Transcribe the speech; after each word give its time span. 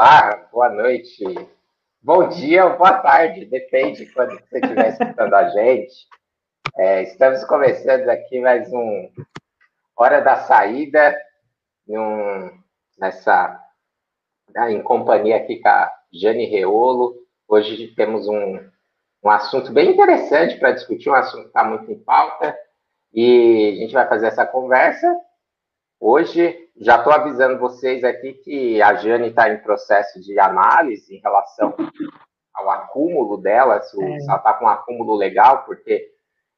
Olá, 0.00 0.48
boa 0.52 0.68
noite. 0.68 1.24
Bom 2.00 2.28
dia 2.28 2.66
ou 2.66 2.78
boa 2.78 3.00
tarde, 3.00 3.44
depende 3.46 4.06
de 4.06 4.12
quando 4.12 4.30
você 4.30 4.60
estiver 4.60 4.90
escutando 4.90 5.34
a 5.34 5.48
gente. 5.48 6.06
É, 6.76 7.02
estamos 7.02 7.42
começando 7.42 8.08
aqui 8.08 8.40
mais 8.40 8.72
um 8.72 9.10
Hora 9.96 10.20
da 10.20 10.36
Saída, 10.36 11.18
nessa, 12.96 13.60
né, 14.54 14.70
em 14.70 14.80
companhia 14.84 15.36
aqui 15.36 15.60
com 15.60 15.68
a 15.68 15.92
Jane 16.12 16.44
Reolo. 16.44 17.16
Hoje 17.48 17.88
temos 17.96 18.28
um, 18.28 18.70
um 19.24 19.28
assunto 19.28 19.72
bem 19.72 19.90
interessante 19.90 20.60
para 20.60 20.70
discutir, 20.70 21.10
um 21.10 21.14
assunto 21.14 21.42
que 21.42 21.48
está 21.48 21.64
muito 21.64 21.90
em 21.90 21.98
pauta, 21.98 22.56
e 23.12 23.74
a 23.78 23.80
gente 23.80 23.94
vai 23.94 24.08
fazer 24.08 24.28
essa 24.28 24.46
conversa. 24.46 25.12
Hoje 25.98 26.67
já 26.80 26.96
estou 26.96 27.12
avisando 27.12 27.58
vocês 27.58 28.04
aqui 28.04 28.34
que 28.34 28.80
a 28.80 28.94
Jane 28.94 29.28
está 29.28 29.48
em 29.50 29.58
processo 29.58 30.20
de 30.20 30.38
análise 30.38 31.14
em 31.14 31.20
relação 31.20 31.74
ao 32.54 32.70
acúmulo 32.70 33.36
dela, 33.36 33.80
se, 33.82 34.00
é. 34.02 34.06
ela 34.06 34.36
está 34.36 34.52
com 34.54 34.64
um 34.64 34.68
acúmulo 34.68 35.14
legal, 35.14 35.64
porque 35.64 36.10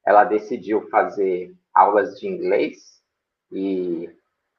ela 0.05 0.23
decidiu 0.23 0.87
fazer 0.89 1.53
aulas 1.73 2.19
de 2.19 2.27
inglês 2.27 3.01
e 3.51 4.09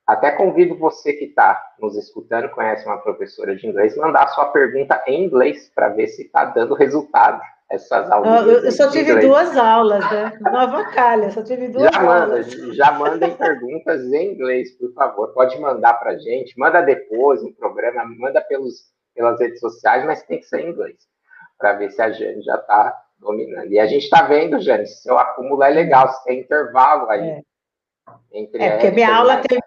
até 0.06 0.32
convido 0.32 0.76
você 0.76 1.12
que 1.12 1.26
está 1.26 1.60
nos 1.78 1.96
escutando, 1.96 2.50
conhece 2.50 2.84
uma 2.86 2.98
professora 2.98 3.54
de 3.54 3.66
inglês, 3.66 3.96
mandar 3.96 4.28
sua 4.28 4.46
pergunta 4.46 5.02
em 5.06 5.24
inglês 5.24 5.70
para 5.74 5.88
ver 5.88 6.08
se 6.08 6.22
está 6.22 6.44
dando 6.44 6.74
resultado 6.74 7.40
essas 7.72 8.10
aulas. 8.10 8.46
Eu, 8.46 8.64
eu 8.64 8.72
só 8.72 8.90
tive 8.90 9.18
duas 9.20 9.56
aulas, 9.56 10.04
né? 10.10 10.38
Nova 10.40 10.84
calha, 10.90 11.30
só 11.30 11.42
tive 11.42 11.68
duas 11.68 11.90
já 11.90 12.00
aulas. 12.00 12.54
Manda, 12.54 12.74
já 12.74 12.92
mandem 12.92 13.34
perguntas 13.34 14.04
em 14.12 14.34
inglês, 14.34 14.76
por 14.76 14.92
favor. 14.92 15.28
Pode 15.32 15.58
mandar 15.58 15.94
para 15.94 16.12
a 16.12 16.18
gente, 16.18 16.58
manda 16.58 16.82
depois 16.82 17.42
no 17.42 17.52
programa, 17.54 18.04
manda 18.18 18.42
pelos, 18.42 18.92
pelas 19.14 19.40
redes 19.40 19.60
sociais, 19.60 20.04
mas 20.04 20.22
tem 20.24 20.38
que 20.38 20.46
ser 20.46 20.60
em 20.60 20.70
inglês, 20.70 20.96
para 21.58 21.72
ver 21.72 21.90
se 21.90 22.02
a 22.02 22.10
Jane 22.10 22.42
já 22.42 22.56
está 22.56 22.94
dominando. 23.18 23.72
E 23.72 23.78
a 23.78 23.86
gente 23.86 24.04
está 24.04 24.22
vendo, 24.22 24.60
Jane, 24.60 24.86
se 24.86 25.02
seu 25.02 25.18
acúmulo 25.18 25.62
é 25.62 25.70
legal, 25.70 26.08
se 26.12 26.24
tem 26.24 26.40
intervalo 26.40 27.08
aí. 27.08 27.28
É. 27.28 27.42
Entre 28.32 28.62
é, 28.62 28.70
porque 28.72 28.90
minha 28.90 29.14
aula 29.14 29.40
tem 29.40 29.60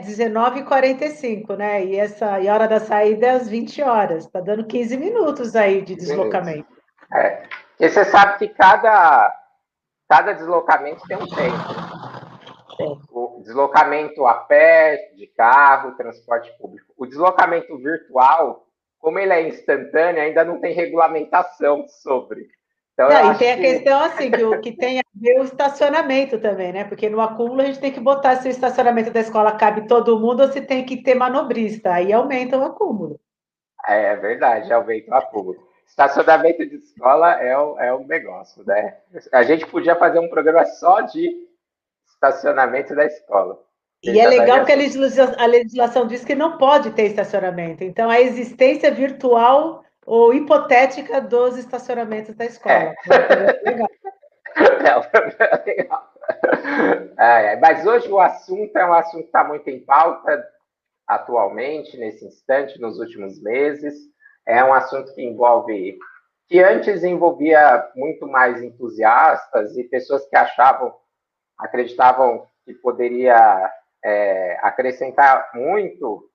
19h45, 0.00 1.56
né? 1.56 1.84
E, 1.84 1.96
essa, 1.96 2.38
e 2.38 2.48
a 2.48 2.54
hora 2.54 2.68
da 2.68 2.78
saída 2.78 3.26
é 3.26 3.30
às 3.30 3.48
20 3.48 3.82
horas. 3.82 4.26
Está 4.26 4.40
dando 4.40 4.64
15 4.64 4.96
minutos 4.96 5.56
aí 5.56 5.82
de 5.82 5.96
deslocamento. 5.96 6.71
É. 7.14 7.42
E 7.78 7.88
você 7.88 8.04
sabe 8.04 8.38
que 8.38 8.48
cada, 8.48 9.34
cada 10.08 10.32
deslocamento 10.32 11.02
tem 11.06 11.16
um 11.16 11.26
tempo. 11.26 11.92
O 13.10 13.42
deslocamento 13.42 14.26
a 14.26 14.34
pé, 14.34 15.12
de 15.16 15.26
carro, 15.26 15.96
transporte 15.96 16.50
público. 16.58 16.92
O 16.96 17.06
deslocamento 17.06 17.76
virtual, 17.78 18.66
como 18.98 19.18
ele 19.18 19.32
é 19.32 19.48
instantâneo, 19.48 20.22
ainda 20.22 20.44
não 20.44 20.60
tem 20.60 20.74
regulamentação 20.74 21.86
sobre. 21.88 22.48
Então, 22.94 23.08
não, 23.08 23.32
e 23.32 23.38
tem 23.38 23.52
a 23.52 23.56
que... 23.56 23.62
questão 23.62 24.04
assim, 24.04 24.30
que 24.30 24.44
o 24.44 24.60
que 24.60 24.72
tem 24.72 24.98
a 25.00 25.02
ver 25.14 25.40
o 25.40 25.44
estacionamento 25.44 26.38
também, 26.38 26.72
né? 26.72 26.84
Porque 26.84 27.08
no 27.08 27.20
acúmulo 27.20 27.62
a 27.62 27.64
gente 27.64 27.80
tem 27.80 27.92
que 27.92 28.00
botar 28.00 28.36
se 28.36 28.48
o 28.48 28.50
estacionamento 28.50 29.10
da 29.10 29.20
escola 29.20 29.56
cabe 29.56 29.86
todo 29.86 30.18
mundo 30.18 30.42
ou 30.42 30.48
se 30.48 30.60
tem 30.60 30.84
que 30.84 31.02
ter 31.02 31.14
manobrista. 31.14 31.94
Aí 31.94 32.12
aumenta 32.12 32.58
o 32.58 32.64
acúmulo. 32.64 33.18
É, 33.86 34.12
é 34.12 34.16
verdade, 34.16 34.72
aumenta 34.72 35.10
o 35.10 35.14
acúmulo. 35.14 35.71
Estacionamento 35.92 36.64
de 36.64 36.76
escola 36.76 37.32
é 37.34 37.58
um, 37.58 37.78
é 37.78 37.94
um 37.94 38.06
negócio, 38.06 38.64
né? 38.64 38.96
A 39.30 39.42
gente 39.42 39.66
podia 39.66 39.94
fazer 39.94 40.18
um 40.20 40.28
programa 40.30 40.64
só 40.64 41.02
de 41.02 41.46
estacionamento 42.08 42.94
da 42.94 43.04
escola. 43.04 43.62
E 44.02 44.18
é 44.18 44.26
legal 44.26 44.64
que 44.64 44.72
a 44.72 44.74
legislação, 44.74 45.34
a 45.36 45.44
legislação 45.44 46.06
diz 46.06 46.24
que 46.24 46.34
não 46.34 46.56
pode 46.56 46.92
ter 46.92 47.02
estacionamento. 47.04 47.84
Então, 47.84 48.08
a 48.08 48.22
existência 48.22 48.90
virtual 48.90 49.84
ou 50.06 50.32
hipotética 50.32 51.20
dos 51.20 51.58
estacionamentos 51.58 52.34
da 52.36 52.46
escola. 52.46 52.74
É. 52.74 52.94
é 53.10 53.70
legal. 53.70 53.88
É, 54.54 55.64
legal. 55.64 56.12
É, 57.18 57.56
mas 57.56 57.86
hoje 57.86 58.06
o 58.10 58.18
assunto 58.18 58.76
é 58.76 58.84
um 58.84 58.92
assunto 58.92 59.22
que 59.22 59.28
está 59.28 59.44
muito 59.44 59.68
em 59.68 59.80
pauta 59.80 60.46
atualmente, 61.06 61.96
nesse 61.96 62.26
instante, 62.26 62.78
nos 62.78 62.98
últimos 62.98 63.42
meses 63.42 64.11
é 64.46 64.62
um 64.64 64.72
assunto 64.72 65.14
que 65.14 65.22
envolve 65.22 65.98
que 66.48 66.60
antes 66.62 67.02
envolvia 67.02 67.90
muito 67.96 68.26
mais 68.26 68.62
entusiastas 68.62 69.76
e 69.76 69.84
pessoas 69.84 70.26
que 70.28 70.36
achavam, 70.36 70.94
acreditavam 71.56 72.46
que 72.64 72.74
poderia 72.74 73.72
é, 74.04 74.58
acrescentar 74.60 75.50
muito 75.54 76.28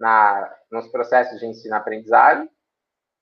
na, 0.00 0.52
nos 0.70 0.88
processos 0.88 1.38
de 1.38 1.46
ensino-aprendizagem, 1.46 2.50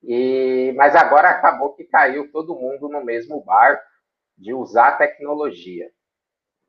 e 0.02 0.72
mas 0.76 0.96
agora 0.96 1.28
acabou 1.28 1.74
que 1.74 1.84
caiu 1.84 2.32
todo 2.32 2.56
mundo 2.56 2.88
no 2.88 3.04
mesmo 3.04 3.44
barco 3.44 3.84
de 4.38 4.54
usar 4.54 4.96
tecnologia. 4.96 5.90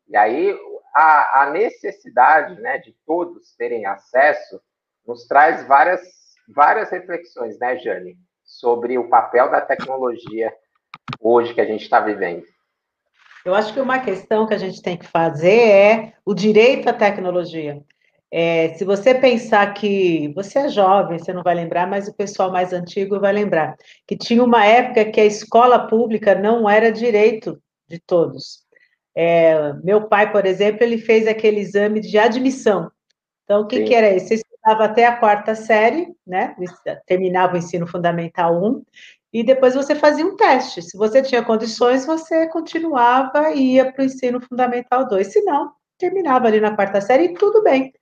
E 0.09 0.17
aí 0.17 0.53
a, 0.93 1.43
a 1.43 1.49
necessidade 1.51 2.59
né, 2.59 2.77
de 2.79 2.93
todos 3.05 3.55
terem 3.55 3.85
acesso 3.85 4.61
nos 5.07 5.25
traz 5.27 5.65
várias 5.65 6.01
várias 6.47 6.89
reflexões, 6.89 7.57
né, 7.59 7.77
Jane, 7.77 8.17
sobre 8.43 8.97
o 8.97 9.09
papel 9.09 9.49
da 9.49 9.61
tecnologia 9.61 10.53
hoje 11.19 11.53
que 11.53 11.61
a 11.61 11.65
gente 11.65 11.83
está 11.83 11.99
vivendo. 11.99 12.43
Eu 13.43 13.55
acho 13.55 13.73
que 13.73 13.79
uma 13.79 13.99
questão 13.99 14.45
que 14.45 14.53
a 14.53 14.57
gente 14.57 14.81
tem 14.81 14.97
que 14.97 15.07
fazer 15.07 15.59
é 15.59 16.13
o 16.25 16.33
direito 16.33 16.87
à 16.87 16.93
tecnologia. 16.93 17.81
É, 18.33 18.73
se 18.75 18.85
você 18.85 19.13
pensar 19.13 19.73
que 19.73 20.31
você 20.33 20.59
é 20.59 20.69
jovem, 20.69 21.19
você 21.19 21.33
não 21.33 21.43
vai 21.43 21.53
lembrar, 21.53 21.85
mas 21.85 22.07
o 22.07 22.13
pessoal 22.13 22.49
mais 22.49 22.71
antigo 22.71 23.19
vai 23.19 23.33
lembrar 23.33 23.75
que 24.07 24.15
tinha 24.15 24.41
uma 24.41 24.65
época 24.65 25.11
que 25.11 25.19
a 25.19 25.25
escola 25.25 25.87
pública 25.87 26.33
não 26.33 26.69
era 26.69 26.91
direito 26.91 27.61
de 27.89 27.99
todos. 27.99 28.61
É, 29.13 29.73
meu 29.83 30.07
pai, 30.07 30.31
por 30.31 30.45
exemplo, 30.45 30.83
ele 30.83 30.97
fez 30.97 31.27
aquele 31.27 31.59
exame 31.59 31.99
de 31.99 32.17
admissão. 32.17 32.89
Então, 33.43 33.63
o 33.63 33.67
que, 33.67 33.83
que 33.83 33.93
era 33.93 34.15
isso? 34.15 34.29
Você 34.29 34.41
estava 34.63 34.85
até 34.85 35.05
a 35.05 35.17
quarta 35.17 35.55
série, 35.55 36.07
né? 36.25 36.55
Terminava 37.07 37.55
o 37.55 37.57
ensino 37.57 37.87
fundamental 37.87 38.63
1, 38.63 38.83
e 39.33 39.43
depois 39.43 39.73
você 39.73 39.95
fazia 39.95 40.25
um 40.25 40.35
teste. 40.35 40.81
Se 40.81 40.97
você 40.97 41.21
tinha 41.21 41.43
condições, 41.43 42.05
você 42.05 42.47
continuava 42.49 43.51
e 43.51 43.75
ia 43.75 43.91
para 43.91 44.03
o 44.03 44.05
ensino 44.05 44.41
fundamental 44.41 45.07
2. 45.07 45.27
Se 45.31 45.41
não, 45.41 45.71
terminava 45.97 46.47
ali 46.47 46.59
na 46.59 46.75
quarta 46.75 47.01
série 47.01 47.25
e 47.25 47.33
tudo 47.33 47.63
bem. 47.63 47.93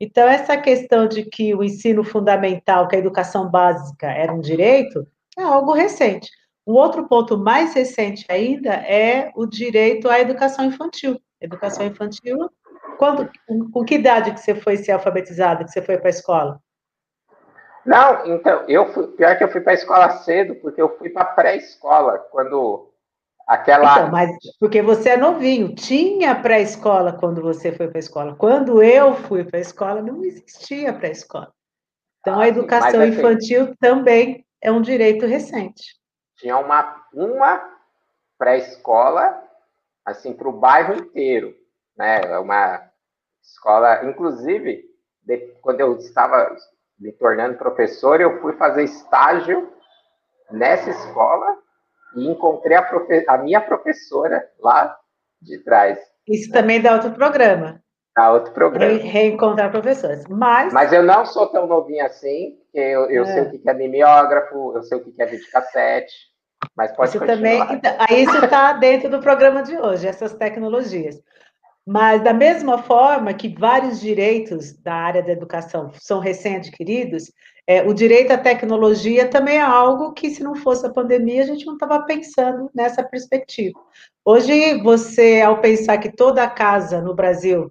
Então, 0.00 0.26
essa 0.28 0.56
questão 0.56 1.06
de 1.06 1.24
que 1.24 1.54
o 1.54 1.62
ensino 1.62 2.02
fundamental, 2.04 2.88
que 2.88 2.96
a 2.96 2.98
educação 2.98 3.50
básica 3.50 4.06
era 4.06 4.32
um 4.32 4.40
direito, 4.40 5.06
é 5.36 5.42
algo 5.42 5.72
recente. 5.72 6.30
Um 6.66 6.74
outro 6.74 7.06
ponto 7.08 7.36
mais 7.36 7.74
recente 7.74 8.24
ainda 8.28 8.74
é 8.74 9.30
o 9.34 9.46
direito 9.46 10.08
à 10.08 10.20
educação 10.20 10.64
infantil. 10.64 11.20
Educação 11.40 11.86
infantil 11.86 12.38
quando, 12.98 13.30
com 13.72 13.84
que 13.84 13.94
idade 13.94 14.32
que 14.32 14.40
você 14.40 14.54
foi 14.54 14.76
ser 14.76 14.92
alfabetizado, 14.92 15.64
que 15.64 15.70
você 15.70 15.80
foi 15.80 15.96
para 15.96 16.08
a 16.08 16.10
escola? 16.10 16.60
Não, 17.86 18.26
então, 18.26 18.64
eu 18.68 18.92
fui, 18.92 19.06
pior 19.08 19.38
que 19.38 19.44
eu 19.44 19.50
fui 19.50 19.60
para 19.60 19.72
a 19.72 19.76
escola 19.76 20.10
cedo, 20.18 20.56
porque 20.56 20.82
eu 20.82 20.98
fui 20.98 21.08
para 21.08 21.24
pré-escola, 21.24 22.18
quando 22.30 22.92
aquela... 23.46 23.92
Então, 23.92 24.10
mas 24.10 24.30
porque 24.60 24.82
você 24.82 25.10
é 25.10 25.16
novinho, 25.16 25.74
tinha 25.74 26.34
pré-escola 26.34 27.14
quando 27.14 27.40
você 27.40 27.72
foi 27.72 27.88
para 27.88 27.98
a 27.98 28.00
escola. 28.00 28.36
Quando 28.36 28.82
eu 28.82 29.14
fui 29.14 29.42
para 29.44 29.58
a 29.58 29.62
escola, 29.62 30.02
não 30.02 30.22
existia 30.22 30.92
pré-escola. 30.92 31.50
Então, 32.20 32.38
ah, 32.38 32.42
a 32.42 32.48
educação 32.48 33.00
assim, 33.00 33.12
infantil 33.12 33.74
também 33.80 34.44
é 34.60 34.70
um 34.70 34.82
direito 34.82 35.24
recente. 35.24 35.96
Tinha 36.36 36.58
uma, 36.58 37.06
uma 37.14 37.62
pré-escola, 38.36 39.42
assim, 40.04 40.34
para 40.34 40.48
o 40.48 40.52
bairro 40.52 40.94
inteiro, 40.94 41.54
né? 41.96 42.38
Uma 42.38 42.87
escola, 43.52 44.04
inclusive, 44.04 44.84
de, 45.24 45.38
quando 45.60 45.80
eu 45.80 45.96
estava 45.96 46.54
me 46.98 47.12
tornando 47.12 47.58
professor, 47.58 48.20
eu 48.20 48.40
fui 48.40 48.54
fazer 48.54 48.84
estágio 48.84 49.72
nessa 50.50 50.90
escola 50.90 51.56
e 52.16 52.28
encontrei 52.28 52.76
a, 52.76 52.82
profe 52.82 53.24
a 53.28 53.38
minha 53.38 53.60
professora 53.60 54.48
lá 54.58 54.96
de 55.40 55.58
trás. 55.58 55.98
Isso 56.26 56.50
também 56.50 56.80
dá 56.80 56.94
outro 56.94 57.12
programa. 57.12 57.80
Dá 58.16 58.32
outro 58.32 58.52
programa. 58.52 58.92
Re 58.92 58.98
reencontrar 58.98 59.70
professores. 59.70 60.26
Mas... 60.28 60.72
Mas 60.72 60.92
eu 60.92 61.02
não 61.02 61.24
sou 61.24 61.46
tão 61.46 61.66
novinho 61.66 62.04
assim, 62.04 62.58
eu, 62.74 63.08
eu 63.10 63.22
é. 63.22 63.26
sei 63.26 63.42
o 63.42 63.50
que 63.50 63.70
é 63.70 63.74
mimeógrafo, 63.74 64.72
eu 64.74 64.82
sei 64.82 64.98
o 64.98 65.04
que 65.04 65.22
é 65.22 65.26
videocassete, 65.26 66.12
mas 66.76 66.90
pode 66.92 67.10
isso 67.10 67.18
continuar. 67.18 67.66
Também, 67.66 67.76
então, 67.76 67.96
aí 67.98 68.24
isso 68.24 68.44
está 68.44 68.72
dentro 68.72 69.08
do 69.08 69.20
programa 69.20 69.62
de 69.62 69.76
hoje, 69.76 70.08
essas 70.08 70.34
tecnologias. 70.34 71.22
Mas, 71.90 72.22
da 72.22 72.34
mesma 72.34 72.82
forma 72.82 73.32
que 73.32 73.48
vários 73.48 73.98
direitos 73.98 74.74
da 74.74 74.92
área 74.92 75.22
da 75.22 75.32
educação 75.32 75.90
são 75.94 76.20
recém-adquiridos, 76.20 77.32
é, 77.66 77.80
o 77.80 77.94
direito 77.94 78.30
à 78.30 78.36
tecnologia 78.36 79.26
também 79.26 79.56
é 79.56 79.62
algo 79.62 80.12
que, 80.12 80.28
se 80.28 80.42
não 80.42 80.54
fosse 80.54 80.84
a 80.84 80.92
pandemia, 80.92 81.42
a 81.42 81.46
gente 81.46 81.64
não 81.64 81.72
estava 81.72 82.02
pensando 82.02 82.70
nessa 82.74 83.02
perspectiva. 83.02 83.80
Hoje, 84.22 84.82
você, 84.82 85.40
ao 85.40 85.62
pensar 85.62 85.96
que 85.96 86.14
toda 86.14 86.46
casa 86.46 87.00
no 87.00 87.14
Brasil, 87.14 87.70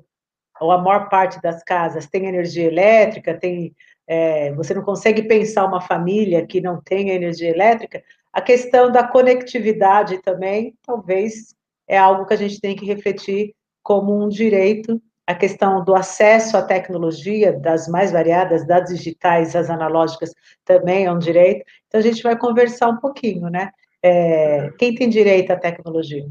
ou 0.60 0.72
a 0.72 0.80
maior 0.80 1.10
parte 1.10 1.40
das 1.40 1.62
casas, 1.62 2.08
tem 2.08 2.26
energia 2.26 2.66
elétrica, 2.66 3.38
tem 3.38 3.72
é, 4.08 4.52
você 4.54 4.74
não 4.74 4.82
consegue 4.82 5.28
pensar 5.28 5.64
uma 5.66 5.82
família 5.82 6.44
que 6.48 6.60
não 6.60 6.82
tenha 6.82 7.14
energia 7.14 7.52
elétrica, 7.52 8.02
a 8.34 8.42
questão 8.42 8.92
da 8.92 9.08
conectividade 9.08 10.20
também, 10.24 10.74
talvez, 10.82 11.54
é 11.88 12.00
algo 12.00 12.26
que 12.26 12.34
a 12.34 12.38
gente 12.38 12.60
tem 12.60 12.76
que 12.76 12.84
refletir 12.84 13.54
como 13.88 14.22
um 14.22 14.28
direito, 14.28 15.02
a 15.26 15.34
questão 15.34 15.82
do 15.82 15.96
acesso 15.96 16.58
à 16.58 16.62
tecnologia, 16.62 17.54
das 17.54 17.88
mais 17.88 18.12
variadas, 18.12 18.68
das 18.68 18.90
digitais, 18.90 19.56
as 19.56 19.70
analógicas, 19.70 20.34
também 20.66 21.06
é 21.06 21.12
um 21.12 21.18
direito. 21.18 21.66
Então, 21.88 22.02
a 22.02 22.04
gente 22.04 22.22
vai 22.22 22.38
conversar 22.38 22.90
um 22.90 22.98
pouquinho, 22.98 23.50
né? 23.50 23.72
É, 24.04 24.72
quem 24.78 24.94
tem 24.94 25.08
direito 25.08 25.52
à 25.52 25.56
tecnologia? 25.56 26.28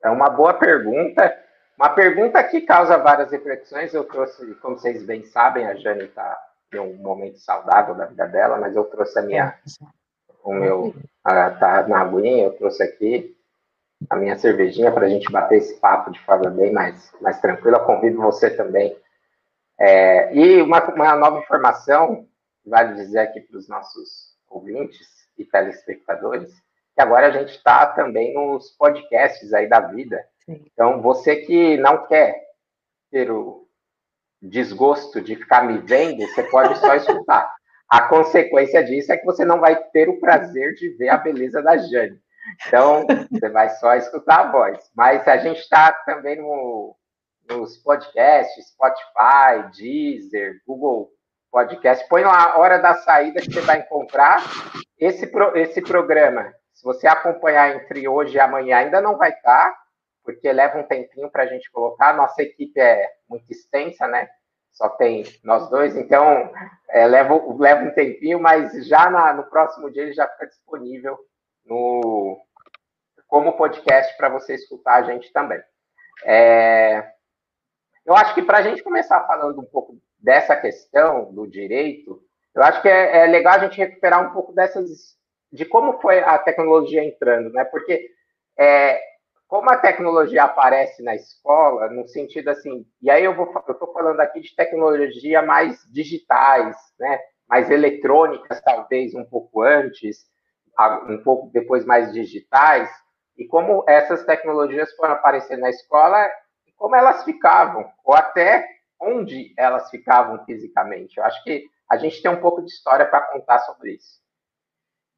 É 0.00 0.08
uma 0.08 0.30
boa 0.30 0.54
pergunta. 0.54 1.36
Uma 1.76 1.88
pergunta 1.88 2.40
que 2.44 2.60
causa 2.60 2.96
várias 2.98 3.32
reflexões. 3.32 3.92
Eu 3.92 4.04
trouxe, 4.04 4.54
como 4.62 4.78
vocês 4.78 5.02
bem 5.02 5.24
sabem, 5.24 5.66
a 5.66 5.74
Jane 5.74 6.04
está 6.04 6.40
em 6.72 6.78
um 6.78 6.94
momento 6.98 7.40
saudável 7.40 7.96
da 7.96 8.06
vida 8.06 8.28
dela, 8.28 8.58
mas 8.58 8.76
eu 8.76 8.84
trouxe 8.84 9.18
a 9.18 9.22
minha, 9.22 9.58
o 10.44 10.54
meu, 10.54 10.94
a, 11.24 11.50
tá 11.50 11.88
na 11.88 12.02
aguinha, 12.02 12.44
eu 12.44 12.52
trouxe 12.52 12.84
aqui 12.84 13.35
a 14.10 14.16
minha 14.16 14.36
cervejinha 14.36 14.92
para 14.92 15.06
a 15.06 15.08
gente 15.08 15.30
bater 15.30 15.58
esse 15.58 15.78
papo 15.80 16.10
de 16.10 16.20
forma 16.20 16.50
bem 16.50 16.72
mais, 16.72 17.12
mais 17.20 17.40
tranquila. 17.40 17.80
Convido 17.80 18.20
você 18.20 18.50
também. 18.50 18.96
É, 19.78 20.34
e 20.34 20.62
uma, 20.62 20.82
uma 20.92 21.16
nova 21.16 21.38
informação, 21.38 22.26
vale 22.64 22.94
dizer 22.94 23.20
aqui 23.20 23.40
para 23.40 23.58
os 23.58 23.68
nossos 23.68 24.36
ouvintes 24.48 25.06
e 25.36 25.44
telespectadores, 25.44 26.52
que 26.94 27.02
agora 27.02 27.26
a 27.26 27.30
gente 27.30 27.50
está 27.50 27.86
também 27.86 28.32
nos 28.32 28.70
podcasts 28.70 29.52
aí 29.52 29.68
da 29.68 29.80
vida. 29.80 30.24
Sim. 30.44 30.64
Então, 30.72 31.02
você 31.02 31.36
que 31.36 31.76
não 31.76 32.06
quer 32.06 32.34
ter 33.10 33.30
o 33.30 33.66
desgosto 34.40 35.20
de 35.20 35.36
ficar 35.36 35.66
me 35.66 35.78
vendo, 35.78 36.26
você 36.26 36.42
pode 36.44 36.78
só 36.78 36.94
escutar. 36.96 37.54
A 37.88 38.08
consequência 38.08 38.82
disso 38.82 39.12
é 39.12 39.16
que 39.16 39.24
você 39.24 39.44
não 39.44 39.60
vai 39.60 39.76
ter 39.76 40.08
o 40.08 40.18
prazer 40.18 40.74
de 40.74 40.88
ver 40.90 41.08
a 41.08 41.18
beleza 41.18 41.62
da 41.62 41.76
Jane. 41.76 42.20
Então, 42.66 43.06
você 43.30 43.48
vai 43.48 43.68
só 43.70 43.94
escutar 43.94 44.40
a 44.40 44.52
voz. 44.52 44.78
Mas 44.94 45.26
a 45.26 45.36
gente 45.36 45.60
está 45.60 45.92
também 46.04 46.36
no, 46.40 46.96
nos 47.48 47.76
podcasts, 47.78 48.68
Spotify, 48.68 49.70
Deezer, 49.76 50.60
Google 50.66 51.10
Podcast. 51.50 52.06
Põe 52.08 52.22
lá 52.22 52.52
a 52.52 52.58
hora 52.58 52.78
da 52.78 52.94
saída 52.94 53.40
que 53.40 53.52
você 53.52 53.60
vai 53.60 53.80
encontrar. 53.80 54.42
Esse, 54.98 55.26
pro, 55.26 55.56
esse 55.56 55.80
programa, 55.82 56.52
se 56.72 56.82
você 56.84 57.06
acompanhar 57.06 57.74
entre 57.74 58.08
hoje 58.08 58.36
e 58.36 58.40
amanhã, 58.40 58.78
ainda 58.78 59.00
não 59.00 59.16
vai 59.16 59.30
estar, 59.30 59.70
tá, 59.70 59.78
porque 60.24 60.52
leva 60.52 60.78
um 60.78 60.86
tempinho 60.86 61.30
para 61.30 61.44
a 61.44 61.46
gente 61.46 61.70
colocar. 61.70 62.16
Nossa 62.16 62.42
equipe 62.42 62.78
é 62.80 63.08
muito 63.28 63.50
extensa, 63.50 64.06
né? 64.06 64.28
Só 64.72 64.90
tem 64.90 65.24
nós 65.42 65.70
dois, 65.70 65.96
então 65.96 66.52
é, 66.90 67.06
leva, 67.06 67.34
um 67.34 67.90
tempinho, 67.94 68.38
mas 68.38 68.86
já 68.86 69.08
na, 69.08 69.32
no 69.32 69.44
próximo 69.44 69.90
dia 69.90 70.02
ele 70.02 70.12
já 70.12 70.28
fica 70.28 70.46
disponível 70.46 71.18
no, 71.66 72.40
como 73.26 73.56
podcast 73.56 74.16
para 74.16 74.28
você 74.28 74.54
escutar 74.54 74.96
a 74.96 75.02
gente 75.02 75.32
também. 75.32 75.60
É, 76.24 77.12
eu 78.04 78.14
acho 78.14 78.34
que 78.34 78.42
para 78.42 78.58
a 78.58 78.62
gente 78.62 78.82
começar 78.82 79.26
falando 79.26 79.60
um 79.60 79.64
pouco 79.64 79.98
dessa 80.18 80.56
questão 80.56 81.32
do 81.32 81.46
direito, 81.46 82.22
eu 82.54 82.62
acho 82.62 82.80
que 82.80 82.88
é, 82.88 83.18
é, 83.18 83.26
legal 83.26 83.54
a 83.54 83.58
gente 83.58 83.76
recuperar 83.76 84.26
um 84.26 84.32
pouco 84.32 84.52
dessas 84.52 85.16
de 85.52 85.64
como 85.64 86.00
foi 86.00 86.20
a 86.20 86.38
tecnologia 86.38 87.04
entrando, 87.04 87.50
né? 87.50 87.64
Porque 87.64 88.08
é, 88.58 89.00
como 89.46 89.70
a 89.70 89.76
tecnologia 89.76 90.44
aparece 90.44 91.02
na 91.02 91.14
escola, 91.14 91.88
no 91.88 92.06
sentido 92.08 92.48
assim, 92.48 92.86
e 93.00 93.10
aí 93.10 93.24
eu 93.24 93.34
vou 93.34 93.52
eu 93.68 93.72
estou 93.72 93.92
falando 93.92 94.20
aqui 94.20 94.40
de 94.40 94.54
tecnologia 94.54 95.42
mais 95.42 95.80
digitais, 95.90 96.76
né? 96.98 97.20
Mais 97.48 97.70
eletrônicas, 97.70 98.60
talvez 98.60 99.14
um 99.14 99.24
pouco 99.24 99.62
antes, 99.62 100.26
um 101.08 101.22
pouco 101.22 101.50
depois 101.52 101.84
mais 101.84 102.12
digitais, 102.12 102.90
e 103.36 103.46
como 103.46 103.84
essas 103.86 104.24
tecnologias 104.24 104.94
foram 104.94 105.14
aparecer 105.14 105.56
na 105.58 105.70
escola 105.70 106.28
como 106.76 106.94
elas 106.94 107.24
ficavam, 107.24 107.86
ou 108.04 108.14
até 108.14 108.66
onde 109.00 109.54
elas 109.56 109.88
ficavam 109.88 110.44
fisicamente. 110.44 111.16
Eu 111.16 111.24
acho 111.24 111.42
que 111.42 111.64
a 111.90 111.96
gente 111.96 112.20
tem 112.20 112.30
um 112.30 112.40
pouco 112.40 112.62
de 112.62 112.70
história 112.70 113.06
para 113.06 113.22
contar 113.32 113.60
sobre 113.60 113.92
isso. 113.94 114.20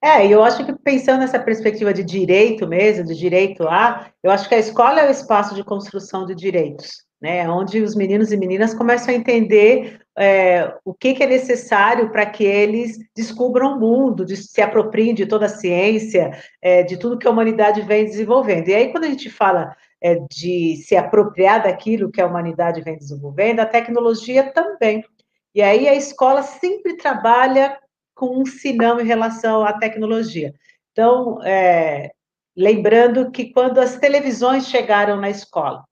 É, 0.02 0.24
eu 0.26 0.44
acho 0.44 0.64
que 0.64 0.72
pensando 0.72 1.18
nessa 1.18 1.40
perspectiva 1.40 1.92
de 1.92 2.04
direito 2.04 2.66
mesmo, 2.68 3.04
de 3.04 3.16
direito 3.16 3.66
a, 3.66 4.12
eu 4.22 4.30
acho 4.30 4.48
que 4.48 4.54
a 4.54 4.58
escola 4.58 5.00
é 5.00 5.08
o 5.08 5.10
espaço 5.10 5.56
de 5.56 5.64
construção 5.64 6.24
de 6.24 6.36
direitos 6.36 7.08
né, 7.20 7.48
onde 7.48 7.82
os 7.82 7.94
meninos 7.94 8.32
e 8.32 8.36
meninas 8.36 8.74
começam 8.74 9.12
a 9.12 9.16
entender 9.16 10.00
é, 10.18 10.74
o 10.84 10.92
que, 10.92 11.14
que, 11.14 11.22
é 11.22 11.26
necessário 11.26 12.10
para 12.10 12.26
que 12.26 12.44
eles 12.44 12.98
descubram 13.14 13.76
o 13.76 13.80
mundo, 13.80 14.24
de, 14.24 14.36
se 14.36 14.60
apropriem 14.60 15.14
de 15.14 15.26
toda 15.26 15.46
a 15.46 15.48
ciência, 15.48 16.36
é, 16.60 16.82
de 16.82 16.96
tudo 16.96 17.18
que 17.18 17.26
a 17.26 17.30
humanidade 17.30 17.82
vem 17.82 18.04
desenvolvendo. 18.04 18.68
E 18.68 18.74
aí, 18.74 18.90
quando 18.90 19.04
a 19.04 19.08
gente 19.08 19.30
fala 19.30 19.76
é, 20.00 20.16
de 20.30 20.76
se 20.76 20.96
apropriar 20.96 21.62
daquilo 21.62 22.10
que 22.10 22.20
a 22.20 22.26
humanidade 22.26 22.80
vem 22.82 22.96
desenvolvendo, 22.96 23.60
a 23.60 23.66
tecnologia 23.66 24.52
também. 24.52 25.04
E 25.54 25.62
aí 25.62 25.88
a 25.88 25.94
escola 25.94 26.42
sempre 26.42 26.96
trabalha 26.96 27.78
com 28.14 28.40
um 28.40 28.44
sinão 28.44 29.00
em 29.00 29.06
relação 29.06 29.64
à 29.64 29.72
tecnologia. 29.72 30.52
Então, 30.92 31.40
é, 31.44 32.10
lembrando 32.56 33.30
que 33.30 33.52
quando 33.52 33.78
as 33.78 33.96
televisões 33.96 34.66
chegaram 34.66 35.16
na 35.16 35.30
escola, 35.30 35.84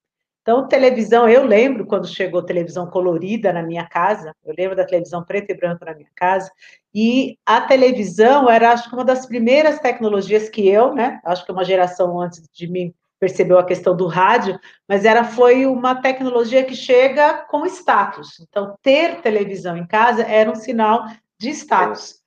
então, 0.47 0.69
televisão, 0.69 1.29
eu 1.29 1.45
lembro 1.45 1.85
quando 1.85 2.07
chegou 2.07 2.41
televisão 2.41 2.87
colorida 2.87 3.53
na 3.53 3.65
minha 3.65 3.85
casa, 3.85 4.33
eu 4.45 4.55
lembro 4.57 4.77
da 4.77 4.85
televisão 4.85 5.25
preto 5.25 5.51
e 5.51 5.57
branco 5.57 5.85
na 5.85 5.93
minha 5.93 6.09
casa, 6.15 6.53
e 6.95 7.37
a 7.45 7.63
televisão 7.63 8.49
era, 8.49 8.71
acho 8.71 8.89
que, 8.89 8.95
uma 8.95 9.05
das 9.05 9.27
primeiras 9.27 9.81
tecnologias 9.81 10.49
que 10.49 10.69
eu, 10.69 10.95
né, 10.95 11.21
acho 11.25 11.45
que 11.45 11.51
uma 11.51 11.65
geração 11.65 12.21
antes 12.21 12.49
de 12.55 12.69
mim 12.69 12.95
percebeu 13.19 13.59
a 13.59 13.65
questão 13.65 13.97
do 13.97 14.07
rádio, 14.07 14.57
mas 14.89 15.05
era 15.05 15.25
foi 15.25 15.67
uma 15.67 15.97
tecnologia 15.97 16.63
que 16.63 16.77
chega 16.77 17.39
com 17.51 17.67
status. 17.67 18.39
Então, 18.49 18.77
ter 18.81 19.21
televisão 19.23 19.77
em 19.77 19.85
casa 19.85 20.23
era 20.23 20.49
um 20.49 20.55
sinal 20.55 21.07
de 21.41 21.51
status. 21.51 22.21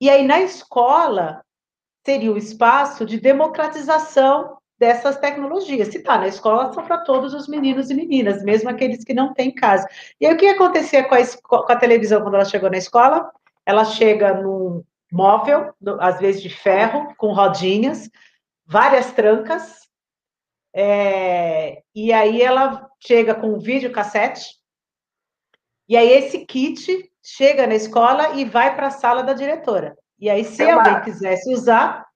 E 0.00 0.08
aí, 0.08 0.24
na 0.24 0.40
escola, 0.40 1.42
seria 2.06 2.30
o 2.30 2.38
espaço 2.38 3.04
de 3.04 3.18
democratização 3.18 4.57
dessas 4.78 5.18
tecnologias. 5.18 5.88
Se 5.88 5.98
está 5.98 6.18
na 6.18 6.28
escola, 6.28 6.72
são 6.72 6.84
para 6.84 6.98
todos 6.98 7.34
os 7.34 7.48
meninos 7.48 7.90
e 7.90 7.94
meninas, 7.94 8.42
mesmo 8.42 8.70
aqueles 8.70 9.04
que 9.04 9.12
não 9.12 9.34
têm 9.34 9.50
casa. 9.50 9.88
E 10.20 10.26
aí, 10.26 10.34
o 10.34 10.36
que 10.36 10.46
acontecia 10.46 11.04
com 11.04 11.14
a, 11.14 11.66
com 11.66 11.72
a 11.72 11.76
televisão 11.76 12.22
quando 12.22 12.34
ela 12.34 12.44
chegou 12.44 12.70
na 12.70 12.78
escola? 12.78 13.30
Ela 13.66 13.84
chega 13.84 14.34
num 14.34 14.84
móvel, 15.10 15.74
às 16.00 16.18
vezes 16.18 16.42
de 16.42 16.50
ferro, 16.50 17.14
com 17.16 17.32
rodinhas, 17.32 18.10
várias 18.66 19.12
trancas, 19.12 19.88
é, 20.74 21.82
e 21.94 22.12
aí 22.12 22.42
ela 22.42 22.88
chega 23.00 23.34
com 23.34 23.54
um 23.54 23.58
videocassete, 23.58 24.56
e 25.88 25.96
aí 25.96 26.08
esse 26.08 26.44
kit 26.44 27.10
chega 27.22 27.66
na 27.66 27.74
escola 27.74 28.36
e 28.36 28.44
vai 28.44 28.76
para 28.76 28.88
a 28.88 28.90
sala 28.90 29.22
da 29.22 29.32
diretora. 29.32 29.96
E 30.18 30.28
aí, 30.28 30.44
se 30.44 30.68
alguém 30.68 31.00
quisesse 31.02 31.52
usar, 31.52 32.06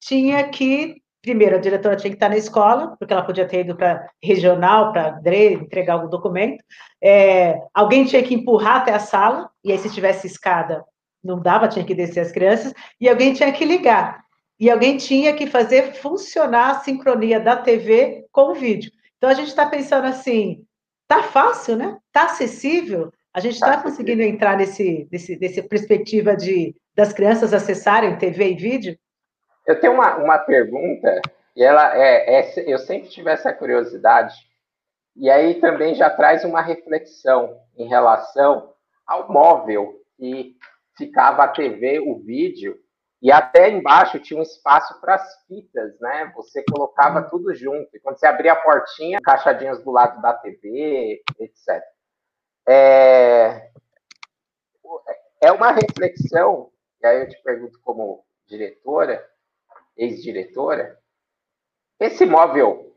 tinha 0.00 0.48
que 0.48 1.01
primeiro, 1.22 1.56
a 1.56 1.60
diretora 1.60 1.96
tinha 1.96 2.10
que 2.10 2.16
estar 2.16 2.28
na 2.28 2.36
escola, 2.36 2.96
porque 2.98 3.12
ela 3.12 3.24
podia 3.24 3.46
ter 3.46 3.60
ido 3.60 3.76
para 3.76 4.06
regional, 4.22 4.92
para 4.92 5.20
entregar 5.24 5.94
algum 5.94 6.08
documento. 6.08 6.62
É, 7.00 7.58
alguém 7.72 8.04
tinha 8.04 8.22
que 8.22 8.34
empurrar 8.34 8.78
até 8.78 8.92
a 8.92 8.98
sala, 8.98 9.48
e 9.64 9.70
aí, 9.72 9.78
se 9.78 9.92
tivesse 9.92 10.26
escada, 10.26 10.84
não 11.22 11.40
dava, 11.40 11.68
tinha 11.68 11.84
que 11.84 11.94
descer 11.94 12.20
as 12.20 12.32
crianças, 12.32 12.74
e 13.00 13.08
alguém 13.08 13.32
tinha 13.32 13.52
que 13.52 13.64
ligar. 13.64 14.22
E 14.58 14.70
alguém 14.70 14.96
tinha 14.96 15.32
que 15.32 15.46
fazer 15.46 15.94
funcionar 15.94 16.70
a 16.70 16.80
sincronia 16.80 17.40
da 17.40 17.56
TV 17.56 18.26
com 18.30 18.50
o 18.50 18.54
vídeo. 18.54 18.90
Então, 19.16 19.30
a 19.30 19.34
gente 19.34 19.48
está 19.48 19.66
pensando 19.66 20.06
assim, 20.06 20.64
tá 21.06 21.22
fácil, 21.22 21.76
né? 21.76 21.96
Tá 22.12 22.24
acessível. 22.24 23.12
A 23.32 23.40
gente 23.40 23.54
está 23.54 23.76
tá 23.76 23.82
conseguindo 23.82 24.22
entrar 24.22 24.56
nesse, 24.56 25.08
nesse, 25.10 25.38
nessa 25.38 25.62
perspectiva 25.62 26.36
de 26.36 26.74
das 26.94 27.12
crianças 27.12 27.54
acessarem 27.54 28.18
TV 28.18 28.52
e 28.52 28.54
vídeo? 28.54 28.98
Eu 29.66 29.80
tenho 29.80 29.92
uma, 29.92 30.16
uma 30.16 30.38
pergunta, 30.38 31.20
e 31.54 31.62
ela 31.62 31.96
é, 31.96 32.40
é, 32.40 32.72
eu 32.72 32.78
sempre 32.78 33.08
tive 33.08 33.30
essa 33.30 33.52
curiosidade, 33.52 34.34
e 35.16 35.30
aí 35.30 35.60
também 35.60 35.94
já 35.94 36.08
traz 36.10 36.44
uma 36.44 36.60
reflexão 36.60 37.60
em 37.76 37.86
relação 37.86 38.72
ao 39.06 39.30
móvel 39.30 40.00
que 40.16 40.56
ficava 40.96 41.44
a 41.44 41.48
TV, 41.48 42.00
o 42.00 42.18
vídeo, 42.18 42.78
e 43.20 43.30
até 43.30 43.70
embaixo 43.70 44.18
tinha 44.18 44.38
um 44.38 44.42
espaço 44.42 45.00
para 45.00 45.14
as 45.14 45.44
fitas, 45.46 45.98
né? 46.00 46.32
Você 46.34 46.64
colocava 46.64 47.20
uhum. 47.20 47.28
tudo 47.30 47.54
junto. 47.54 47.88
E 47.96 48.00
quando 48.00 48.18
você 48.18 48.26
abria 48.26 48.52
a 48.52 48.56
portinha, 48.56 49.20
caixadinhas 49.22 49.80
do 49.84 49.92
lado 49.92 50.20
da 50.20 50.34
TV, 50.34 51.22
etc. 51.38 51.84
É, 52.68 53.70
é 55.40 55.52
uma 55.52 55.70
reflexão, 55.70 56.70
e 57.00 57.06
aí 57.06 57.20
eu 57.20 57.28
te 57.28 57.40
pergunto 57.44 57.78
como 57.84 58.24
diretora, 58.48 59.24
ex-diretora, 59.96 60.98
esse 62.00 62.26
móvel 62.26 62.96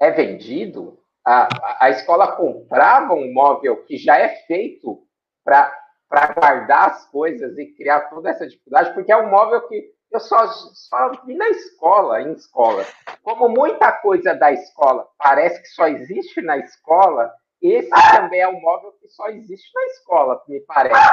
é 0.00 0.10
vendido? 0.10 0.98
A, 1.24 1.48
a 1.86 1.90
escola 1.90 2.36
comprava 2.36 3.14
um 3.14 3.32
móvel 3.32 3.84
que 3.84 3.96
já 3.96 4.18
é 4.18 4.28
feito 4.46 5.02
para 5.44 6.34
guardar 6.34 6.90
as 6.90 7.06
coisas 7.10 7.58
e 7.58 7.74
criar 7.74 8.08
toda 8.08 8.30
essa 8.30 8.46
dificuldade, 8.46 8.94
porque 8.94 9.12
é 9.12 9.16
um 9.16 9.30
móvel 9.30 9.66
que 9.68 9.92
eu 10.10 10.20
só, 10.20 10.46
só 10.46 11.12
vi 11.26 11.34
na 11.34 11.48
escola, 11.50 12.22
em 12.22 12.32
escola. 12.32 12.84
Como 13.22 13.48
muita 13.48 13.92
coisa 13.92 14.34
da 14.34 14.52
escola 14.52 15.06
parece 15.18 15.60
que 15.60 15.68
só 15.68 15.86
existe 15.86 16.40
na 16.40 16.56
escola, 16.56 17.30
esse 17.60 17.90
também 17.90 18.40
é 18.40 18.48
um 18.48 18.60
móvel 18.60 18.92
que 19.00 19.08
só 19.08 19.28
existe 19.28 19.70
na 19.74 19.84
escola, 19.86 20.42
me 20.48 20.60
parece. 20.60 21.10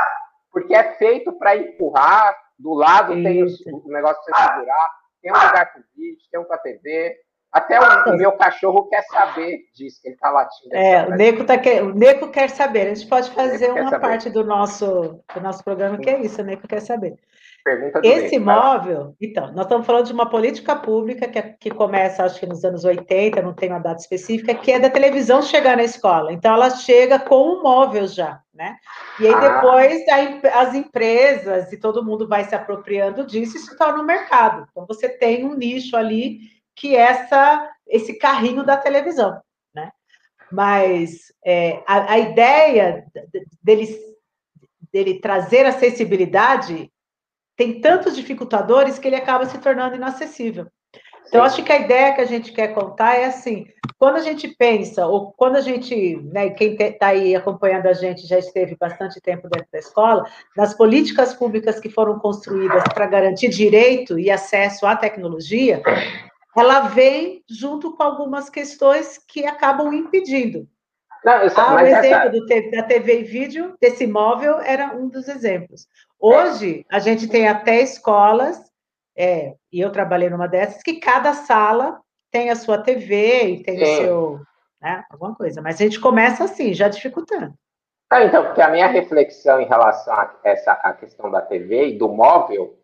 Porque 0.52 0.74
é 0.74 0.94
feito 0.96 1.34
para 1.34 1.58
empurrar, 1.58 2.38
do 2.58 2.74
lado 2.74 3.14
tem 3.14 3.44
o, 3.44 3.48
o 3.48 3.92
negócio 3.92 4.24
para 4.26 4.38
você 4.38 4.54
segurar, 4.54 4.92
tem 5.22 5.32
um 5.32 5.36
lugar 5.36 5.74
com 5.74 5.84
vídeo, 5.96 6.22
tem 6.32 6.40
um 6.40 6.44
com 6.44 6.54
a 6.54 6.58
TV, 6.58 7.18
até 7.52 7.80
o, 7.80 8.14
o, 8.14 8.18
meu 8.18 8.34
cachorro 8.34 8.88
quer 8.90 9.02
saber 9.04 9.60
disso, 9.74 10.02
ele 10.04 10.16
está 10.16 10.30
latindo. 10.30 10.76
É, 10.76 11.06
o 11.06 11.12
Neco, 11.12 11.46
tá 11.46 11.58
que... 11.58 11.80
o 11.80 11.96
Neco 11.96 12.30
quer 12.30 12.50
saber. 12.50 12.88
A 12.88 12.94
gente 12.94 13.08
pode 13.08 13.32
fazer 13.32 13.72
uma 13.72 13.98
parte 13.98 14.30
do 14.30 14.44
nosso, 14.44 15.22
do 15.34 15.42
nosso 15.42 15.64
programa 15.64 15.98
que 15.98 16.10
é 16.10 16.22
isso, 16.22 16.42
o 16.42 16.46
Neco 16.46 16.68
quer 16.68 16.82
saber. 16.82 17.16
Pergunta 17.64 18.00
do 18.00 18.08
Esse 18.08 18.38
Neco, 18.38 18.46
móvel, 18.46 19.16
então, 19.20 19.52
nós 19.54 19.66
estamos 19.66 19.88
falando 19.88 20.06
de 20.06 20.14
uma 20.14 20.30
política 20.30 20.76
pública 20.76 21.28
que, 21.28 21.42
que 21.42 21.72
começa, 21.72 22.24
acho 22.24 22.40
que 22.40 22.46
nos 22.46 22.64
anos 22.64 22.84
80, 22.84 23.42
não 23.42 23.54
tem 23.54 23.70
uma 23.70 23.80
data 23.80 24.02
específica, 24.02 24.54
que 24.54 24.72
é 24.72 24.80
da 24.80 24.90
televisão 24.90 25.42
chegar 25.42 25.76
na 25.78 25.84
escola. 25.84 26.32
Então, 26.32 26.54
ela 26.54 26.70
chega 26.70 27.18
com 27.18 27.42
o 27.42 27.64
móvel 27.64 28.06
já, 28.06 28.40
né? 28.54 28.76
E 29.20 29.26
aí, 29.26 29.34
ah. 29.34 29.40
depois, 29.40 30.06
a, 30.10 30.60
as 30.60 30.76
empresas 30.76 31.72
e 31.72 31.78
todo 31.78 32.06
mundo 32.06 32.28
vai 32.28 32.44
se 32.44 32.54
apropriando 32.54 33.26
disso 33.26 33.56
e 33.56 33.60
isso 33.60 33.72
está 33.72 33.92
no 33.92 34.04
mercado. 34.04 34.68
Então, 34.70 34.86
você 34.86 35.10
tem 35.10 35.44
um 35.44 35.56
nicho 35.56 35.98
ali 35.98 36.54
que 36.76 36.96
essa 36.96 37.72
esse 37.88 38.18
carrinho 38.18 38.64
da 38.64 38.78
televisão, 38.78 39.40
né? 39.74 39.92
Mas 40.52 41.32
é, 41.46 41.84
a, 41.88 42.14
a, 42.14 42.20
ideia 42.20 43.06
dele, 43.62 43.88
dele 44.92 45.20
trazer 45.20 45.66
acessibilidade 45.66 46.92
tem 47.56 47.80
tantos 47.80 48.16
dificultadores 48.16 49.00
que 49.00 49.08
ele 49.08 49.16
acaba 49.16 49.46
se 49.46 49.58
tornando 49.60 49.96
inacessível. 49.96 50.68
Então, 51.28 51.44
acho 51.44 51.64
que 51.64 51.72
a 51.72 51.80
ideia 51.80 52.14
que 52.14 52.22
a 52.22 52.26
gente 52.26 52.52
quer 52.52 52.74
contar 52.74 53.16
é 53.16 53.26
assim: 53.26 53.66
quando 53.98 54.18
a 54.18 54.22
gente 54.22 54.48
pensa, 54.48 55.08
ou 55.08 55.32
quando 55.34 55.56
a 55.56 55.62
gente, 55.62 56.18
né, 56.18 56.52
quem 56.52 56.76
está 56.76 57.08
aí 57.08 57.36
acompanhando 57.36 57.88
a 57.88 57.94
gente 57.94 58.28
já 58.28 58.38
esteve 58.38 58.76
bastante 58.80 59.20
tempo 59.20 59.50
dentro 59.50 59.68
da 59.72 59.80
escola, 59.80 60.24
nas 60.56 60.74
políticas 60.74 61.34
públicas 61.34 61.80
que 61.80 61.90
foram 61.90 62.20
construídas 62.20 62.84
para 62.94 63.08
garantir 63.08 63.50
direito 63.50 64.20
e 64.20 64.30
acesso 64.30 64.86
à 64.86 64.96
tecnologia, 64.96 65.82
ela 66.56 66.82
vem 66.82 67.44
junto 67.50 67.96
com 67.96 68.04
algumas 68.04 68.50
questões 68.50 69.18
que 69.18 69.46
acabam 69.46 69.94
impedindo. 69.94 70.68
Não, 71.24 71.34
ah, 71.34 71.76
o 71.76 71.80
exemplo 71.80 72.38
essa... 72.54 72.72
da 72.72 72.84
TV 72.84 73.22
e 73.22 73.24
vídeo, 73.24 73.76
desse 73.82 74.06
móvel, 74.06 74.60
era 74.60 74.96
um 74.96 75.10
dos 75.10 75.28
exemplos. 75.28 75.88
Hoje, 76.20 76.86
a 76.92 77.00
gente 77.00 77.28
tem 77.28 77.48
até 77.48 77.82
escolas, 77.82 78.60
é, 79.18 79.56
e 79.72 79.80
eu 79.80 79.92
trabalhei 79.92 80.30
numa 80.30 80.48
dessas, 80.48 80.84
que 80.84 81.00
cada 81.00 81.34
sala 81.34 82.00
tem 82.32 82.52
a 82.52 82.56
sua 82.56 82.78
TV 82.78 83.44
e 83.44 83.64
tem 83.64 83.78
Sim. 83.78 83.84
o 83.84 83.96
seu. 83.98 84.40
Né, 84.82 85.04
alguma 85.10 85.34
coisa. 85.34 85.62
Mas 85.64 85.76
a 85.76 85.84
gente 85.84 86.00
começa 86.00 86.44
assim, 86.44 86.74
já 86.74 86.88
dificultando. 86.88 87.56
Ah, 88.10 88.24
então, 88.24 88.44
porque 88.46 88.62
a 88.62 88.70
minha 88.70 88.88
reflexão 88.88 89.60
em 89.60 89.66
relação 89.66 90.14
a 90.14 90.32
essa 90.44 90.74
a 90.74 90.94
questão 90.94 91.32
da 91.32 91.42
TV 91.42 91.88
e 91.88 91.98
do 91.98 92.08
móvel 92.08 92.78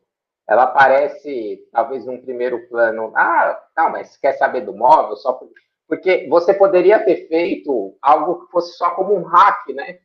ela 0.47 0.63
aparece, 0.63 1.65
talvez, 1.71 2.05
num 2.05 2.21
primeiro 2.21 2.67
plano. 2.67 3.13
Ah, 3.15 3.61
não, 3.77 3.91
mas 3.91 4.17
quer 4.17 4.33
saber 4.33 4.61
do 4.61 4.75
móvel? 4.75 5.15
Só 5.15 5.39
porque 5.87 6.27
você 6.29 6.53
poderia 6.53 7.03
ter 7.03 7.27
feito 7.27 7.97
algo 8.01 8.45
que 8.45 8.51
fosse 8.51 8.77
só 8.77 8.91
como 8.91 9.13
um 9.13 9.23
hack, 9.23 9.67
né? 9.69 9.99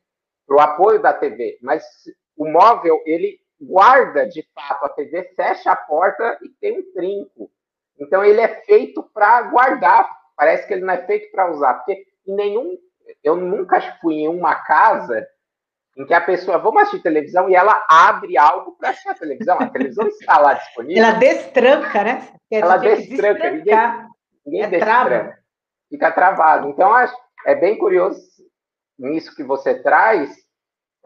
Para 0.46 0.56
o 0.56 0.60
apoio 0.60 1.00
da 1.00 1.12
TV. 1.12 1.58
Mas 1.62 1.84
o 2.36 2.48
móvel, 2.48 3.02
ele 3.06 3.38
guarda 3.60 4.26
de 4.26 4.46
fato 4.54 4.84
a 4.84 4.88
TV, 4.88 5.24
fecha 5.34 5.72
a 5.72 5.76
porta 5.76 6.38
e 6.42 6.48
tem 6.60 6.78
um 6.78 6.92
trinco. 6.92 7.50
Então, 7.98 8.24
ele 8.24 8.40
é 8.40 8.48
feito 8.62 9.02
para 9.14 9.42
guardar. 9.42 10.08
Parece 10.36 10.66
que 10.66 10.74
ele 10.74 10.84
não 10.84 10.94
é 10.94 11.06
feito 11.06 11.30
para 11.30 11.50
usar. 11.50 11.74
Porque 11.74 12.04
em 12.26 12.34
nenhum. 12.34 12.76
Eu 13.22 13.36
nunca 13.36 13.80
fui 14.00 14.16
em 14.16 14.28
uma 14.28 14.56
casa 14.56 15.26
em 15.96 16.04
que 16.04 16.12
a 16.12 16.20
pessoa, 16.20 16.58
vamos 16.58 16.82
assistir 16.82 17.02
televisão 17.02 17.48
e 17.48 17.54
ela 17.54 17.84
abre 17.88 18.36
algo 18.36 18.76
para 18.76 18.90
assistir 18.90 19.08
a 19.08 19.14
televisão. 19.14 19.58
A 19.58 19.70
televisão 19.70 20.06
está 20.06 20.38
lá 20.38 20.54
disponível. 20.54 21.02
Ela 21.02 21.12
destranca, 21.12 22.04
né? 22.04 22.28
ela 22.50 22.76
destranca. 22.76 23.50
Ninguém, 23.50 23.76
ninguém 24.44 24.62
é 24.62 24.68
destranca. 24.68 25.38
Fica 25.88 26.12
travado. 26.12 26.68
Então, 26.68 26.92
acho, 26.92 27.16
é 27.46 27.54
bem 27.54 27.78
curioso 27.78 28.20
nisso 28.98 29.34
que 29.34 29.42
você 29.42 29.82
traz, 29.82 30.34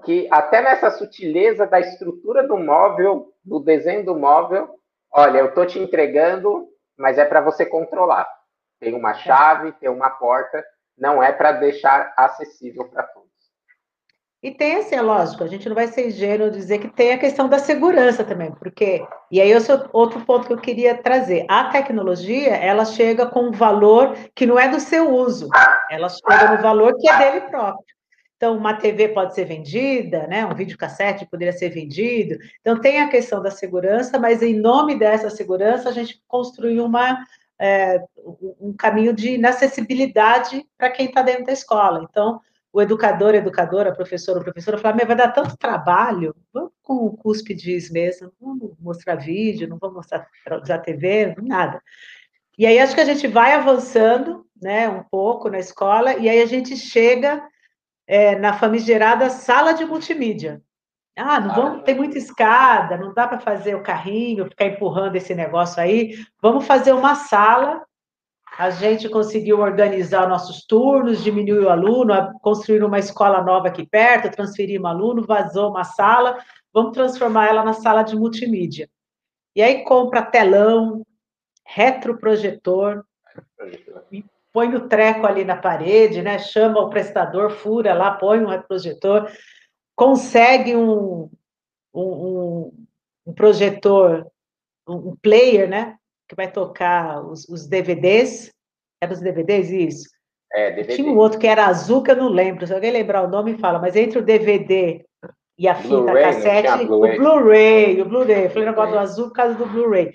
que 0.04 0.26
até 0.30 0.60
nessa 0.62 0.90
sutileza 0.90 1.66
da 1.66 1.78
estrutura 1.78 2.46
do 2.46 2.56
móvel, 2.56 3.32
do 3.44 3.60
desenho 3.60 4.04
do 4.04 4.18
móvel, 4.18 4.74
olha, 5.12 5.38
eu 5.38 5.46
estou 5.46 5.66
te 5.66 5.78
entregando, 5.78 6.68
mas 6.98 7.18
é 7.18 7.24
para 7.24 7.40
você 7.40 7.64
controlar. 7.64 8.26
Tem 8.80 8.94
uma 8.94 9.14
chave, 9.14 9.72
tem 9.72 9.88
uma 9.88 10.10
porta, 10.10 10.64
não 10.96 11.22
é 11.22 11.32
para 11.32 11.52
deixar 11.52 12.12
acessível 12.16 12.88
para 12.88 13.02
todos. 13.02 13.29
E 14.42 14.50
tem 14.50 14.76
assim, 14.76 14.94
é 14.94 15.02
lógico, 15.02 15.44
a 15.44 15.46
gente 15.46 15.68
não 15.68 15.74
vai 15.74 15.86
ser 15.86 16.08
ingênuo 16.08 16.50
dizer 16.50 16.78
que 16.78 16.88
tem 16.88 17.12
a 17.12 17.18
questão 17.18 17.46
da 17.46 17.58
segurança 17.58 18.24
também, 18.24 18.50
porque, 18.52 19.06
e 19.30 19.38
aí 19.38 19.50
esse 19.50 19.70
é 19.70 19.84
outro 19.92 20.24
ponto 20.24 20.46
que 20.46 20.52
eu 20.54 20.58
queria 20.58 20.96
trazer, 20.96 21.44
a 21.46 21.64
tecnologia, 21.64 22.56
ela 22.56 22.86
chega 22.86 23.26
com 23.26 23.48
um 23.48 23.52
valor 23.52 24.16
que 24.34 24.46
não 24.46 24.58
é 24.58 24.66
do 24.66 24.80
seu 24.80 25.14
uso, 25.14 25.46
ela 25.90 26.08
chega 26.08 26.56
no 26.56 26.62
valor 26.62 26.96
que 26.96 27.06
é 27.06 27.18
dele 27.18 27.40
próprio. 27.48 27.84
Então, 28.40 28.56
uma 28.56 28.72
TV 28.72 29.08
pode 29.08 29.34
ser 29.34 29.44
vendida, 29.44 30.26
né? 30.26 30.46
um 30.46 30.54
videocassete 30.54 31.26
poderia 31.26 31.52
ser 31.52 31.68
vendido. 31.68 32.38
Então, 32.62 32.80
tem 32.80 32.98
a 32.98 33.08
questão 33.10 33.42
da 33.42 33.50
segurança, 33.50 34.18
mas 34.18 34.42
em 34.42 34.58
nome 34.58 34.98
dessa 34.98 35.28
segurança, 35.28 35.90
a 35.90 35.92
gente 35.92 36.22
construiu 36.26 36.86
uma, 36.86 37.22
é, 37.58 38.02
um 38.58 38.72
caminho 38.72 39.12
de 39.12 39.34
inacessibilidade 39.34 40.64
para 40.78 40.88
quem 40.88 41.04
está 41.04 41.20
dentro 41.20 41.44
da 41.44 41.52
escola. 41.52 42.06
Então, 42.10 42.40
o 42.72 42.80
educador, 42.80 43.34
a 43.34 43.38
educadora, 43.38 43.90
a 43.90 43.94
professora, 43.94 44.44
falar, 44.78 44.94
mas 44.94 45.06
vai 45.06 45.16
dar 45.16 45.32
tanto 45.32 45.56
trabalho, 45.56 46.34
vamos 46.52 46.70
com 46.82 47.06
o 47.06 47.16
cúspides 47.16 47.90
mesmo, 47.90 48.32
não 48.40 48.58
vamos 48.58 48.76
mostrar 48.80 49.16
vídeo, 49.16 49.68
não 49.68 49.78
vamos 49.78 49.96
mostrar 49.96 50.26
usar 50.62 50.78
TV, 50.78 51.34
nada. 51.42 51.82
E 52.56 52.66
aí 52.66 52.78
acho 52.78 52.94
que 52.94 53.00
a 53.00 53.04
gente 53.04 53.26
vai 53.26 53.54
avançando, 53.54 54.46
né, 54.60 54.88
um 54.88 55.02
pouco 55.02 55.48
na 55.48 55.58
escola, 55.58 56.14
e 56.14 56.28
aí 56.28 56.40
a 56.40 56.46
gente 56.46 56.76
chega 56.76 57.42
é, 58.06 58.36
na 58.36 58.52
famigerada 58.52 59.30
sala 59.30 59.72
de 59.72 59.84
multimídia. 59.84 60.62
Ah, 61.16 61.40
não 61.40 61.54
vamos, 61.54 61.82
tem 61.84 61.94
muita 61.94 62.18
escada, 62.18 62.96
não 62.96 63.12
dá 63.12 63.26
para 63.26 63.40
fazer 63.40 63.74
o 63.74 63.82
carrinho, 63.82 64.48
ficar 64.48 64.66
empurrando 64.66 65.16
esse 65.16 65.34
negócio 65.34 65.82
aí. 65.82 66.16
Vamos 66.40 66.66
fazer 66.66 66.92
uma 66.92 67.14
sala 67.14 67.84
a 68.60 68.68
gente 68.68 69.08
conseguiu 69.08 69.60
organizar 69.60 70.28
nossos 70.28 70.66
turnos, 70.66 71.24
diminuir 71.24 71.60
o 71.60 71.70
aluno, 71.70 72.12
construir 72.42 72.84
uma 72.84 72.98
escola 72.98 73.40
nova 73.40 73.68
aqui 73.68 73.86
perto, 73.86 74.30
transferir 74.30 74.78
um 74.78 74.86
aluno, 74.86 75.26
vazou 75.26 75.70
uma 75.70 75.82
sala, 75.82 76.36
vamos 76.70 76.92
transformar 76.92 77.48
ela 77.48 77.64
na 77.64 77.72
sala 77.72 78.02
de 78.02 78.14
multimídia. 78.14 78.86
E 79.56 79.62
aí 79.62 79.82
compra 79.82 80.20
telão, 80.20 81.06
retroprojetor, 81.64 83.02
põe 84.52 84.74
o 84.74 84.86
treco 84.86 85.26
ali 85.26 85.42
na 85.42 85.56
parede, 85.56 86.20
né? 86.20 86.38
Chama 86.38 86.80
o 86.80 86.90
prestador, 86.90 87.52
fura 87.52 87.94
lá, 87.94 88.10
põe 88.10 88.44
um 88.44 88.46
retroprojetor, 88.46 89.26
consegue 89.96 90.76
um, 90.76 91.30
um, 91.94 92.70
um 93.24 93.32
projetor, 93.32 94.30
um 94.86 95.16
player, 95.16 95.66
né? 95.66 95.96
Que 96.30 96.36
vai 96.36 96.50
tocar 96.50 97.20
os, 97.26 97.48
os 97.48 97.66
DVDs. 97.66 98.52
Era 99.02 99.12
os 99.12 99.20
DVDs, 99.20 99.68
isso? 99.70 100.08
É, 100.52 100.70
DVD. 100.70 100.94
Tinha 100.94 101.10
um 101.10 101.18
outro 101.18 101.40
que 101.40 101.46
era 101.46 101.66
azul, 101.66 102.04
que 102.04 102.10
eu 102.12 102.16
não 102.16 102.28
lembro. 102.28 102.64
Se 102.64 102.72
alguém 102.72 102.92
lembrar 102.92 103.22
o 103.22 103.28
nome, 103.28 103.58
fala. 103.58 103.80
Mas 103.80 103.96
entre 103.96 104.20
o 104.20 104.24
DVD 104.24 105.04
e 105.58 105.66
a 105.66 105.74
fita 105.74 106.12
cassete, 106.12 106.86
Blu 106.86 107.04
o 107.04 107.16
Blu-ray, 107.16 108.00
o 108.00 108.04
Blu-ray. 108.08 108.44
Eu 108.44 108.50
falei 108.50 108.68
negócio 108.68 108.92
do 108.92 108.98
azul 108.98 109.26
por 109.26 109.34
causa 109.34 109.54
do 109.56 109.66
Blu-ray. 109.66 110.12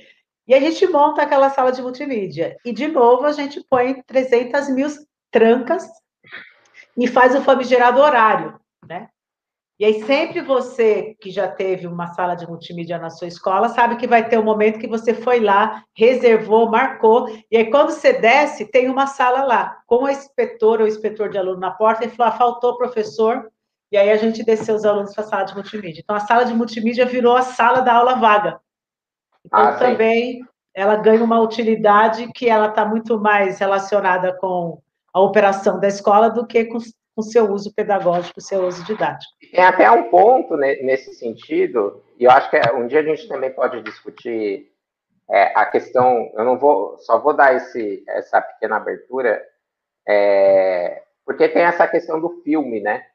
E 0.47 0.53
a 0.53 0.59
gente 0.59 0.87
monta 0.87 1.21
aquela 1.21 1.49
sala 1.49 1.71
de 1.71 1.81
multimídia. 1.81 2.55
E, 2.63 2.71
de 2.71 2.87
novo, 2.87 3.25
a 3.25 3.33
gente 3.33 3.61
põe 3.69 4.01
300 4.03 4.69
mil 4.69 4.87
trancas 5.31 5.85
e 6.97 7.07
faz 7.07 7.35
o 7.35 7.41
famigerado 7.41 7.99
horário, 7.99 8.57
né? 8.87 9.09
E 9.77 9.83
aí, 9.83 10.03
sempre 10.05 10.41
você 10.41 11.17
que 11.19 11.29
já 11.29 11.49
teve 11.49 11.85
uma 11.85 12.07
sala 12.07 12.33
de 12.33 12.47
multimídia 12.47 12.97
na 12.97 13.09
sua 13.09 13.27
escola, 13.27 13.67
sabe 13.67 13.97
que 13.97 14.07
vai 14.07 14.27
ter 14.27 14.39
um 14.39 14.43
momento 14.43 14.79
que 14.79 14.87
você 14.87 15.13
foi 15.13 15.41
lá, 15.41 15.83
reservou, 15.93 16.71
marcou, 16.71 17.27
e 17.51 17.57
aí, 17.57 17.69
quando 17.69 17.89
você 17.89 18.13
desce, 18.13 18.71
tem 18.71 18.89
uma 18.89 19.05
sala 19.05 19.43
lá, 19.43 19.77
com 19.85 20.05
o 20.05 20.09
inspetor 20.09 20.79
ou 20.79 20.87
inspetor 20.87 21.29
de 21.29 21.37
aluno 21.37 21.59
na 21.59 21.71
porta, 21.71 22.05
e 22.05 22.09
falou: 22.09 22.31
ah, 22.31 22.37
faltou 22.37 22.77
professor, 22.77 23.51
e 23.91 23.97
aí 23.97 24.09
a 24.09 24.15
gente 24.15 24.43
desceu 24.43 24.75
os 24.75 24.85
alunos 24.85 25.13
para 25.13 25.25
a 25.25 25.27
sala 25.27 25.43
de 25.43 25.53
multimídia. 25.53 26.01
Então, 26.01 26.15
a 26.15 26.21
sala 26.21 26.45
de 26.45 26.53
multimídia 26.53 27.05
virou 27.05 27.35
a 27.35 27.41
sala 27.41 27.81
da 27.81 27.95
aula 27.95 28.15
vaga. 28.15 28.59
Então, 29.45 29.59
ah, 29.59 29.73
também, 29.73 30.41
ela 30.73 30.95
ganha 30.95 31.23
uma 31.23 31.39
utilidade 31.41 32.31
que 32.33 32.49
ela 32.49 32.67
está 32.67 32.85
muito 32.85 33.19
mais 33.19 33.59
relacionada 33.59 34.33
com 34.37 34.81
a 35.13 35.19
operação 35.19 35.79
da 35.79 35.87
escola 35.87 36.29
do 36.29 36.47
que 36.47 36.65
com, 36.65 36.77
com 37.15 37.21
seu 37.21 37.49
uso 37.51 37.73
pedagógico, 37.73 38.41
seu 38.41 38.65
uso 38.65 38.83
didático. 38.83 39.31
Tem 39.51 39.63
até 39.63 39.89
um 39.89 40.09
ponto 40.09 40.57
nesse 40.57 41.13
sentido, 41.13 42.03
e 42.19 42.25
eu 42.25 42.31
acho 42.31 42.49
que 42.49 42.59
um 42.73 42.87
dia 42.87 42.99
a 42.99 43.03
gente 43.03 43.27
também 43.27 43.51
pode 43.51 43.81
discutir 43.81 44.69
é, 45.29 45.53
a 45.55 45.65
questão, 45.65 46.29
eu 46.35 46.43
não 46.43 46.59
vou, 46.59 46.97
só 46.99 47.17
vou 47.17 47.33
dar 47.33 47.55
esse, 47.55 48.03
essa 48.07 48.41
pequena 48.41 48.75
abertura, 48.75 49.41
é, 50.07 51.01
porque 51.25 51.47
tem 51.47 51.63
essa 51.63 51.87
questão 51.87 52.19
do 52.19 52.41
filme, 52.43 52.81
né? 52.81 53.05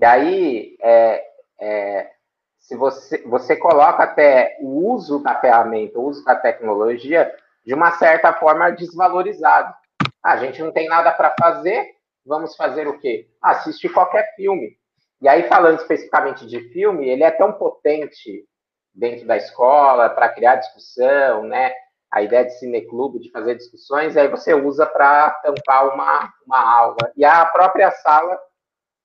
E 0.00 0.04
aí, 0.04 0.76
é, 0.80 1.24
é, 1.60 2.10
se 2.58 2.76
você, 2.76 3.18
você 3.22 3.56
coloca 3.56 4.04
até 4.04 4.58
o 4.60 4.92
uso 4.92 5.20
da 5.20 5.34
ferramenta, 5.40 5.98
o 5.98 6.04
uso 6.04 6.24
da 6.24 6.36
tecnologia, 6.36 7.34
de 7.66 7.74
uma 7.74 7.92
certa 7.92 8.32
forma 8.32 8.70
desvalorizado. 8.70 9.74
Ah, 10.22 10.32
a 10.32 10.36
gente 10.36 10.62
não 10.62 10.70
tem 10.70 10.88
nada 10.88 11.10
para 11.12 11.34
fazer, 11.40 11.97
vamos 12.28 12.54
fazer 12.54 12.86
o 12.86 12.98
quê? 12.98 13.28
Assiste 13.42 13.88
qualquer 13.88 14.34
filme. 14.36 14.76
E 15.20 15.28
aí, 15.28 15.48
falando 15.48 15.80
especificamente 15.80 16.46
de 16.46 16.60
filme, 16.72 17.08
ele 17.08 17.24
é 17.24 17.30
tão 17.30 17.52
potente 17.52 18.46
dentro 18.94 19.26
da 19.26 19.36
escola 19.36 20.08
para 20.10 20.28
criar 20.28 20.56
discussão, 20.56 21.42
né? 21.44 21.72
A 22.10 22.22
ideia 22.22 22.44
de 22.44 22.58
cineclube, 22.58 23.18
de 23.18 23.30
fazer 23.30 23.56
discussões, 23.56 24.16
aí 24.16 24.28
você 24.28 24.54
usa 24.54 24.86
para 24.86 25.30
tampar 25.42 25.92
uma, 25.92 26.32
uma 26.46 26.78
aula. 26.78 27.12
E 27.16 27.24
a 27.24 27.44
própria 27.46 27.90
sala, 27.90 28.38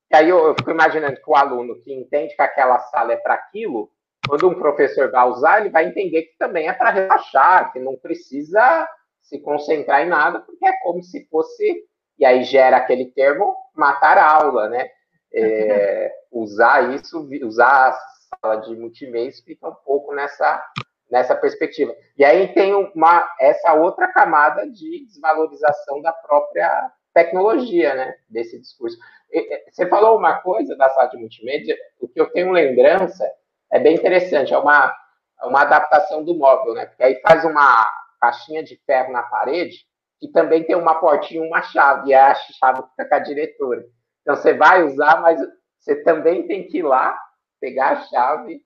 que 0.09 0.15
aí 0.15 0.29
eu, 0.29 0.45
eu 0.45 0.55
fico 0.55 0.71
imaginando 0.71 1.15
que 1.15 1.29
o 1.29 1.35
aluno 1.35 1.81
que 1.81 1.93
entende 1.93 2.35
que 2.35 2.41
aquela 2.41 2.79
sala 2.79 3.13
é 3.13 3.17
para 3.17 3.33
aquilo, 3.33 3.89
quando 4.27 4.47
um 4.47 4.55
professor 4.55 5.11
vai 5.11 5.27
usar, 5.27 5.59
ele 5.59 5.69
vai 5.69 5.85
entender 5.85 6.23
que 6.23 6.37
também 6.37 6.67
é 6.67 6.73
para 6.73 6.91
relaxar, 6.91 7.73
que 7.73 7.79
não 7.79 7.97
precisa 7.97 8.87
se 9.21 9.39
concentrar 9.39 10.01
em 10.01 10.09
nada, 10.09 10.39
porque 10.39 10.65
é 10.65 10.73
como 10.81 11.01
se 11.03 11.25
fosse, 11.29 11.85
e 12.17 12.25
aí 12.25 12.43
gera 12.43 12.77
aquele 12.77 13.05
termo, 13.05 13.55
matar 13.75 14.17
a 14.17 14.31
aula, 14.31 14.69
né? 14.69 14.87
É, 15.33 16.11
usar 16.31 16.93
isso, 16.93 17.27
usar 17.43 17.89
a 17.89 17.99
sala 18.39 18.61
de 18.61 18.75
multimeios 18.75 19.39
fica 19.41 19.67
um 19.67 19.75
pouco 19.85 20.13
nessa, 20.13 20.63
nessa 21.09 21.35
perspectiva. 21.35 21.95
E 22.17 22.23
aí 22.23 22.53
tem 22.53 22.73
uma, 22.73 23.27
essa 23.39 23.73
outra 23.73 24.07
camada 24.11 24.69
de 24.69 25.05
desvalorização 25.05 26.01
da 26.01 26.11
própria 26.11 26.91
tecnologia, 27.13 27.93
né? 27.95 28.15
Desse 28.29 28.59
discurso. 28.59 28.97
Você 29.71 29.87
falou 29.87 30.17
uma 30.17 30.39
coisa 30.41 30.75
da 30.75 30.89
sala 30.89 31.09
de 31.09 31.17
multimídia, 31.17 31.75
o 31.99 32.07
que 32.07 32.21
eu 32.21 32.29
tenho 32.31 32.51
lembrança 32.51 33.27
é 33.71 33.79
bem 33.79 33.95
interessante, 33.95 34.53
é 34.53 34.57
uma, 34.57 34.93
uma 35.43 35.61
adaptação 35.61 36.23
do 36.23 36.35
móvel, 36.35 36.75
né? 36.75 36.85
Porque 36.85 37.03
aí 37.03 37.19
faz 37.21 37.43
uma 37.43 37.91
caixinha 38.21 38.63
de 38.63 38.79
ferro 38.85 39.11
na 39.11 39.23
parede 39.23 39.85
que 40.23 40.31
também 40.31 40.63
tem 40.63 40.75
uma 40.75 40.95
portinha 40.95 41.45
uma 41.45 41.61
chave, 41.61 42.11
e 42.11 42.13
a 42.13 42.33
chave 42.33 42.81
fica 42.91 43.05
com 43.09 43.15
a 43.15 43.19
diretora. 43.19 43.85
Então 44.21 44.37
você 44.37 44.53
vai 44.53 44.81
usar, 44.81 45.21
mas 45.21 45.37
você 45.77 46.01
também 46.01 46.47
tem 46.47 46.65
que 46.65 46.77
ir 46.77 46.83
lá, 46.83 47.19
pegar 47.59 47.89
a 47.89 48.01
chave, 48.03 48.61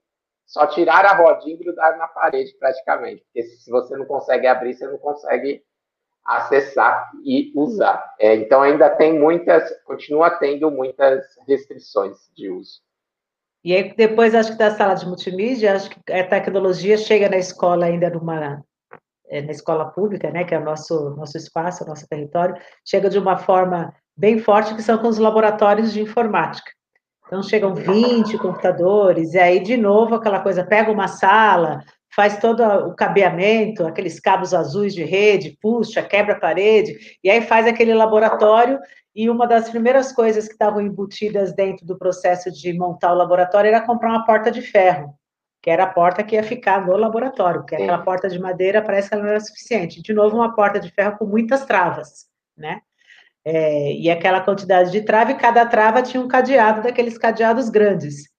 só 0.45 0.67
tirar 0.67 1.03
a 1.03 1.15
rodinha 1.15 1.55
e 1.55 1.57
grudar 1.57 1.97
na 1.97 2.07
parede 2.07 2.55
praticamente. 2.59 3.23
Porque 3.23 3.41
se 3.41 3.71
você 3.71 3.97
não 3.97 4.05
consegue 4.05 4.45
abrir, 4.45 4.75
você 4.75 4.87
não 4.87 4.99
consegue 4.99 5.63
acessar 6.23 7.09
e 7.25 7.51
usar. 7.55 8.13
É, 8.19 8.35
então 8.35 8.61
ainda 8.61 8.87
tem 8.87 9.17
muitas, 9.17 9.67
continua 9.83 10.29
tendo 10.29 10.69
muitas 10.69 11.25
restrições 11.47 12.17
de 12.35 12.51
uso. 12.51 12.81
E 13.63 13.73
aí 13.73 13.95
depois 13.95 14.35
acho 14.35 14.51
que 14.51 14.57
da 14.59 14.75
sala 14.75 14.93
de 14.93 15.07
multimídia, 15.07 15.75
acho 15.75 15.89
que 15.89 16.13
a 16.13 16.27
tecnologia 16.27 16.97
chega 16.97 17.27
na 17.27 17.37
escola 17.37 17.87
ainda 17.87 18.11
numa 18.11 18.63
é, 19.29 19.41
na 19.41 19.51
escola 19.51 19.85
pública, 19.85 20.31
né, 20.31 20.43
que 20.43 20.53
é 20.53 20.59
o 20.59 20.63
nosso, 20.63 21.11
nosso 21.11 21.37
espaço, 21.37 21.83
o 21.83 21.87
nosso 21.87 22.07
território, 22.07 22.55
chega 22.85 23.09
de 23.09 23.19
uma 23.19 23.37
forma 23.37 23.93
bem 24.15 24.39
forte, 24.39 24.75
que 24.75 24.81
são 24.81 24.97
com 24.97 25.07
os 25.07 25.17
laboratórios 25.17 25.93
de 25.93 26.01
informática. 26.01 26.71
Então, 27.25 27.43
chegam 27.43 27.75
20 27.75 28.37
computadores, 28.37 29.33
e 29.33 29.39
aí, 29.39 29.59
de 29.59 29.75
novo, 29.75 30.15
aquela 30.15 30.39
coisa, 30.39 30.63
pega 30.63 30.91
uma 30.91 31.09
sala, 31.09 31.81
faz 32.15 32.37
todo 32.39 32.63
o 32.63 32.95
cabeamento, 32.95 33.85
aqueles 33.85 34.19
cabos 34.19 34.53
azuis 34.53 34.93
de 34.93 35.03
rede, 35.03 35.57
puxa, 35.61 36.01
quebra 36.01 36.33
a 36.33 36.39
parede, 36.39 36.97
e 37.23 37.29
aí 37.29 37.41
faz 37.41 37.67
aquele 37.67 37.93
laboratório, 37.93 38.79
e 39.13 39.29
uma 39.29 39.45
das 39.45 39.69
primeiras 39.69 40.13
coisas 40.13 40.45
que 40.45 40.53
estavam 40.53 40.79
embutidas 40.79 41.53
dentro 41.53 41.85
do 41.85 41.97
processo 41.97 42.51
de 42.51 42.71
montar 42.71 43.11
o 43.11 43.17
laboratório 43.17 43.67
era 43.67 43.85
comprar 43.85 44.09
uma 44.09 44.25
porta 44.25 44.49
de 44.49 44.61
ferro 44.61 45.13
que 45.67 45.71
era 45.71 45.83
a 45.83 45.87
porta 45.87 46.23
que 46.23 46.35
ia 46.35 46.43
ficar 46.43 46.87
no 46.87 46.95
laboratório, 46.95 47.59
porque 47.59 47.75
aquela 47.75 47.97
porta 47.97 48.29
de 48.29 48.39
madeira 48.39 48.81
parece 48.81 49.09
que 49.09 49.15
ela 49.15 49.23
não 49.23 49.31
era 49.31 49.39
suficiente. 49.41 50.01
De 50.01 50.13
novo, 50.13 50.37
uma 50.37 50.55
porta 50.55 50.79
de 50.79 50.89
ferro 50.89 51.17
com 51.17 51.25
muitas 51.25 51.65
travas, 51.65 52.27
né? 52.55 52.79
É, 53.43 53.91
e 53.91 54.09
aquela 54.09 54.39
quantidade 54.39 54.93
de 54.93 55.01
trava, 55.01 55.31
e 55.31 55.35
cada 55.35 55.65
trava 55.65 56.01
tinha 56.01 56.23
um 56.23 56.27
cadeado 56.29 56.81
daqueles 56.81 57.17
cadeados 57.17 57.67
grandes. 57.67 58.29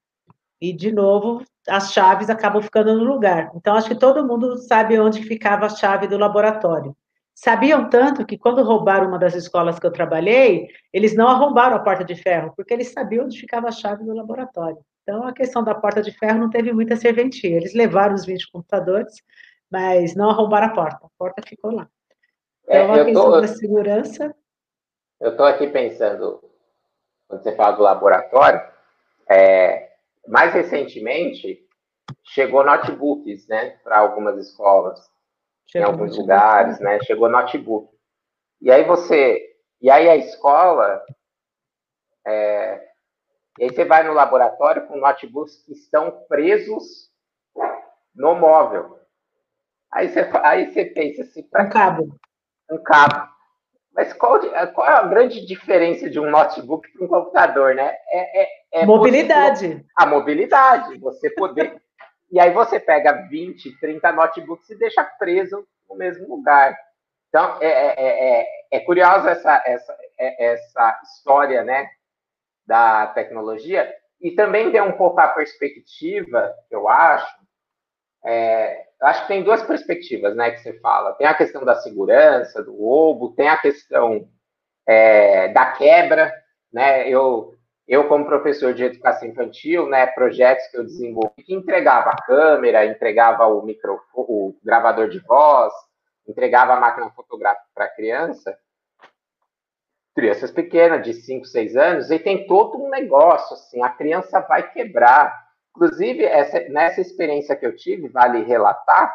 E, 0.58 0.72
de 0.72 0.90
novo, 0.90 1.42
as 1.68 1.92
chaves 1.92 2.30
acabam 2.30 2.62
ficando 2.62 2.96
no 2.96 3.04
lugar. 3.04 3.52
Então, 3.54 3.76
acho 3.76 3.88
que 3.88 3.98
todo 3.98 4.26
mundo 4.26 4.56
sabe 4.56 4.98
onde 4.98 5.22
ficava 5.22 5.66
a 5.66 5.68
chave 5.68 6.06
do 6.06 6.16
laboratório. 6.16 6.96
Sabiam 7.34 7.90
tanto 7.90 8.24
que, 8.24 8.38
quando 8.38 8.62
roubaram 8.62 9.06
uma 9.06 9.18
das 9.18 9.34
escolas 9.34 9.78
que 9.78 9.86
eu 9.86 9.92
trabalhei, 9.92 10.66
eles 10.94 11.14
não 11.14 11.28
arrombaram 11.28 11.76
a 11.76 11.80
porta 11.80 12.02
de 12.02 12.14
ferro, 12.14 12.54
porque 12.56 12.72
eles 12.72 12.90
sabiam 12.90 13.26
onde 13.26 13.38
ficava 13.38 13.68
a 13.68 13.72
chave 13.72 14.02
do 14.02 14.14
laboratório. 14.14 14.78
Então, 15.08 15.26
a 15.26 15.32
questão 15.32 15.64
da 15.64 15.74
porta 15.74 16.02
de 16.02 16.12
ferro 16.12 16.38
não 16.38 16.50
teve 16.50 16.70
muita 16.70 16.94
serventia. 16.94 17.56
Eles 17.56 17.72
levaram 17.72 18.14
os 18.14 18.26
20 18.26 18.52
computadores, 18.52 19.14
mas 19.70 20.14
não 20.14 20.28
arrombaram 20.28 20.66
a 20.66 20.74
porta. 20.74 21.06
A 21.06 21.10
porta 21.16 21.40
ficou 21.48 21.70
lá. 21.70 21.88
Então, 22.64 22.94
é, 22.94 23.00
a 23.00 23.04
questão 23.06 23.24
tô, 23.24 23.40
da 23.40 23.48
segurança. 23.48 24.36
Eu 25.18 25.30
estou 25.30 25.46
aqui 25.46 25.66
pensando, 25.68 26.44
quando 27.26 27.42
você 27.42 27.56
fala 27.56 27.74
do 27.74 27.82
laboratório, 27.82 28.60
é, 29.30 29.92
mais 30.26 30.52
recentemente 30.52 31.66
chegou 32.22 32.62
notebooks, 32.62 33.48
né, 33.48 33.78
para 33.82 34.00
algumas 34.00 34.36
escolas, 34.36 35.10
chegou 35.66 35.88
em 35.88 35.90
alguns 35.90 36.18
lugares, 36.18 36.80
né, 36.80 37.00
chegou 37.04 37.30
notebook. 37.30 37.90
E 38.60 38.70
aí 38.70 38.84
você, 38.84 39.56
e 39.80 39.90
aí 39.90 40.06
a 40.06 40.16
escola 40.16 41.02
é, 42.26 42.87
e 43.58 43.64
aí 43.64 43.70
você 43.70 43.84
vai 43.84 44.04
no 44.04 44.12
laboratório 44.12 44.86
com 44.86 44.98
notebooks 44.98 45.62
que 45.64 45.72
estão 45.72 46.12
presos 46.28 47.10
no 48.14 48.34
móvel. 48.34 48.98
Aí 49.92 50.08
você, 50.08 50.30
aí 50.42 50.72
você 50.72 50.84
pensa 50.84 51.22
assim... 51.22 51.48
Um 51.56 51.68
cabo. 51.68 52.16
Um 52.70 52.82
cabo. 52.82 53.28
Mas 53.92 54.12
qual, 54.12 54.38
qual 54.74 54.86
é 54.86 54.92
a 54.92 55.02
grande 55.02 55.44
diferença 55.44 56.08
de 56.08 56.20
um 56.20 56.30
notebook 56.30 56.88
para 56.92 57.04
um 57.04 57.08
computador, 57.08 57.74
né? 57.74 57.96
É, 58.10 58.42
é, 58.42 58.48
é 58.74 58.86
mobilidade. 58.86 59.66
Você, 59.66 59.84
a 59.96 60.06
mobilidade. 60.06 60.98
Você 60.98 61.30
poder... 61.30 61.82
e 62.30 62.38
aí 62.38 62.52
você 62.52 62.78
pega 62.78 63.26
20, 63.28 63.80
30 63.80 64.12
notebooks 64.12 64.70
e 64.70 64.78
deixa 64.78 65.02
preso 65.18 65.66
no 65.88 65.96
mesmo 65.96 66.28
lugar. 66.28 66.78
Então, 67.28 67.58
é, 67.60 67.66
é, 67.66 68.40
é, 68.40 68.46
é 68.72 68.80
curiosa 68.80 69.30
essa, 69.30 69.62
essa, 69.66 69.96
essa 70.16 71.00
história, 71.02 71.64
né? 71.64 71.88
Da 72.68 73.06
tecnologia, 73.08 73.90
e 74.20 74.32
também 74.32 74.70
tem 74.70 74.82
um 74.82 74.92
pouco 74.92 75.18
a 75.18 75.28
perspectiva, 75.28 76.54
eu 76.70 76.86
acho, 76.86 77.34
é, 78.24 78.84
acho 79.00 79.22
que 79.22 79.28
tem 79.28 79.42
duas 79.42 79.62
perspectivas, 79.62 80.36
né, 80.36 80.50
que 80.50 80.58
você 80.58 80.78
fala. 80.80 81.14
Tem 81.14 81.26
a 81.26 81.34
questão 81.34 81.64
da 81.64 81.76
segurança, 81.76 82.62
do 82.62 82.76
roubo, 82.76 83.34
tem 83.34 83.48
a 83.48 83.56
questão 83.56 84.28
é, 84.86 85.48
da 85.48 85.72
quebra, 85.72 86.30
né, 86.70 87.08
eu, 87.08 87.54
eu 87.86 88.06
como 88.06 88.26
professor 88.26 88.74
de 88.74 88.84
educação 88.84 89.26
infantil, 89.26 89.88
né, 89.88 90.06
projetos 90.08 90.66
que 90.66 90.76
eu 90.76 90.84
desenvolvi, 90.84 91.42
que 91.42 91.54
entregava 91.54 92.10
a 92.10 92.22
câmera, 92.22 92.84
entregava 92.84 93.46
o, 93.46 93.62
micro, 93.62 93.98
o 94.14 94.54
gravador 94.62 95.08
de 95.08 95.20
voz, 95.20 95.72
entregava 96.28 96.74
a 96.74 96.80
máquina 96.80 97.10
fotográfica 97.12 97.66
para 97.74 97.86
a 97.86 97.94
criança, 97.94 98.54
crianças 100.18 100.50
pequenas, 100.50 101.04
de 101.04 101.14
5, 101.14 101.44
6 101.44 101.76
anos, 101.76 102.10
e 102.10 102.18
tem 102.18 102.44
todo 102.48 102.76
um 102.76 102.90
negócio, 102.90 103.54
assim, 103.54 103.80
a 103.84 103.88
criança 103.88 104.40
vai 104.40 104.68
quebrar. 104.68 105.46
Inclusive, 105.70 106.24
essa, 106.24 106.58
nessa 106.70 107.00
experiência 107.00 107.54
que 107.54 107.64
eu 107.64 107.76
tive, 107.76 108.08
vale 108.08 108.42
relatar, 108.42 109.14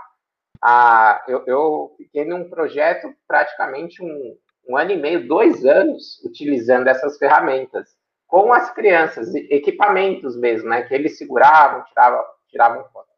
a, 0.61 1.21
eu, 1.27 1.43
eu 1.45 1.93
fiquei 1.97 2.23
num 2.23 2.49
projeto 2.49 3.13
praticamente 3.27 4.01
um, 4.01 4.37
um 4.69 4.77
ano 4.77 4.91
e 4.91 4.95
meio, 4.95 5.27
dois 5.27 5.65
anos, 5.65 6.23
utilizando 6.23 6.87
essas 6.87 7.17
ferramentas, 7.17 7.89
com 8.25 8.53
as 8.53 8.73
crianças, 8.73 9.35
equipamentos 9.35 10.37
mesmo, 10.37 10.69
né, 10.69 10.83
que 10.83 10.93
eles 10.93 11.17
seguravam, 11.17 11.83
tiravam, 11.83 12.23
tiravam 12.47 12.85
foto. 12.93 13.09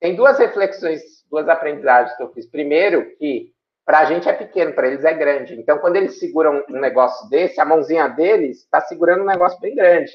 Tem 0.00 0.16
duas 0.16 0.38
reflexões, 0.38 1.02
duas 1.30 1.46
aprendizagens 1.46 2.16
que 2.16 2.22
eu 2.22 2.32
fiz. 2.32 2.46
Primeiro, 2.46 3.14
que 3.16 3.54
para 3.86 4.00
a 4.00 4.04
gente 4.04 4.28
é 4.28 4.32
pequeno, 4.32 4.72
para 4.72 4.88
eles 4.88 5.04
é 5.04 5.14
grande. 5.14 5.54
Então, 5.54 5.78
quando 5.78 5.94
eles 5.94 6.18
seguram 6.18 6.64
um 6.68 6.80
negócio 6.80 7.30
desse, 7.30 7.60
a 7.60 7.64
mãozinha 7.64 8.08
deles 8.08 8.64
está 8.64 8.80
segurando 8.80 9.22
um 9.22 9.26
negócio 9.26 9.60
bem 9.60 9.76
grande. 9.76 10.10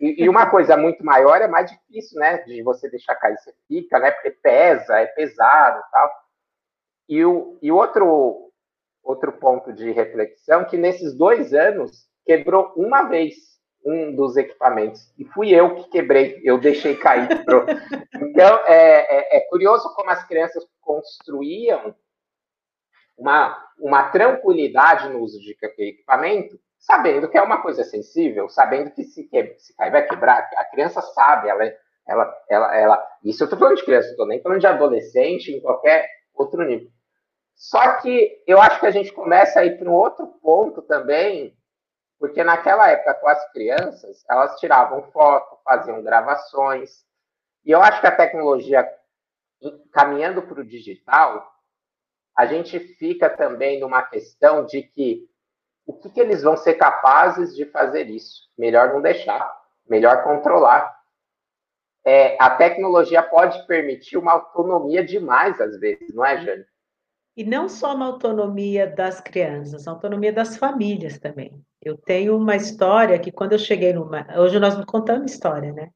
E, 0.00 0.24
e, 0.24 0.28
uma 0.28 0.50
coisa 0.50 0.76
muito 0.76 1.04
maior 1.04 1.40
é 1.40 1.46
mais 1.46 1.70
difícil, 1.70 2.18
né? 2.18 2.38
De 2.38 2.60
você 2.62 2.90
deixar 2.90 3.14
cair, 3.14 3.38
você 3.38 3.54
fica, 3.68 4.00
né? 4.00 4.10
Porque 4.10 4.30
pesa, 4.30 4.98
é 4.98 5.06
pesado 5.06 5.78
e 5.78 5.90
tal. 5.92 6.10
E 7.08 7.24
o 7.24 7.58
e 7.62 7.70
outro, 7.70 8.50
outro 9.02 9.30
ponto 9.32 9.72
de 9.72 9.92
reflexão, 9.92 10.64
que 10.64 10.76
nesses 10.76 11.14
dois 11.14 11.54
anos, 11.54 12.08
quebrou 12.26 12.72
uma 12.74 13.04
vez 13.04 13.34
um 13.84 14.16
dos 14.16 14.36
equipamentos. 14.36 15.12
E 15.16 15.24
fui 15.26 15.50
eu 15.50 15.76
que 15.76 15.90
quebrei, 15.90 16.40
eu 16.42 16.58
deixei 16.58 16.96
cair. 16.96 17.28
Então, 18.34 18.58
é, 18.66 19.36
é, 19.36 19.36
é, 19.36 19.40
curioso 19.48 19.94
como 19.94 20.10
as 20.10 20.26
crianças 20.26 20.66
construíam 20.80 21.94
uma, 23.16 23.56
uma 23.78 24.10
tranquilidade 24.10 25.08
no 25.08 25.20
uso 25.20 25.40
de 25.40 25.56
equipamento, 25.78 26.58
sabendo 26.78 27.28
que 27.28 27.38
é 27.38 27.42
uma 27.42 27.62
coisa 27.62 27.84
sensível, 27.84 28.48
sabendo 28.48 28.90
que 28.90 29.04
se, 29.04 29.24
que, 29.24 29.54
se 29.58 29.74
cair 29.76 29.90
vai 29.90 30.06
quebrar, 30.06 30.48
a 30.56 30.64
criança 30.66 31.00
sabe, 31.00 31.48
ela, 31.48 31.64
ela, 32.06 32.42
ela, 32.48 32.76
ela 32.76 33.08
isso 33.22 33.42
eu 33.42 33.46
estou 33.46 33.58
falando 33.58 33.76
de 33.76 33.84
criança, 33.84 34.10
estou 34.10 34.26
nem 34.26 34.42
falando 34.42 34.60
de 34.60 34.66
adolescente, 34.66 35.52
em 35.52 35.60
qualquer 35.60 36.08
outro 36.34 36.62
nível. 36.62 36.88
Só 37.54 37.96
que 38.00 38.42
eu 38.46 38.60
acho 38.60 38.80
que 38.80 38.86
a 38.86 38.90
gente 38.90 39.12
começa 39.12 39.60
a 39.60 39.64
ir 39.64 39.78
para 39.78 39.88
um 39.88 39.94
outro 39.94 40.26
ponto 40.42 40.82
também, 40.82 41.56
porque 42.18 42.42
naquela 42.42 42.90
época 42.90 43.14
com 43.14 43.28
as 43.28 43.52
crianças, 43.52 44.24
elas 44.28 44.58
tiravam 44.58 45.02
foto, 45.12 45.58
faziam 45.64 46.02
gravações, 46.02 47.04
e 47.64 47.70
eu 47.70 47.80
acho 47.80 48.00
que 48.00 48.06
a 48.06 48.14
tecnologia 48.14 48.86
caminhando 49.92 50.42
para 50.42 50.60
o 50.60 50.64
digital, 50.64 51.53
a 52.36 52.46
gente 52.46 52.78
fica 52.78 53.30
também 53.30 53.80
numa 53.80 54.02
questão 54.02 54.66
de 54.66 54.82
que 54.82 55.28
o 55.86 55.92
que, 55.92 56.10
que 56.10 56.20
eles 56.20 56.42
vão 56.42 56.56
ser 56.56 56.74
capazes 56.74 57.54
de 57.54 57.66
fazer 57.66 58.08
isso? 58.08 58.48
Melhor 58.56 58.92
não 58.92 59.02
deixar, 59.02 59.50
melhor 59.88 60.24
controlar. 60.24 60.94
É, 62.04 62.36
a 62.40 62.50
tecnologia 62.50 63.22
pode 63.22 63.66
permitir 63.66 64.16
uma 64.16 64.32
autonomia 64.32 65.04
demais, 65.04 65.60
às 65.60 65.78
vezes, 65.78 66.14
não 66.14 66.24
é, 66.24 66.40
Jane? 66.40 66.64
E 67.36 67.44
não 67.44 67.68
só 67.68 67.94
uma 67.94 68.06
autonomia 68.06 68.86
das 68.86 69.20
crianças, 69.20 69.88
a 69.88 69.90
autonomia 69.90 70.32
das 70.32 70.56
famílias 70.56 71.18
também. 71.18 71.60
Eu 71.82 71.96
tenho 71.96 72.36
uma 72.36 72.54
história 72.54 73.18
que 73.18 73.32
quando 73.32 73.52
eu 73.52 73.58
cheguei 73.58 73.92
numa. 73.92 74.26
Hoje 74.36 74.60
nós 74.60 74.76
não 74.76 74.84
contamos 74.84 75.32
história, 75.32 75.72
né? 75.72 75.90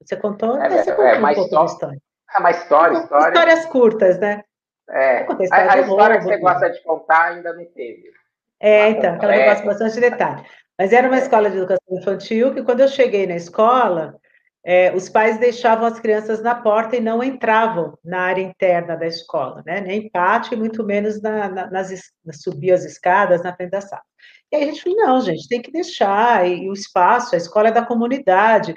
Você 0.00 0.16
contou? 0.16 0.58
É, 0.58 0.68
você 0.68 0.92
contou 0.92 1.04
é, 1.06 1.18
um 1.18 1.30
história. 1.30 1.66
história. 1.66 2.02
É 2.34 2.38
uma 2.38 2.50
história, 2.50 2.98
história. 2.98 3.28
Histórias 3.28 3.66
curtas, 3.66 4.18
né? 4.18 4.42
É. 4.90 5.26
A 5.26 5.42
história, 5.42 5.72
a, 5.72 5.80
história 5.80 6.18
que 6.18 6.24
você 6.24 6.36
gosta 6.38 6.70
de 6.70 6.82
contar 6.82 7.32
ainda 7.32 7.52
não 7.52 7.64
teve. 7.64 8.12
É, 8.60 8.90
então, 8.90 9.14
aquela 9.14 9.32
que 9.32 9.40
eu 9.40 9.44
gosto 9.46 9.66
bastante 9.66 9.94
de 9.94 10.00
detalhe. 10.00 10.44
Mas 10.78 10.92
era 10.92 11.06
uma 11.06 11.18
escola 11.18 11.50
de 11.50 11.56
educação 11.56 11.98
infantil 11.98 12.54
que, 12.54 12.62
quando 12.62 12.80
eu 12.80 12.88
cheguei 12.88 13.26
na 13.26 13.36
escola, 13.36 14.18
é, 14.64 14.94
os 14.94 15.08
pais 15.08 15.38
deixavam 15.38 15.86
as 15.86 16.00
crianças 16.00 16.42
na 16.42 16.54
porta 16.54 16.96
e 16.96 17.00
não 17.00 17.22
entravam 17.22 17.96
na 18.02 18.20
área 18.20 18.42
interna 18.42 18.96
da 18.96 19.06
escola, 19.06 19.62
né? 19.66 19.80
Nem 19.80 20.08
pátio, 20.08 20.54
e 20.54 20.56
muito 20.56 20.82
menos 20.82 21.20
na, 21.20 21.48
na, 21.48 21.70
nas, 21.70 21.92
subir 22.32 22.72
as 22.72 22.84
escadas 22.84 23.42
na 23.42 23.54
frente 23.54 23.70
da 23.70 23.82
sala. 23.82 24.02
E 24.50 24.56
aí 24.56 24.62
a 24.62 24.66
gente 24.66 24.82
falou, 24.82 24.98
não, 24.98 25.20
gente, 25.20 25.48
tem 25.48 25.60
que 25.60 25.70
deixar, 25.70 26.48
e, 26.48 26.64
e 26.64 26.70
o 26.70 26.72
espaço, 26.72 27.34
a 27.34 27.38
escola 27.38 27.68
é 27.68 27.72
da 27.72 27.84
comunidade. 27.84 28.74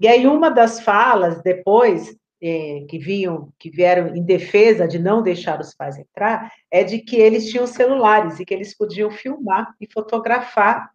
E 0.00 0.08
aí 0.08 0.26
uma 0.26 0.50
das 0.50 0.80
falas, 0.80 1.42
depois, 1.42 2.16
é, 2.40 2.84
que 2.88 2.98
vinham, 2.98 3.52
que 3.58 3.70
vieram 3.70 4.14
em 4.14 4.22
defesa 4.22 4.86
de 4.86 4.98
não 4.98 5.22
deixar 5.22 5.60
os 5.60 5.74
pais 5.74 5.98
entrar, 5.98 6.52
é 6.70 6.84
de 6.84 6.98
que 7.00 7.16
eles 7.16 7.50
tinham 7.50 7.66
celulares 7.66 8.38
e 8.38 8.44
que 8.44 8.54
eles 8.54 8.76
podiam 8.76 9.10
filmar 9.10 9.74
e 9.80 9.90
fotografar 9.92 10.90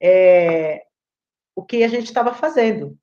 é, 0.00 0.82
o 1.54 1.62
que 1.62 1.84
a 1.84 1.88
gente 1.88 2.06
estava 2.06 2.34
fazendo. 2.34 2.96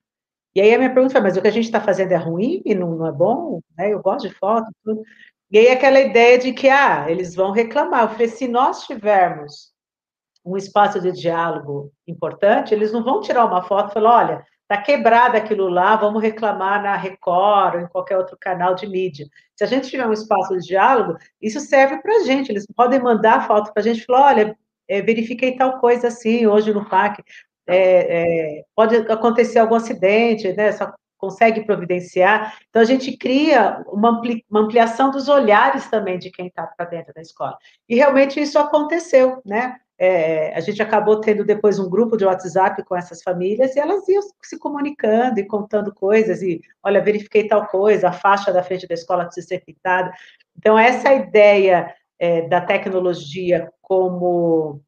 E 0.55 0.61
aí 0.61 0.73
a 0.73 0.77
minha 0.77 0.93
pergunta 0.93 1.13
foi, 1.13 1.21
mas 1.21 1.37
o 1.37 1.41
que 1.41 1.47
a 1.47 1.51
gente 1.51 1.65
está 1.65 1.79
fazendo 1.79 2.11
é 2.11 2.17
ruim 2.17 2.61
e 2.65 2.73
não, 2.73 2.95
não 2.95 3.07
é 3.07 3.11
bom? 3.11 3.61
Né? 3.77 3.93
Eu 3.93 4.01
gosto 4.01 4.27
de 4.27 4.33
foto, 4.33 4.67
tudo. 4.83 5.03
E 5.51 5.57
aí 5.59 5.69
aquela 5.69 5.99
ideia 5.99 6.37
de 6.37 6.51
que, 6.51 6.67
ah, 6.67 7.05
eles 7.09 7.35
vão 7.35 7.51
reclamar. 7.51 8.03
Eu 8.03 8.09
falei, 8.09 8.27
se 8.27 8.47
nós 8.47 8.83
tivermos 8.83 9.71
um 10.43 10.57
espaço 10.57 10.99
de 10.99 11.11
diálogo 11.11 11.91
importante, 12.07 12.73
eles 12.73 12.91
não 12.91 13.03
vão 13.03 13.21
tirar 13.21 13.45
uma 13.45 13.61
foto 13.61 13.91
e 13.91 13.93
falar, 13.93 14.25
olha, 14.25 14.45
Está 14.69 14.81
quebrado 14.81 15.37
aquilo 15.37 15.69
lá, 15.69 15.95
vamos 15.95 16.21
reclamar 16.21 16.83
na 16.83 16.97
Record 16.97 17.75
ou 17.75 17.81
em 17.81 17.87
qualquer 17.87 18.17
outro 18.17 18.37
canal 18.37 18.75
de 18.75 18.85
mídia. 18.85 19.25
Se 19.55 19.63
a 19.63 19.67
gente 19.67 19.89
tiver 19.89 20.05
um 20.05 20.11
espaço 20.11 20.57
de 20.57 20.67
diálogo, 20.67 21.17
isso 21.41 21.61
serve 21.61 22.01
para 22.01 22.17
a 22.17 22.23
gente. 22.23 22.51
Eles 22.51 22.65
podem 22.75 22.99
mandar 22.99 23.47
foto 23.47 23.71
para 23.71 23.81
a 23.81 23.83
gente 23.83 24.03
falar: 24.03 24.27
olha, 24.27 24.57
é, 24.85 25.01
verifiquei 25.01 25.55
tal 25.55 25.79
coisa 25.79 26.09
assim 26.09 26.45
hoje 26.45 26.73
no 26.73 26.87
parque. 26.89 27.23
É, 27.65 28.57
é, 28.59 28.63
pode 28.75 28.95
acontecer 28.95 29.59
algum 29.59 29.75
acidente, 29.75 30.51
né? 30.51 30.73
Só 30.73 30.93
consegue 31.17 31.65
providenciar. 31.65 32.57
Então, 32.69 32.81
a 32.81 32.85
gente 32.85 33.15
cria 33.17 33.83
uma 33.87 34.21
ampliação 34.53 35.11
dos 35.11 35.29
olhares 35.29 35.89
também 35.89 36.19
de 36.19 36.29
quem 36.29 36.47
está 36.47 36.67
para 36.67 36.85
dentro 36.85 37.13
da 37.13 37.21
escola. 37.21 37.57
E 37.87 37.95
realmente 37.95 38.39
isso 38.39 38.59
aconteceu, 38.59 39.41
né? 39.45 39.77
É, 39.99 40.55
a 40.55 40.59
gente 40.59 40.81
acabou 40.81 41.19
tendo 41.19 41.43
depois 41.43 41.79
um 41.79 41.89
grupo 41.89 42.15
de 42.15 42.23
WhatsApp 42.23 42.83
com 42.83 42.95
essas 42.95 43.23
famílias 43.23 43.75
e 43.75 43.79
elas 43.79 44.07
iam 44.07 44.21
se 44.43 44.59
comunicando 44.59 45.39
e 45.39 45.47
contando 45.47 45.91
coisas 45.91 46.41
e, 46.43 46.61
olha, 46.83 47.01
verifiquei 47.01 47.47
tal 47.47 47.65
coisa, 47.65 48.09
a 48.09 48.13
faixa 48.13 48.53
da 48.53 48.61
frente 48.61 48.87
da 48.87 48.93
escola 48.93 49.25
precisa 49.25 49.47
ser 49.47 49.63
pintada. 49.65 50.13
Então, 50.55 50.77
essa 50.77 51.11
ideia 51.13 51.95
é, 52.19 52.47
da 52.47 52.61
tecnologia 52.61 53.71
como 53.81 54.81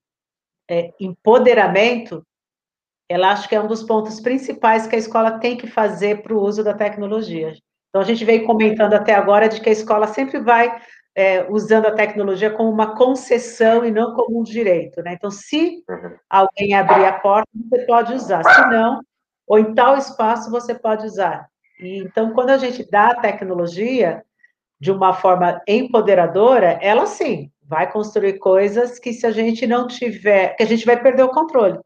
é, 0.69 0.93
empoderamento, 0.99 2.23
ela 3.09 3.31
acho 3.31 3.49
que 3.49 3.55
é 3.55 3.61
um 3.61 3.67
dos 3.67 3.81
pontos 3.81 4.19
principais 4.19 4.85
que 4.85 4.95
a 4.95 4.99
escola 4.99 5.39
tem 5.39 5.57
que 5.57 5.65
fazer 5.65 6.21
para 6.21 6.35
o 6.35 6.41
uso 6.41 6.63
da 6.63 6.73
tecnologia. 6.75 7.55
Então, 7.89 8.01
a 8.01 8.05
gente 8.05 8.23
veio 8.23 8.45
comentando 8.45 8.93
até 8.93 9.15
agora 9.15 9.49
de 9.49 9.59
que 9.59 9.69
a 9.69 9.71
escola 9.71 10.05
sempre 10.05 10.39
vai 10.39 10.79
é, 11.15 11.45
usando 11.49 11.85
a 11.85 11.91
tecnologia 11.91 12.49
como 12.49 12.69
uma 12.69 12.95
concessão 12.95 13.83
e 13.85 13.91
não 13.91 14.13
como 14.15 14.39
um 14.39 14.43
direito, 14.43 15.01
né? 15.01 15.13
Então, 15.13 15.29
se 15.29 15.83
uhum. 15.89 16.15
alguém 16.29 16.73
abrir 16.73 17.05
a 17.05 17.19
porta, 17.19 17.49
você 17.69 17.85
pode 17.85 18.13
usar, 18.13 18.43
se 18.43 18.61
não, 18.69 19.01
ou 19.47 19.59
em 19.59 19.73
tal 19.73 19.97
espaço 19.97 20.51
você 20.51 20.73
pode 20.73 21.05
usar. 21.05 21.47
E, 21.79 21.99
então, 21.99 22.33
quando 22.33 22.51
a 22.51 22.57
gente 22.57 22.89
dá 22.89 23.07
a 23.07 23.19
tecnologia 23.19 24.23
de 24.79 24.91
uma 24.91 25.13
forma 25.13 25.61
empoderadora, 25.67 26.79
ela 26.81 27.05
sim 27.05 27.51
vai 27.61 27.91
construir 27.91 28.39
coisas 28.39 28.97
que 28.97 29.13
se 29.13 29.27
a 29.27 29.31
gente 29.31 29.67
não 29.67 29.87
tiver, 29.87 30.55
que 30.55 30.63
a 30.63 30.65
gente 30.65 30.85
vai 30.85 31.01
perder 31.01 31.23
o 31.23 31.29
controle. 31.29 31.79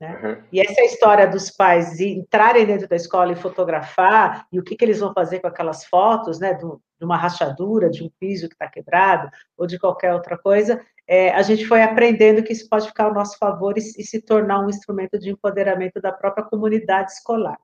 Né? 0.00 0.20
Uhum. 0.22 0.44
E 0.52 0.60
essa 0.60 0.82
história 0.82 1.26
dos 1.26 1.50
pais 1.50 1.98
entrarem 2.00 2.66
dentro 2.66 2.88
da 2.88 2.96
escola 2.96 3.32
e 3.32 3.36
fotografar, 3.36 4.46
e 4.52 4.58
o 4.58 4.62
que, 4.62 4.76
que 4.76 4.84
eles 4.84 5.00
vão 5.00 5.12
fazer 5.12 5.40
com 5.40 5.46
aquelas 5.46 5.86
fotos, 5.86 6.38
né, 6.38 6.54
do, 6.54 6.80
de 6.98 7.04
uma 7.04 7.16
rachadura, 7.16 7.88
de 7.88 8.04
um 8.04 8.10
piso 8.20 8.48
que 8.48 8.54
está 8.54 8.68
quebrado, 8.68 9.30
ou 9.56 9.66
de 9.66 9.78
qualquer 9.78 10.12
outra 10.12 10.36
coisa, 10.36 10.84
é, 11.06 11.30
a 11.30 11.42
gente 11.42 11.66
foi 11.66 11.82
aprendendo 11.82 12.42
que 12.42 12.52
isso 12.52 12.68
pode 12.68 12.88
ficar 12.88 13.04
ao 13.04 13.14
nosso 13.14 13.38
favor 13.38 13.78
e, 13.78 13.80
e, 13.80 14.04
se 14.04 14.20
tornar 14.20 14.60
um 14.60 14.68
instrumento 14.68 15.18
de 15.18 15.30
empoderamento 15.30 16.00
da 16.00 16.12
própria 16.12 16.44
comunidade 16.44 17.12
escolar. 17.12 17.58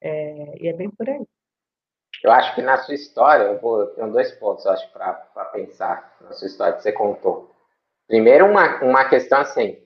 É, 0.00 0.62
e 0.62 0.68
é 0.68 0.72
bem 0.72 0.90
por 0.90 1.08
aí. 1.08 1.24
Eu 2.22 2.32
acho 2.32 2.54
que 2.54 2.62
na 2.62 2.78
sua 2.78 2.94
história, 2.94 3.44
eu, 3.44 3.58
vou, 3.58 3.80
eu 3.80 3.86
tenho 3.88 4.10
dois 4.10 4.32
pontos, 4.32 4.66
acho, 4.66 4.90
para 4.92 5.12
pensar 5.52 6.16
na 6.20 6.32
sua 6.32 6.48
história 6.48 6.74
que 6.74 6.82
você 6.82 6.92
contou. 6.92 7.54
Primeiro, 8.08 8.46
uma, 8.46 8.82
uma 8.82 9.08
questão 9.08 9.40
assim, 9.40 9.78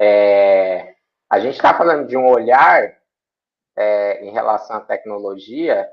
é, 0.00 0.94
a 1.28 1.38
gente 1.38 1.56
está 1.56 1.74
falando 1.74 2.08
de 2.08 2.16
um 2.16 2.26
olhar 2.26 2.96
é, 3.76 4.24
em 4.24 4.30
relação 4.30 4.76
à 4.76 4.80
tecnologia 4.80 5.86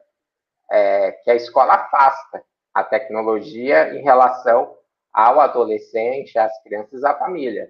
é, 0.71 1.11
que 1.11 1.29
a 1.29 1.35
escola 1.35 1.73
afasta 1.73 2.41
a 2.73 2.83
tecnologia 2.83 3.93
em 3.93 4.01
relação 4.01 4.77
ao 5.11 5.41
adolescente, 5.41 6.39
às 6.39 6.61
crianças, 6.63 7.03
à 7.03 7.13
família. 7.15 7.69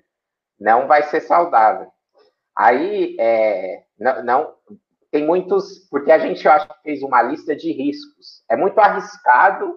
Não 0.60 0.88
vai 0.88 1.04
ser 1.04 1.22
saudável. 1.22 1.92
Aí, 2.56 3.16
é, 3.20 3.84
não, 3.98 4.24
não, 4.24 4.56
tem 5.12 5.26
muitos, 5.26 5.88
porque 5.90 6.12
a 6.12 6.20
gente, 6.20 6.46
eu 6.46 6.52
acho 6.52 6.68
fez 6.84 7.02
uma 7.02 7.22
lista 7.24 7.56
de 7.56 7.72
riscos. 7.72 8.44
É 8.50 8.56
muito 8.56 8.80
arriscado 8.80 9.76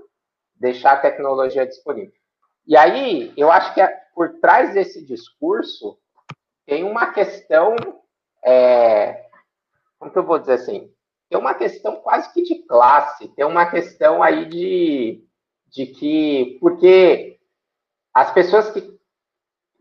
deixar 0.57 0.93
a 0.93 1.01
tecnologia 1.01 1.67
disponível. 1.67 2.13
E 2.67 2.77
aí, 2.77 3.33
eu 3.37 3.51
acho 3.51 3.73
que 3.73 3.81
é, 3.81 3.89
por 4.15 4.41
trás 4.41 4.75
desse 4.75 5.05
discurso 5.05 5.99
tem 6.71 6.85
uma 6.85 7.13
questão, 7.13 7.75
é, 8.45 9.25
como 9.99 10.13
que 10.13 10.17
eu 10.17 10.25
vou 10.25 10.39
dizer 10.39 10.53
assim? 10.53 10.89
Tem 11.29 11.37
uma 11.37 11.53
questão 11.53 11.97
quase 11.97 12.33
que 12.33 12.45
de 12.45 12.63
classe, 12.63 13.27
tem 13.35 13.45
uma 13.45 13.69
questão 13.69 14.23
aí 14.23 14.45
de, 14.45 15.21
de 15.67 15.87
que, 15.87 16.59
porque 16.61 17.41
as 18.15 18.33
pessoas 18.33 18.71
que, 18.71 18.97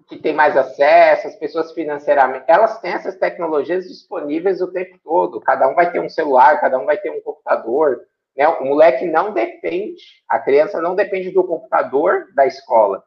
que 0.07 0.17
têm 0.17 0.33
mais 0.33 0.57
acesso, 0.57 1.27
as 1.27 1.35
pessoas 1.35 1.71
financeiramente, 1.73 2.45
elas 2.47 2.81
têm 2.81 2.91
essas 2.91 3.17
tecnologias 3.17 3.87
disponíveis 3.87 4.59
o 4.59 4.71
tempo 4.71 4.97
todo, 5.03 5.39
cada 5.41 5.69
um 5.69 5.75
vai 5.75 5.91
ter 5.91 5.99
um 5.99 6.09
celular, 6.09 6.59
cada 6.59 6.79
um 6.79 6.85
vai 6.85 6.97
ter 6.97 7.11
um 7.11 7.21
computador, 7.21 8.01
né? 8.35 8.47
O 8.47 8.65
moleque 8.65 9.05
não 9.05 9.31
depende, 9.31 10.01
a 10.27 10.39
criança 10.39 10.81
não 10.81 10.95
depende 10.95 11.29
do 11.29 11.43
computador 11.43 12.33
da 12.33 12.47
escola 12.47 13.03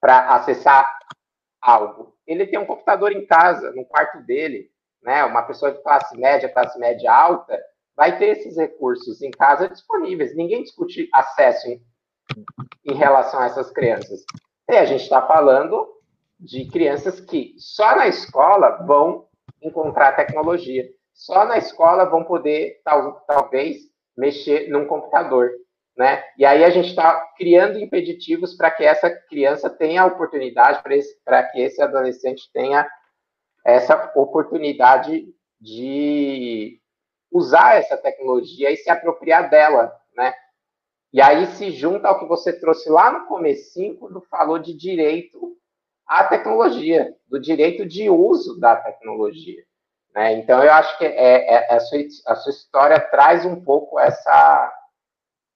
para 0.00 0.34
acessar 0.34 0.88
algo. 1.62 2.14
Ele 2.26 2.46
tem 2.46 2.58
um 2.58 2.66
computador 2.66 3.12
em 3.12 3.24
casa, 3.24 3.70
no 3.72 3.84
quarto 3.84 4.18
dele, 4.26 4.68
né? 5.02 5.24
Uma 5.24 5.42
pessoa 5.42 5.72
de 5.72 5.82
classe 5.82 6.18
média, 6.18 6.48
classe 6.48 6.78
média 6.78 7.12
alta, 7.12 7.58
vai 7.96 8.18
ter 8.18 8.36
esses 8.38 8.56
recursos 8.56 9.22
em 9.22 9.30
casa 9.30 9.68
disponíveis. 9.68 10.34
Ninguém 10.34 10.62
discute 10.62 11.08
acesso 11.14 11.68
em, 11.68 11.82
em 12.84 12.94
relação 12.94 13.40
a 13.40 13.46
essas 13.46 13.70
crianças. 13.70 14.24
E 14.68 14.76
a 14.76 14.84
gente 14.84 15.02
está 15.02 15.22
falando 15.22 15.88
de 16.38 16.68
crianças 16.68 17.20
que 17.20 17.54
só 17.56 17.94
na 17.94 18.08
escola 18.08 18.84
vão 18.84 19.28
encontrar 19.62 20.16
tecnologia, 20.16 20.88
só 21.14 21.44
na 21.44 21.56
escola 21.56 22.04
vão 22.04 22.24
poder, 22.24 22.80
tal, 22.84 23.20
talvez, 23.26 23.76
mexer 24.16 24.68
num 24.68 24.86
computador. 24.86 25.50
Né? 25.96 26.24
E 26.38 26.44
aí 26.44 26.64
a 26.64 26.70
gente 26.70 26.88
está 26.88 27.20
criando 27.36 27.78
impeditivos 27.78 28.54
para 28.54 28.70
que 28.70 28.82
essa 28.82 29.10
criança 29.10 29.68
tenha 29.68 30.02
a 30.02 30.06
oportunidade, 30.06 30.82
para 31.24 31.42
que 31.42 31.60
esse 31.60 31.82
adolescente 31.82 32.50
tenha 32.52 32.88
essa 33.64 34.10
oportunidade 34.16 35.26
de 35.60 36.80
usar 37.30 37.76
essa 37.76 37.96
tecnologia 37.96 38.70
e 38.70 38.76
se 38.76 38.90
apropriar 38.90 39.48
dela, 39.48 39.94
né? 40.14 40.34
E 41.12 41.20
aí 41.20 41.46
se 41.46 41.70
junta 41.70 42.08
ao 42.08 42.18
que 42.18 42.26
você 42.26 42.58
trouxe 42.58 42.88
lá 42.88 43.12
no 43.12 43.26
comecinho, 43.26 43.98
quando 43.98 44.20
falou 44.22 44.58
de 44.58 44.74
direito 44.74 45.56
à 46.06 46.24
tecnologia, 46.24 47.14
do 47.28 47.38
direito 47.38 47.84
de 47.84 48.08
uso 48.08 48.58
da 48.58 48.76
tecnologia. 48.76 49.62
Né? 50.14 50.32
Então, 50.34 50.62
eu 50.62 50.72
acho 50.72 50.96
que 50.98 51.04
é, 51.04 51.54
é, 51.54 51.74
a, 51.74 51.80
sua, 51.80 51.98
a 52.26 52.34
sua 52.36 52.50
história 52.50 52.98
traz 52.98 53.44
um 53.44 53.62
pouco 53.62 54.00
essa, 54.00 54.72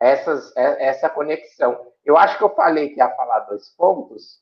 essas, 0.01 0.57
é, 0.57 0.87
essa 0.89 1.09
conexão. 1.09 1.79
Eu 2.05 2.17
acho 2.17 2.39
que 2.39 2.45
eu 2.45 2.55
falei 2.55 2.91
que 2.91 3.01
ia 3.01 3.11
falar 3.11 3.41
dois 3.41 3.69
pontos, 3.77 4.41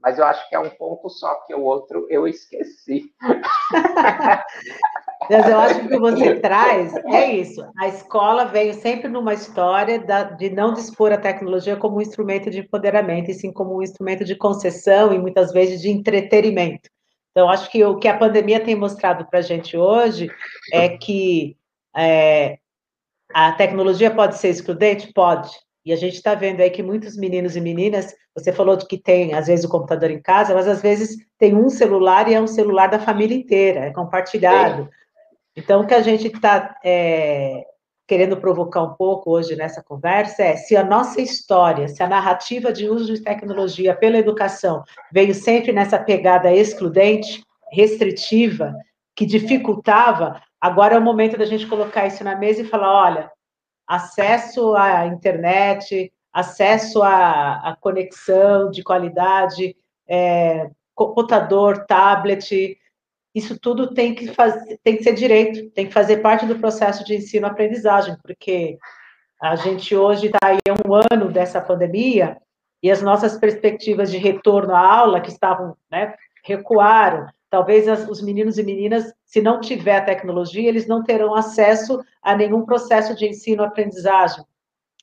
mas 0.00 0.18
eu 0.18 0.24
acho 0.24 0.48
que 0.48 0.54
é 0.54 0.58
um 0.58 0.70
ponto 0.70 1.08
só, 1.10 1.34
que 1.46 1.54
o 1.54 1.62
outro 1.62 2.06
eu 2.10 2.26
esqueci. 2.26 3.12
Mas 5.28 5.46
eu 5.46 5.58
acho 5.60 5.80
que 5.80 5.86
o 5.86 5.88
que 5.90 5.98
você 5.98 6.40
traz 6.40 6.92
é 7.06 7.32
isso. 7.32 7.64
A 7.78 7.86
escola 7.86 8.46
veio 8.46 8.74
sempre 8.74 9.06
numa 9.06 9.34
história 9.34 10.00
da, 10.00 10.24
de 10.24 10.50
não 10.50 10.72
dispor 10.72 11.12
a 11.12 11.18
tecnologia 11.18 11.76
como 11.76 11.98
um 11.98 12.00
instrumento 12.00 12.50
de 12.50 12.60
empoderamento, 12.60 13.30
e 13.30 13.34
sim 13.34 13.52
como 13.52 13.76
um 13.76 13.82
instrumento 13.82 14.24
de 14.24 14.34
concessão 14.34 15.12
e 15.12 15.18
muitas 15.18 15.52
vezes 15.52 15.82
de 15.82 15.90
entretenimento. 15.90 16.88
Então, 17.30 17.48
acho 17.48 17.70
que 17.70 17.84
o 17.84 17.96
que 17.96 18.08
a 18.08 18.16
pandemia 18.16 18.58
tem 18.58 18.74
mostrado 18.74 19.24
para 19.26 19.38
a 19.38 19.42
gente 19.42 19.76
hoje 19.76 20.28
é 20.72 20.88
que 20.88 21.56
é, 21.96 22.58
a 23.34 23.52
tecnologia 23.52 24.10
pode 24.10 24.38
ser 24.38 24.48
excludente? 24.48 25.12
Pode. 25.12 25.50
E 25.84 25.92
a 25.92 25.96
gente 25.96 26.14
está 26.14 26.34
vendo 26.34 26.60
aí 26.60 26.70
que 26.70 26.82
muitos 26.82 27.16
meninos 27.16 27.56
e 27.56 27.60
meninas, 27.60 28.14
você 28.34 28.52
falou 28.52 28.76
de 28.76 28.86
que 28.86 28.98
tem, 28.98 29.32
às 29.32 29.46
vezes, 29.46 29.64
o 29.64 29.68
computador 29.68 30.10
em 30.10 30.20
casa, 30.20 30.54
mas 30.54 30.68
às 30.68 30.82
vezes 30.82 31.16
tem 31.38 31.54
um 31.54 31.70
celular 31.70 32.28
e 32.28 32.34
é 32.34 32.40
um 32.40 32.46
celular 32.46 32.88
da 32.88 32.98
família 32.98 33.36
inteira, 33.36 33.80
é 33.80 33.90
compartilhado. 33.90 34.84
Sim. 34.84 34.88
Então, 35.56 35.80
o 35.80 35.86
que 35.86 35.94
a 35.94 36.02
gente 36.02 36.26
está 36.26 36.76
é, 36.84 37.64
querendo 38.06 38.36
provocar 38.36 38.82
um 38.82 38.94
pouco 38.94 39.30
hoje 39.30 39.56
nessa 39.56 39.82
conversa 39.82 40.42
é 40.42 40.56
se 40.56 40.76
a 40.76 40.84
nossa 40.84 41.20
história, 41.20 41.88
se 41.88 42.02
a 42.02 42.08
narrativa 42.08 42.72
de 42.72 42.88
uso 42.88 43.14
de 43.14 43.22
tecnologia 43.22 43.94
pela 43.94 44.18
educação 44.18 44.82
veio 45.12 45.34
sempre 45.34 45.72
nessa 45.72 45.98
pegada 45.98 46.52
excludente, 46.52 47.42
restritiva, 47.72 48.74
que 49.14 49.24
dificultava, 49.24 50.42
agora 50.60 50.94
é 50.94 50.98
o 50.98 51.02
momento 51.02 51.38
da 51.38 51.44
gente 51.44 51.66
colocar 51.66 52.06
isso 52.06 52.22
na 52.22 52.36
mesa 52.36 52.62
e 52.62 52.66
falar: 52.66 52.92
olha, 52.92 53.32
acesso 53.86 54.74
à 54.74 55.06
internet, 55.06 56.12
acesso 56.32 57.02
à, 57.02 57.70
à 57.70 57.76
conexão 57.76 58.70
de 58.70 58.82
qualidade, 58.82 59.76
é, 60.08 60.70
computador, 60.94 61.86
tablet, 61.86 62.78
isso 63.34 63.58
tudo 63.58 63.94
tem 63.94 64.14
que, 64.14 64.28
fazer, 64.28 64.78
tem 64.82 64.96
que 64.96 65.04
ser 65.04 65.14
direito, 65.14 65.70
tem 65.70 65.86
que 65.86 65.92
fazer 65.92 66.18
parte 66.18 66.46
do 66.46 66.58
processo 66.58 67.04
de 67.04 67.14
ensino-aprendizagem, 67.14 68.16
porque 68.22 68.76
a 69.40 69.56
gente 69.56 69.94
hoje 69.94 70.26
está 70.26 70.38
aí 70.42 70.58
há 70.68 70.88
um 70.88 70.94
ano 70.94 71.30
dessa 71.30 71.60
pandemia 71.60 72.36
e 72.82 72.90
as 72.90 73.00
nossas 73.00 73.38
perspectivas 73.38 74.10
de 74.10 74.18
retorno 74.18 74.74
à 74.74 74.80
aula, 74.80 75.20
que 75.20 75.30
estavam, 75.30 75.76
né, 75.90 76.14
recuaram. 76.44 77.26
Talvez 77.50 77.88
as, 77.88 78.08
os 78.08 78.22
meninos 78.22 78.58
e 78.58 78.62
meninas, 78.62 79.12
se 79.24 79.42
não 79.42 79.60
tiver 79.60 79.96
a 79.96 80.04
tecnologia, 80.04 80.68
eles 80.68 80.86
não 80.86 81.02
terão 81.02 81.34
acesso 81.34 82.00
a 82.22 82.36
nenhum 82.36 82.64
processo 82.64 83.14
de 83.14 83.26
ensino-aprendizagem. 83.26 84.44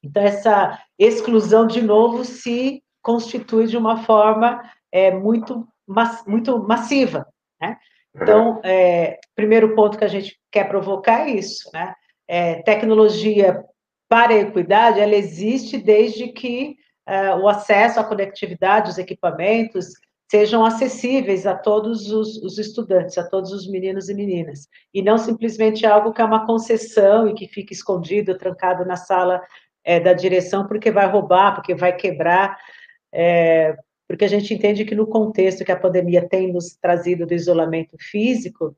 Então, 0.01 0.23
essa 0.23 0.81
exclusão, 0.97 1.67
de 1.67 1.81
novo, 1.81 2.23
se 2.23 2.81
constitui 3.01 3.67
de 3.67 3.77
uma 3.77 4.03
forma 4.03 4.63
é, 4.91 5.11
muito, 5.11 5.67
muito 6.25 6.57
massiva, 6.59 7.27
né? 7.61 7.77
Então, 8.15 8.61
é, 8.63 9.19
primeiro 9.35 9.75
ponto 9.75 9.97
que 9.97 10.05
a 10.05 10.09
gente 10.09 10.39
quer 10.51 10.67
provocar 10.67 11.27
é 11.27 11.31
isso, 11.31 11.69
né? 11.73 11.93
É, 12.27 12.61
tecnologia 12.63 13.63
para 14.09 14.33
a 14.33 14.37
equidade, 14.37 14.99
ela 14.99 15.15
existe 15.15 15.77
desde 15.77 16.29
que 16.29 16.77
é, 17.05 17.35
o 17.35 17.47
acesso 17.47 17.99
à 17.99 18.03
conectividade, 18.03 18.89
os 18.89 18.97
equipamentos, 18.97 19.87
sejam 20.29 20.65
acessíveis 20.65 21.47
a 21.47 21.55
todos 21.55 22.11
os, 22.11 22.37
os, 22.43 22.57
estudantes, 22.57 23.17
a 23.17 23.27
todos 23.27 23.51
os 23.51 23.67
meninos 23.67 24.09
e 24.09 24.13
meninas, 24.13 24.67
e 24.93 25.01
não 25.01 25.17
simplesmente 25.17 25.85
algo 25.85 26.11
que 26.11 26.21
é 26.21 26.25
uma 26.25 26.45
concessão 26.45 27.27
e 27.27 27.33
que 27.33 27.47
fica 27.47 27.73
escondido, 27.73 28.37
trancado 28.37 28.85
na 28.85 28.97
sala 28.97 29.41
é, 29.83 29.99
da 29.99 30.13
direção 30.13 30.67
porque 30.67 30.91
vai 30.91 31.09
roubar, 31.09 31.55
porque 31.55 31.73
vai 31.73 31.95
quebrar, 31.95 32.57
é, 33.11 33.75
porque 34.07 34.25
a 34.25 34.27
gente 34.27 34.53
entende 34.53 34.83
que 34.83 34.95
no 34.95 35.07
contexto 35.07 35.63
que 35.63 35.71
a 35.71 35.79
pandemia 35.79 36.27
tem 36.27 36.51
nos 36.51 36.75
trazido 36.75 37.25
do 37.25 37.33
isolamento 37.33 37.95
físico, 37.97 38.75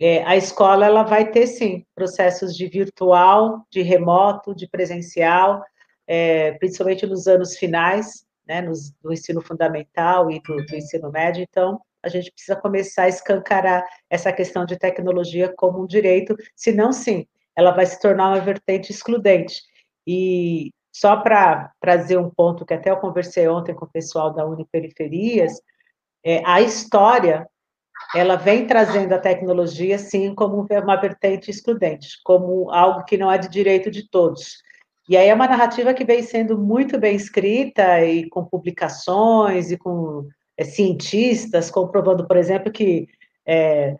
é, 0.00 0.24
a 0.24 0.36
escola 0.36 0.86
ela 0.86 1.02
vai 1.02 1.30
ter 1.30 1.46
sim 1.46 1.84
processos 1.94 2.56
de 2.56 2.66
virtual, 2.66 3.64
de 3.70 3.82
remoto, 3.82 4.54
de 4.54 4.68
presencial, 4.68 5.62
é, 6.06 6.52
principalmente 6.52 7.06
nos 7.06 7.26
anos 7.26 7.56
finais, 7.56 8.23
né, 8.46 8.62
do 9.02 9.12
ensino 9.12 9.40
fundamental 9.40 10.30
e 10.30 10.40
do, 10.40 10.56
do 10.56 10.76
ensino 10.76 11.10
médio. 11.10 11.42
Então, 11.48 11.80
a 12.02 12.08
gente 12.08 12.30
precisa 12.30 12.56
começar 12.56 13.04
a 13.04 13.08
escancarar 13.08 13.84
essa 14.10 14.32
questão 14.32 14.66
de 14.66 14.78
tecnologia 14.78 15.52
como 15.56 15.82
um 15.82 15.86
direito, 15.86 16.36
senão, 16.54 16.92
sim, 16.92 17.26
ela 17.56 17.70
vai 17.70 17.86
se 17.86 17.98
tornar 18.00 18.28
uma 18.28 18.40
vertente 18.40 18.90
excludente. 18.90 19.62
E 20.06 20.70
só 20.92 21.16
para 21.16 21.72
trazer 21.80 22.18
um 22.18 22.30
ponto 22.30 22.66
que 22.66 22.74
até 22.74 22.90
eu 22.90 22.98
conversei 22.98 23.48
ontem 23.48 23.74
com 23.74 23.84
o 23.84 23.90
pessoal 23.90 24.32
da 24.32 24.46
Uniperiferias, 24.46 25.60
é, 26.22 26.42
a 26.44 26.60
história, 26.60 27.48
ela 28.14 28.36
vem 28.36 28.66
trazendo 28.66 29.12
a 29.12 29.18
tecnologia, 29.18 29.98
sim, 29.98 30.34
como 30.34 30.66
uma 30.70 30.96
vertente 30.96 31.50
excludente, 31.50 32.20
como 32.22 32.70
algo 32.70 33.04
que 33.04 33.16
não 33.16 33.30
é 33.30 33.38
de 33.38 33.48
direito 33.48 33.90
de 33.90 34.08
todos. 34.08 34.62
E 35.08 35.16
aí 35.16 35.28
é 35.28 35.34
uma 35.34 35.46
narrativa 35.46 35.92
que 35.92 36.04
vem 36.04 36.22
sendo 36.22 36.56
muito 36.58 36.98
bem 36.98 37.14
escrita 37.14 38.02
e 38.04 38.28
com 38.28 38.44
publicações 38.44 39.70
e 39.70 39.76
com 39.76 40.26
é, 40.56 40.64
cientistas 40.64 41.70
comprovando, 41.70 42.26
por 42.26 42.36
exemplo, 42.36 42.72
que 42.72 43.06
é, 43.46 43.96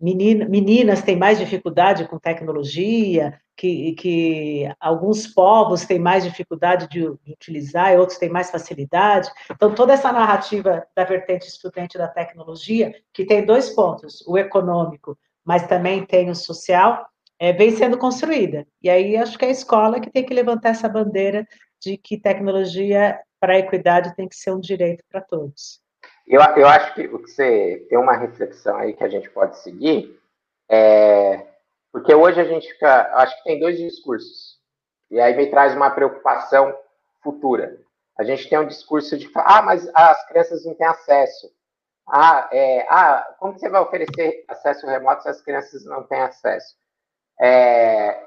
menina, 0.00 0.46
meninas 0.46 1.02
têm 1.02 1.16
mais 1.16 1.38
dificuldade 1.38 2.06
com 2.06 2.18
tecnologia, 2.18 3.40
que, 3.56 3.92
que 3.92 4.70
alguns 4.78 5.26
povos 5.26 5.86
têm 5.86 5.98
mais 5.98 6.24
dificuldade 6.24 6.88
de, 6.88 7.00
de, 7.22 7.32
utilizar 7.32 7.92
e 7.92 7.96
outros 7.96 8.18
têm 8.18 8.28
mais 8.28 8.50
facilidade. 8.50 9.30
Então, 9.50 9.74
toda 9.74 9.92
essa 9.92 10.12
narrativa 10.12 10.84
da 10.94 11.04
vertente 11.04 11.46
estudante 11.46 11.96
da 11.96 12.08
tecnologia, 12.08 12.94
que 13.12 13.24
tem 13.24 13.46
dois 13.46 13.70
pontos, 13.70 14.22
o 14.26 14.36
econômico, 14.36 15.16
mas 15.44 15.66
também 15.66 16.04
tem 16.04 16.28
o 16.30 16.34
social, 16.34 17.06
é, 17.38 17.52
vem 17.52 17.70
sendo 17.70 17.98
construída. 17.98 18.66
E 18.82 18.88
aí, 18.88 19.16
acho 19.16 19.38
que 19.38 19.44
é 19.44 19.48
a 19.48 19.52
escola 19.52 20.00
que 20.00 20.10
tem 20.10 20.24
que 20.24 20.34
levantar 20.34 20.70
essa 20.70 20.88
bandeira 20.88 21.46
de 21.80 21.96
que 21.96 22.18
tecnologia 22.18 23.20
para 23.40 23.54
a 23.54 23.58
equidade 23.58 24.14
tem 24.16 24.28
que 24.28 24.36
ser 24.36 24.52
um 24.52 24.60
direito 24.60 25.04
para 25.10 25.20
todos. 25.20 25.80
Eu, 26.26 26.40
eu 26.56 26.66
acho 26.66 26.94
que 26.94 27.06
você 27.06 27.86
tem 27.88 27.98
uma 27.98 28.16
reflexão 28.16 28.76
aí 28.76 28.94
que 28.94 29.04
a 29.04 29.08
gente 29.08 29.28
pode 29.30 29.58
seguir, 29.58 30.18
é, 30.70 31.46
porque 31.92 32.14
hoje 32.14 32.40
a 32.40 32.44
gente 32.44 32.72
fica, 32.72 33.14
acho 33.16 33.36
que 33.36 33.44
tem 33.44 33.60
dois 33.60 33.76
discursos, 33.76 34.58
e 35.10 35.20
aí 35.20 35.36
me 35.36 35.50
traz 35.50 35.74
uma 35.74 35.90
preocupação 35.90 36.74
futura. 37.22 37.78
A 38.18 38.24
gente 38.24 38.48
tem 38.48 38.58
um 38.58 38.66
discurso 38.66 39.18
de, 39.18 39.30
ah, 39.34 39.60
mas 39.60 39.90
as 39.94 40.26
crianças 40.28 40.64
não 40.64 40.74
têm 40.74 40.86
acesso. 40.86 41.52
Ah, 42.08 42.48
é, 42.52 42.86
ah 42.88 43.34
como 43.38 43.58
você 43.58 43.68
vai 43.68 43.80
oferecer 43.80 44.44
acesso 44.48 44.86
remoto 44.86 45.22
se 45.22 45.28
as 45.28 45.42
crianças 45.42 45.84
não 45.84 46.04
têm 46.04 46.20
acesso? 46.20 46.76
É, 47.40 48.26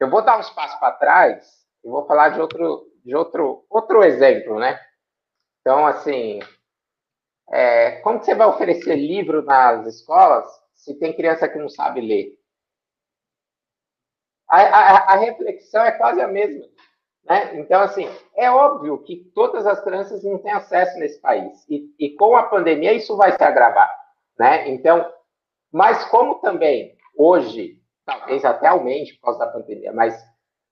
eu 0.00 0.10
vou 0.10 0.22
dar 0.22 0.38
um 0.38 0.54
passo 0.54 0.78
para 0.78 0.92
trás 0.92 1.46
e 1.84 1.88
vou 1.88 2.06
falar 2.06 2.30
de 2.30 2.40
outro, 2.40 2.86
de 3.04 3.14
outro, 3.14 3.64
outro 3.70 4.02
exemplo, 4.02 4.58
né? 4.58 4.78
Então, 5.60 5.86
assim, 5.86 6.40
é, 7.50 8.00
como 8.00 8.18
que 8.18 8.26
você 8.26 8.34
vai 8.34 8.46
oferecer 8.46 8.96
livro 8.96 9.42
nas 9.42 9.86
escolas 9.86 10.46
se 10.74 10.94
tem 10.98 11.14
criança 11.14 11.48
que 11.48 11.58
não 11.58 11.68
sabe 11.68 12.00
ler? 12.00 12.38
A, 14.48 14.60
a, 14.60 15.14
a 15.14 15.16
reflexão 15.16 15.82
é 15.82 15.92
quase 15.92 16.20
a 16.20 16.28
mesma. 16.28 16.64
Né? 17.24 17.58
Então, 17.58 17.80
assim, 17.80 18.08
é 18.36 18.50
óbvio 18.50 19.02
que 19.02 19.16
todas 19.34 19.66
as 19.66 19.82
crianças 19.82 20.22
não 20.22 20.38
têm 20.38 20.52
acesso 20.52 20.96
nesse 20.98 21.20
país. 21.20 21.64
E, 21.68 21.92
e 21.98 22.10
com 22.14 22.36
a 22.36 22.44
pandemia 22.44 22.92
isso 22.92 23.16
vai 23.16 23.32
se 23.32 23.42
agravar. 23.42 23.90
Né? 24.38 24.68
Então, 24.68 25.12
mas 25.72 26.04
como 26.06 26.36
também 26.36 26.96
hoje, 27.16 27.82
talvez 28.06 28.44
até 28.44 28.68
aumente 28.68 29.14
por 29.14 29.22
causa 29.22 29.40
da 29.40 29.48
pandemia, 29.48 29.92
mas 29.92 30.16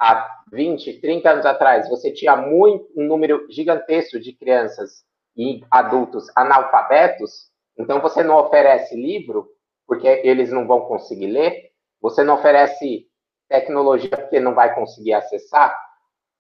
há 0.01 0.43
20, 0.53 1.01
30 1.01 1.31
anos 1.31 1.47
atrás, 1.47 1.89
você 1.89 2.13
tinha 2.13 2.37
muito, 2.37 2.89
um 2.97 3.05
número 3.05 3.47
gigantesco 3.51 4.21
de 4.21 4.33
crianças 4.33 5.05
e 5.37 5.61
adultos 5.71 6.27
analfabetos, 6.37 7.51
então 7.77 8.01
você 8.01 8.23
não 8.23 8.37
oferece 8.37 8.95
livro, 8.95 9.49
porque 9.87 10.07
eles 10.07 10.51
não 10.51 10.67
vão 10.67 10.83
conseguir 10.83 11.27
ler, 11.27 11.73
você 12.01 12.23
não 12.23 12.35
oferece 12.35 13.09
tecnologia 13.49 14.11
porque 14.11 14.39
não 14.39 14.55
vai 14.55 14.75
conseguir 14.75 15.13
acessar. 15.13 15.77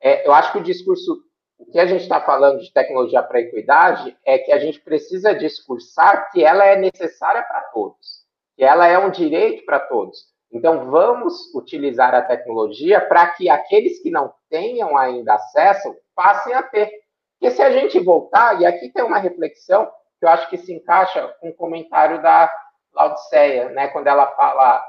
É, 0.00 0.26
eu 0.26 0.32
acho 0.32 0.52
que 0.52 0.58
o 0.58 0.62
discurso, 0.62 1.22
o 1.58 1.66
que 1.66 1.78
a 1.78 1.86
gente 1.86 2.02
está 2.02 2.20
falando 2.20 2.60
de 2.60 2.72
tecnologia 2.72 3.22
para 3.22 3.38
a 3.38 3.42
equidade 3.42 4.16
é 4.24 4.38
que 4.38 4.52
a 4.52 4.58
gente 4.58 4.80
precisa 4.80 5.34
discursar 5.34 6.30
que 6.30 6.44
ela 6.44 6.64
é 6.64 6.76
necessária 6.76 7.42
para 7.42 7.62
todos, 7.72 8.24
que 8.56 8.62
ela 8.62 8.86
é 8.86 8.98
um 8.98 9.10
direito 9.10 9.64
para 9.64 9.80
todos. 9.80 10.33
Então, 10.54 10.88
vamos 10.88 11.52
utilizar 11.52 12.14
a 12.14 12.22
tecnologia 12.22 13.00
para 13.00 13.26
que 13.32 13.50
aqueles 13.50 14.00
que 14.00 14.08
não 14.08 14.32
tenham 14.48 14.96
ainda 14.96 15.34
acesso 15.34 15.92
passem 16.14 16.54
a 16.54 16.62
ter. 16.62 16.88
Porque 17.32 17.56
se 17.56 17.60
a 17.60 17.72
gente 17.72 17.98
voltar, 17.98 18.60
e 18.60 18.64
aqui 18.64 18.88
tem 18.90 19.02
uma 19.02 19.18
reflexão 19.18 19.90
que 20.20 20.24
eu 20.24 20.28
acho 20.28 20.48
que 20.48 20.56
se 20.56 20.72
encaixa 20.72 21.26
com 21.40 21.48
o 21.48 21.54
comentário 21.54 22.22
da 22.22 22.48
Laodiceia, 22.94 23.70
né, 23.70 23.88
quando 23.88 24.06
ela 24.06 24.28
fala 24.28 24.80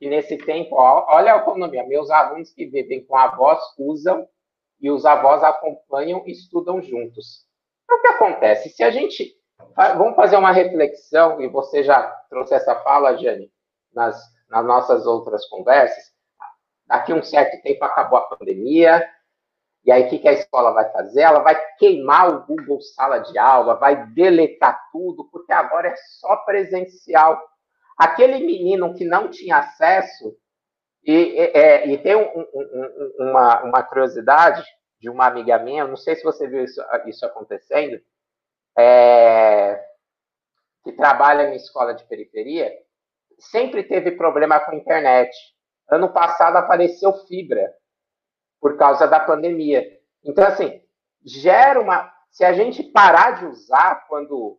que 0.00 0.08
nesse 0.08 0.36
tempo, 0.36 0.74
ó, 0.74 1.06
olha 1.10 1.32
a 1.32 1.38
autonomia, 1.38 1.86
meus 1.86 2.10
alunos 2.10 2.52
que 2.52 2.66
vivem 2.66 3.06
com 3.06 3.16
avós 3.16 3.60
usam 3.78 4.28
e 4.80 4.90
os 4.90 5.06
avós 5.06 5.44
acompanham 5.44 6.24
e 6.26 6.32
estudam 6.32 6.82
juntos. 6.82 7.46
Então, 7.84 7.98
o 7.98 8.02
que 8.02 8.08
acontece? 8.08 8.68
Se 8.70 8.82
a 8.82 8.90
gente. 8.90 9.32
Vamos 9.96 10.16
fazer 10.16 10.36
uma 10.36 10.52
reflexão, 10.52 11.40
e 11.40 11.48
você 11.48 11.82
já 11.82 12.02
trouxe 12.28 12.54
essa 12.54 12.74
fala, 12.80 13.16
Jane, 13.16 13.50
nas, 13.94 14.20
nas 14.48 14.64
nossas 14.64 15.06
outras 15.06 15.46
conversas. 15.46 16.12
Daqui 16.86 17.12
um 17.12 17.22
certo 17.22 17.60
tempo 17.62 17.84
acabou 17.84 18.18
a 18.18 18.28
pandemia, 18.28 19.08
e 19.86 19.92
aí, 19.92 20.02
o 20.02 20.08
que, 20.08 20.18
que 20.18 20.26
a 20.26 20.32
escola 20.32 20.72
vai 20.72 20.90
fazer? 20.90 21.20
Ela 21.20 21.38
vai 21.38 21.54
queimar 21.76 22.28
o 22.28 22.44
Google 22.44 22.80
Sala 22.80 23.20
de 23.20 23.38
Aula, 23.38 23.76
vai 23.76 24.04
deletar 24.08 24.90
tudo, 24.90 25.28
porque 25.30 25.52
agora 25.52 25.86
é 25.86 25.94
só 26.18 26.38
presencial. 26.38 27.40
Aquele 27.96 28.44
menino 28.44 28.92
que 28.94 29.04
não 29.04 29.30
tinha 29.30 29.58
acesso, 29.58 30.36
e, 31.04 31.38
é, 31.38 31.86
e 31.86 31.98
tem 31.98 32.16
um, 32.16 32.40
um, 32.52 33.30
uma, 33.30 33.62
uma 33.62 33.82
curiosidade 33.84 34.64
de 34.98 35.08
uma 35.08 35.28
amiga 35.28 35.56
minha, 35.56 35.86
não 35.86 35.96
sei 35.96 36.16
se 36.16 36.24
você 36.24 36.48
viu 36.48 36.64
isso, 36.64 36.82
isso 37.06 37.24
acontecendo, 37.24 38.00
é, 38.76 39.80
que 40.82 40.90
trabalha 40.94 41.48
em 41.48 41.54
escola 41.54 41.94
de 41.94 42.04
periferia, 42.06 42.76
sempre 43.38 43.82
teve 43.82 44.12
problema 44.12 44.60
com 44.60 44.72
a 44.72 44.76
internet. 44.76 45.30
Ano 45.90 46.12
passado 46.12 46.56
apareceu 46.56 47.12
fibra 47.26 47.72
por 48.60 48.76
causa 48.76 49.06
da 49.06 49.20
pandemia. 49.20 49.86
Então, 50.24 50.44
assim, 50.44 50.80
gera 51.24 51.80
uma. 51.80 52.12
Se 52.30 52.44
a 52.44 52.52
gente 52.52 52.82
parar 52.82 53.32
de 53.38 53.46
usar 53.46 54.06
quando 54.08 54.58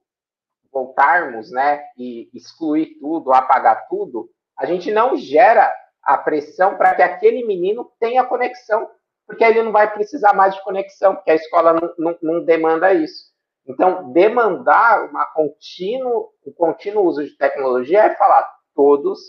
voltarmos, 0.71 1.51
né, 1.51 1.83
e 1.97 2.29
excluir 2.33 2.97
tudo, 2.99 3.33
apagar 3.33 3.87
tudo, 3.87 4.29
a 4.57 4.65
gente 4.65 4.91
não 4.91 5.15
gera 5.15 5.71
a 6.03 6.17
pressão 6.17 6.77
para 6.77 6.95
que 6.95 7.01
aquele 7.01 7.45
menino 7.45 7.91
tenha 7.99 8.23
conexão, 8.23 8.89
porque 9.25 9.43
ele 9.43 9.61
não 9.63 9.71
vai 9.71 9.91
precisar 9.91 10.33
mais 10.33 10.55
de 10.55 10.63
conexão, 10.63 11.15
porque 11.15 11.31
a 11.31 11.35
escola 11.35 11.73
não, 11.73 11.93
não, 11.97 12.17
não 12.21 12.45
demanda 12.45 12.93
isso. 12.93 13.31
Então, 13.67 14.11
demandar 14.13 15.09
uma 15.09 15.25
contínuo, 15.25 16.31
um 16.45 16.53
contínuo 16.53 17.03
uso 17.03 17.23
de 17.23 17.35
tecnologia 17.37 18.03
é 18.03 18.15
falar 18.15 18.56
todos 18.77 19.19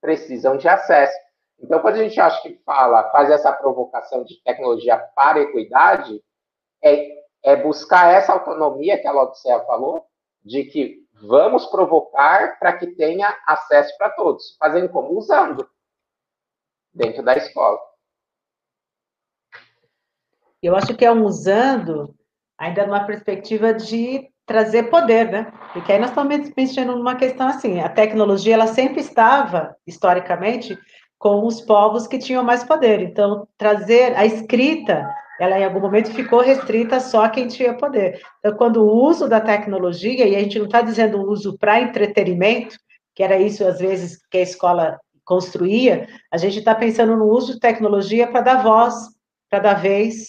precisam 0.00 0.56
de 0.56 0.68
acesso. 0.68 1.18
Então, 1.58 1.80
quando 1.80 1.96
a 1.96 2.02
gente 2.04 2.18
acha 2.20 2.40
que 2.40 2.60
fala, 2.64 3.10
faz 3.10 3.30
essa 3.30 3.52
provocação 3.52 4.24
de 4.24 4.40
tecnologia 4.42 4.96
para 4.96 5.40
equidade, 5.40 6.22
é, 6.82 7.24
é 7.42 7.56
buscar 7.56 8.12
essa 8.14 8.32
autonomia 8.32 8.98
que 8.98 9.06
a 9.06 9.12
Laodicea 9.12 9.60
falou, 9.64 10.06
de 10.44 10.64
que 10.64 11.04
vamos 11.14 11.66
provocar 11.66 12.58
para 12.58 12.76
que 12.76 12.88
tenha 12.88 13.36
acesso 13.46 13.96
para 13.98 14.10
todos. 14.10 14.56
Fazendo 14.58 14.88
como? 14.88 15.16
Usando 15.16 15.68
dentro 16.92 17.22
da 17.22 17.34
escola. 17.36 17.78
Eu 20.62 20.76
acho 20.76 20.96
que 20.96 21.04
é 21.04 21.10
um 21.10 21.24
usando 21.24 22.14
ainda 22.56 22.86
numa 22.86 23.06
perspectiva 23.06 23.74
de 23.74 24.33
trazer 24.46 24.84
poder, 24.84 25.30
né? 25.30 25.52
Porque 25.72 25.92
aí 25.92 25.98
nós 25.98 26.10
estamos 26.10 26.50
mexendo 26.56 26.96
numa 26.96 27.16
questão 27.16 27.48
assim, 27.48 27.80
a 27.80 27.88
tecnologia 27.88 28.54
ela 28.54 28.66
sempre 28.66 29.00
estava, 29.00 29.74
historicamente, 29.86 30.78
com 31.18 31.46
os 31.46 31.60
povos 31.60 32.06
que 32.06 32.18
tinham 32.18 32.44
mais 32.44 32.62
poder. 32.62 33.00
Então, 33.00 33.48
trazer 33.56 34.14
a 34.16 34.26
escrita, 34.26 35.08
ela 35.40 35.58
em 35.58 35.64
algum 35.64 35.80
momento 35.80 36.12
ficou 36.12 36.40
restrita 36.40 37.00
só 37.00 37.24
a 37.24 37.30
quem 37.30 37.48
tinha 37.48 37.74
poder. 37.74 38.20
Então, 38.38 38.56
quando 38.56 38.82
o 38.82 39.04
uso 39.04 39.28
da 39.28 39.40
tecnologia, 39.40 40.26
e 40.26 40.36
a 40.36 40.40
gente 40.40 40.58
não 40.58 40.66
está 40.66 40.82
dizendo 40.82 41.18
o 41.18 41.30
uso 41.30 41.56
para 41.58 41.80
entretenimento, 41.80 42.76
que 43.14 43.22
era 43.22 43.38
isso 43.38 43.66
às 43.66 43.78
vezes 43.78 44.18
que 44.30 44.38
a 44.38 44.42
escola 44.42 45.00
construía, 45.24 46.06
a 46.30 46.36
gente 46.36 46.58
está 46.58 46.74
pensando 46.74 47.16
no 47.16 47.24
uso 47.24 47.54
de 47.54 47.60
tecnologia 47.60 48.26
para 48.26 48.42
dar 48.42 48.62
voz, 48.62 48.94
para 49.48 49.60
dar 49.60 49.74
vez, 49.74 50.28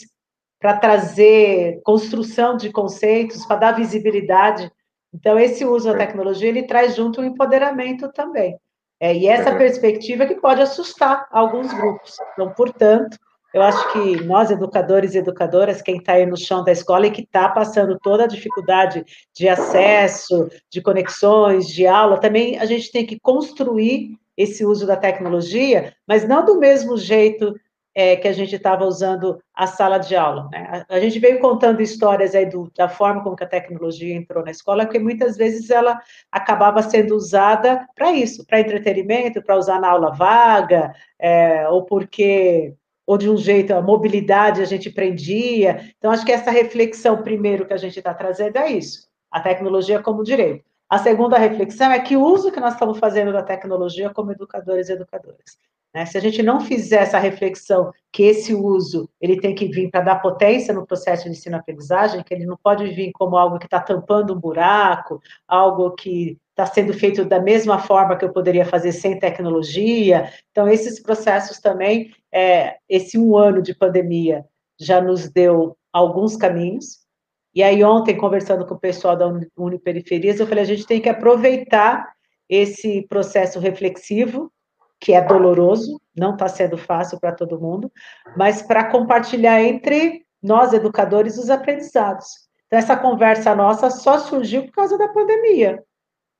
para 0.60 0.78
trazer 0.78 1.82
construção 1.84 2.58
de 2.58 2.72
conceitos, 2.72 3.46
para 3.46 3.58
dar 3.58 3.72
visibilidade. 3.74 4.72
Então, 5.14 5.38
esse 5.38 5.64
uso 5.66 5.92
da 5.92 5.98
tecnologia, 5.98 6.50
ele 6.50 6.64
traz 6.64 6.96
junto 6.96 7.22
o 7.22 7.26
empoderamento 7.26 8.12
também. 8.12 8.58
É, 9.00 9.16
e 9.16 9.28
essa 9.28 9.52
uhum. 9.52 9.58
perspectiva 9.58 10.26
que 10.26 10.36
pode 10.36 10.62
assustar 10.62 11.28
alguns 11.32 11.72
grupos. 11.74 12.16
Então, 12.34 12.52
portanto, 12.54 13.18
eu 13.54 13.62
acho 13.62 13.94
que 13.94 14.22
nós, 14.24 14.52
educadores 14.52 15.16
e 15.16 15.20
educadoras, 15.20 15.82
quem 15.82 15.98
está 15.98 16.14
aí 16.14 16.26
no 16.26 16.36
chão 16.36 16.64
da 16.64 16.74
escola 16.74 17.08
e 17.08 17.12
que 17.12 17.22
está 17.22 17.48
passando 17.48 17.98
toda 18.02 18.26
a 18.26 18.28
dificuldade 18.28 19.06
de 19.34 19.48
acesso, 19.48 20.50
de 20.70 20.82
conexões, 20.82 21.68
de 21.68 21.88
aula, 21.88 22.20
também 22.20 22.60
a 22.60 22.66
gente 22.66 22.92
tem 22.92 23.06
que 23.06 23.18
construir 23.18 24.18
esse 24.36 24.66
uso 24.66 24.86
da 24.86 24.98
tecnologia, 24.98 25.96
mas 26.06 26.28
não 26.28 26.44
do 26.44 26.60
mesmo 26.60 26.98
jeito 26.98 27.56
é, 27.96 28.18
que 28.18 28.28
a 28.28 28.34
gente 28.34 28.54
estava 28.54 28.84
usando 28.86 29.42
a 29.54 29.66
sala 29.66 29.98
de 29.98 30.18
aula. 30.18 30.50
Né? 30.52 30.86
A, 30.90 30.96
a, 30.96 31.00
gente 31.00 31.18
veio 31.18 31.40
contando 31.40 31.82
histórias 31.82 32.36
aí 32.36 32.46
do, 32.46 32.70
da 32.76 32.90
forma 32.90 33.24
como 33.24 33.38
a 33.40 33.46
tecnologia 33.46 34.14
entrou 34.14 34.44
na 34.44 34.52
escola, 34.52 34.86
que 34.86 35.00
muitas 35.00 35.38
vezes 35.38 35.70
ela 35.70 35.98
acabava 36.30 36.84
sendo 36.84 37.16
usada 37.16 37.88
para 37.96 38.12
isso, 38.12 38.46
para 38.46 38.60
entretenimento, 38.60 39.42
para 39.42 39.58
usar 39.58 39.80
na 39.80 39.90
aula 39.90 40.12
vaga, 40.12 40.94
é, 41.18 41.68
ou 41.70 41.86
porque 41.86 42.74
ou 43.08 43.20
de 43.20 43.30
um 43.30 43.38
jeito 43.38 43.72
a 43.72 43.82
mobilidade 43.82 44.62
a 44.62 44.66
gente 44.66 44.90
prendia. 44.90 45.94
Então, 45.98 46.12
acho 46.12 46.26
que 46.26 46.32
essa 46.32 46.52
reflexão, 46.52 47.22
primeiro, 47.22 47.66
que 47.66 47.74
a 47.74 47.78
gente 47.78 47.98
está 47.98 48.14
trazendo 48.14 48.58
é 48.58 48.72
isso, 48.72 49.08
a 49.32 49.40
tecnologia 49.40 50.02
como 50.02 50.24
direito. 50.24 50.66
A 50.90 50.98
segunda 50.98 51.38
reflexão 51.38 51.92
é 51.92 52.00
que 52.00 52.18
o 52.18 52.24
uso 52.24 52.52
que 52.52 52.60
nós 52.60 52.74
estamos 52.74 52.98
fazendo 53.00 53.32
da 53.32 53.44
tecnologia 53.44 54.10
como 54.10 54.32
educadores 54.32 54.90
e 54.90 54.94
educadoras. 54.94 55.58
Né? 55.96 56.06
Se 56.06 56.18
a 56.18 56.22
gente 56.22 56.44
não 56.44 56.60
fizer 56.60 57.04
essa 57.04 57.18
reflexão 57.18 57.90
que 58.12 58.24
esse 58.24 58.54
uso 58.54 59.10
ele 59.22 59.40
tem 59.40 59.56
que 59.56 59.66
vir 59.66 59.90
para 59.90 60.02
dar 60.02 60.16
potência 60.18 60.74
no 60.74 60.86
processo 60.86 61.24
de 61.24 61.30
ensino-aprendizagem, 61.30 62.22
que 62.22 62.34
ele 62.34 62.46
não 62.46 62.58
pode 62.62 62.86
vir 62.90 63.14
como 63.14 63.38
algo 63.38 63.58
que 63.58 63.66
está 63.66 63.80
tampando 63.80 64.34
um 64.34 64.40
buraco, 64.40 65.22
algo 65.48 65.92
que 65.92 66.38
está 66.50 66.66
sendo 66.66 66.94
feito 66.94 67.24
da 67.24 67.40
mesma 67.40 67.80
forma 67.80 68.18
que 68.18 68.26
eu 68.26 68.34
poderia 68.34 68.66
fazer 68.66 68.92
sem 68.92 69.18
tecnologia. 69.18 70.30
Então, 70.52 70.68
esses 70.68 71.02
processos 71.02 71.62
também, 71.62 72.14
é, 72.30 72.76
esse 72.90 73.18
um 73.18 73.38
ano 73.38 73.62
de 73.62 73.74
pandemia 73.74 74.44
já 74.78 75.00
nos 75.00 75.30
deu 75.30 75.78
alguns 75.94 76.36
caminhos. 76.36 77.06
E 77.54 77.64
aí, 77.64 77.82
ontem, 77.86 78.18
conversando 78.18 78.66
com 78.66 78.74
o 78.74 78.80
pessoal 78.80 79.16
da 79.16 79.32
Uniperiferias, 79.56 80.42
eu 80.42 80.48
falei, 80.48 80.66
a 80.66 80.68
gente 80.68 80.86
tem 80.86 81.00
que 81.00 81.08
aproveitar 81.08 82.14
esse 82.50 83.02
processo 83.08 83.60
reflexivo 83.60 84.52
que 85.00 85.14
é 85.14 85.22
doloroso, 85.22 86.02
não 86.16 86.34
está 86.34 86.48
sendo 86.48 86.78
fácil 86.78 87.20
para 87.20 87.32
todo 87.32 87.60
mundo, 87.60 87.92
mas 88.36 88.62
para 88.62 88.90
compartilhar 88.90 89.62
entre 89.62 90.26
nós, 90.42 90.74
educadores, 90.74 91.38
os 91.38 91.50
aprendizados. 91.50 92.26
Então, 92.68 92.80
essa 92.80 92.96
conversa 92.96 93.56
nossa 93.56 93.90
só 93.90 94.20
surgiu 94.20 94.66
por 94.66 94.72
causa 94.72 94.98
da 94.98 95.08
pandemia. 95.08 95.84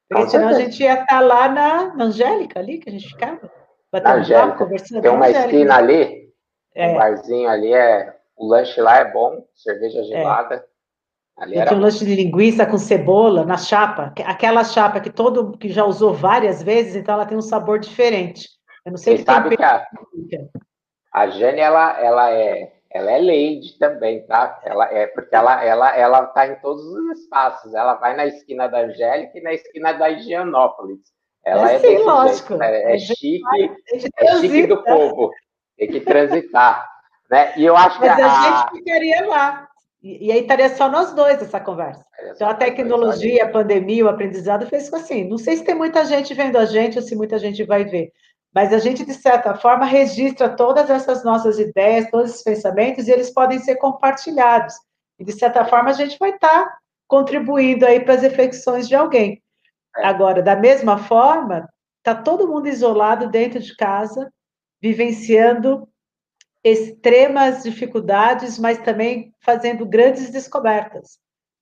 Porque 0.10 0.30
senão 0.30 0.50
a 0.50 0.54
gente 0.54 0.82
ia 0.82 0.94
estar 0.94 1.06
tá 1.06 1.20
lá 1.20 1.50
na, 1.50 1.96
na 1.96 2.04
Angélica, 2.06 2.60
ali, 2.60 2.78
que 2.78 2.90
a 2.90 2.92
gente 2.92 3.08
ficava. 3.08 3.52
Batendo 3.92 4.28
papo, 4.30 4.58
conversando. 4.58 5.02
Tem 5.02 5.12
uma 5.12 5.26
Angélica. 5.26 5.48
esquina 5.48 5.76
ali, 5.78 6.34
é. 6.76 6.90
um 6.90 6.96
barzinho 6.96 7.50
ali, 7.50 7.74
é, 7.74 8.16
o 8.36 8.46
lanche 8.48 8.80
lá 8.82 8.98
é 8.98 9.12
bom, 9.12 9.46
cerveja 9.56 10.04
gelada. 10.04 10.56
É. 10.56 10.75
Ali 11.38 11.62
tinha 11.66 11.78
um 11.78 11.82
lanche 11.82 12.06
de 12.06 12.16
linguiça 12.16 12.66
com 12.66 12.78
cebola 12.78 13.46
na 13.46 13.58
chapa, 13.58 14.14
aquela 14.24 14.64
chapa 14.64 15.02
que 15.02 15.10
todo 15.10 15.58
que 15.58 15.68
já 15.70 15.84
usou 15.84 16.14
várias 16.14 16.64
vezes, 16.64 16.96
então 16.96 17.14
ela 17.14 17.26
tem 17.26 17.38
um 17.38 17.42
sabor 17.42 17.78
diferente. 17.78 18.48
Eu 18.86 18.92
não 18.92 18.98
sei 18.98 19.18
se 19.18 19.24
sabe 19.24 19.58
que 19.58 19.64
a, 19.64 19.86
a 21.14 21.28
Jane 21.28 21.60
ela, 21.60 22.00
ela 22.00 22.32
é 22.32 22.72
ela 22.90 23.12
é 23.12 23.18
lady 23.18 23.78
também, 23.78 24.26
tá? 24.26 24.62
Ela 24.64 24.86
é 24.94 25.08
porque 25.08 25.36
ela 25.36 25.62
ela 25.62 25.98
ela 25.98 26.26
tá 26.28 26.48
em 26.48 26.56
todos 26.62 26.86
os 26.86 27.20
espaços. 27.20 27.74
Ela 27.74 27.96
vai 27.96 28.16
na 28.16 28.26
esquina 28.26 28.68
da 28.68 28.80
Angélica 28.86 29.38
e 29.38 29.42
na 29.42 29.54
esquina 29.54 29.92
da 29.92 30.10
Higienópolis. 30.10 31.00
Ela 31.44 31.74
é, 31.74 31.76
é 31.76 31.80
sim, 31.80 31.98
lógico. 31.98 32.58
Jeito, 32.58 32.58
né? 32.58 32.94
É 32.94 32.98
chique, 32.98 33.42
é 34.18 34.36
chique 34.38 34.68
do 34.68 34.82
povo. 34.82 35.32
Tem 35.78 35.90
que 35.90 36.00
transitar, 36.00 36.88
né? 37.30 37.52
E 37.58 37.66
eu 37.66 37.76
acho 37.76 38.00
Mas 38.00 38.16
que 38.16 38.22
a, 38.22 38.26
a 38.26 38.62
gente 38.62 38.78
ficaria 38.78 39.28
lá 39.28 39.68
E, 40.06 40.28
e 40.28 40.32
aí 40.32 40.42
estaria 40.42 40.70
só 40.70 40.88
nós 40.88 41.14
dois 41.14 41.42
essa 41.42 41.60
conversa. 41.60 42.06
Então, 42.30 42.48
a 42.48 42.54
tecnologia, 42.54 43.44
a 43.44 43.50
pandemia, 43.50 44.06
o 44.06 44.08
aprendizado 44.08 44.68
fez 44.68 44.94
assim. 44.94 45.28
Não 45.28 45.40
sei 45.40 45.58
se 45.58 45.64
tem 45.64 45.74
muita 45.74 46.06
gente 46.06 46.32
vendo 46.36 46.58
a 46.60 46.66
gente 46.66 47.00
ou 47.00 47.04
se 47.04 47.16
muita 47.16 47.40
gente 47.40 47.64
vai 47.64 47.86
ver, 47.86 48.12
mas 48.54 48.72
a 48.72 48.78
gente, 48.78 49.04
de 49.04 49.16
certa 49.16 49.56
forma, 49.56 49.84
registra 49.84 50.48
todas 50.48 50.92
essas 50.92 51.24
nossas 51.24 51.58
ideias, 51.58 52.12
todos 52.12 52.30
esses 52.30 52.44
pensamentos, 52.44 53.08
e 53.08 53.12
eles 53.12 53.34
podem 53.34 53.58
ser 53.58 53.78
compartilhados. 53.78 54.76
E, 55.18 55.26
de 55.26 55.32
certa 55.32 55.66
forma, 55.66 55.90
a 55.90 55.94
gente 55.94 56.20
vai 56.20 56.30
estar 56.30 56.66
tá 56.66 56.78
contribuindo 57.08 57.84
aí 57.84 58.00
para 58.00 58.14
as 58.14 58.22
reflexões 58.22 58.88
de 58.88 58.94
alguém. 58.94 59.42
É. 59.98 60.06
Agora, 60.06 60.44
da 60.44 60.56
mesma 60.56 61.00
forma, 61.00 61.68
está 61.98 62.14
todo 62.14 62.48
mundo 62.48 62.68
isolado 62.68 63.28
dentro 63.28 63.60
de 63.60 63.76
casa, 63.76 64.32
vivenciando 64.80 65.90
extremas 66.66 67.62
dificuldades, 67.62 68.58
mas 68.58 68.80
também 68.80 69.32
fazendo 69.40 69.86
grandes 69.86 70.32
descobertas. 70.32 71.20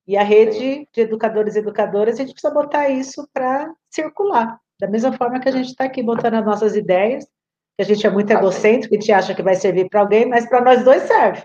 E 0.07 0.15
a 0.15 0.23
rede 0.23 0.87
de 0.93 1.01
educadores 1.01 1.55
e 1.55 1.59
educadoras, 1.59 2.15
a 2.15 2.17
gente 2.19 2.31
precisa 2.31 2.53
botar 2.53 2.89
isso 2.89 3.27
para 3.33 3.69
circular. 3.89 4.57
Da 4.79 4.87
mesma 4.87 5.11
forma 5.11 5.41
que 5.41 5.49
a 5.49 5.51
gente 5.51 5.67
está 5.67 5.83
aqui 5.83 6.01
botando 6.01 6.35
as 6.35 6.45
nossas 6.45 6.73
ideias, 6.77 7.25
que 7.75 7.81
a 7.81 7.85
gente 7.85 8.07
é 8.07 8.09
muito 8.09 8.31
egocêntrico, 8.31 8.95
a 8.95 8.97
gente 8.97 9.11
acha 9.11 9.35
que 9.35 9.43
vai 9.43 9.55
servir 9.55 9.89
para 9.89 9.99
alguém, 9.99 10.25
mas 10.25 10.47
para 10.47 10.61
nós 10.61 10.85
dois 10.85 11.03
serve. 11.03 11.43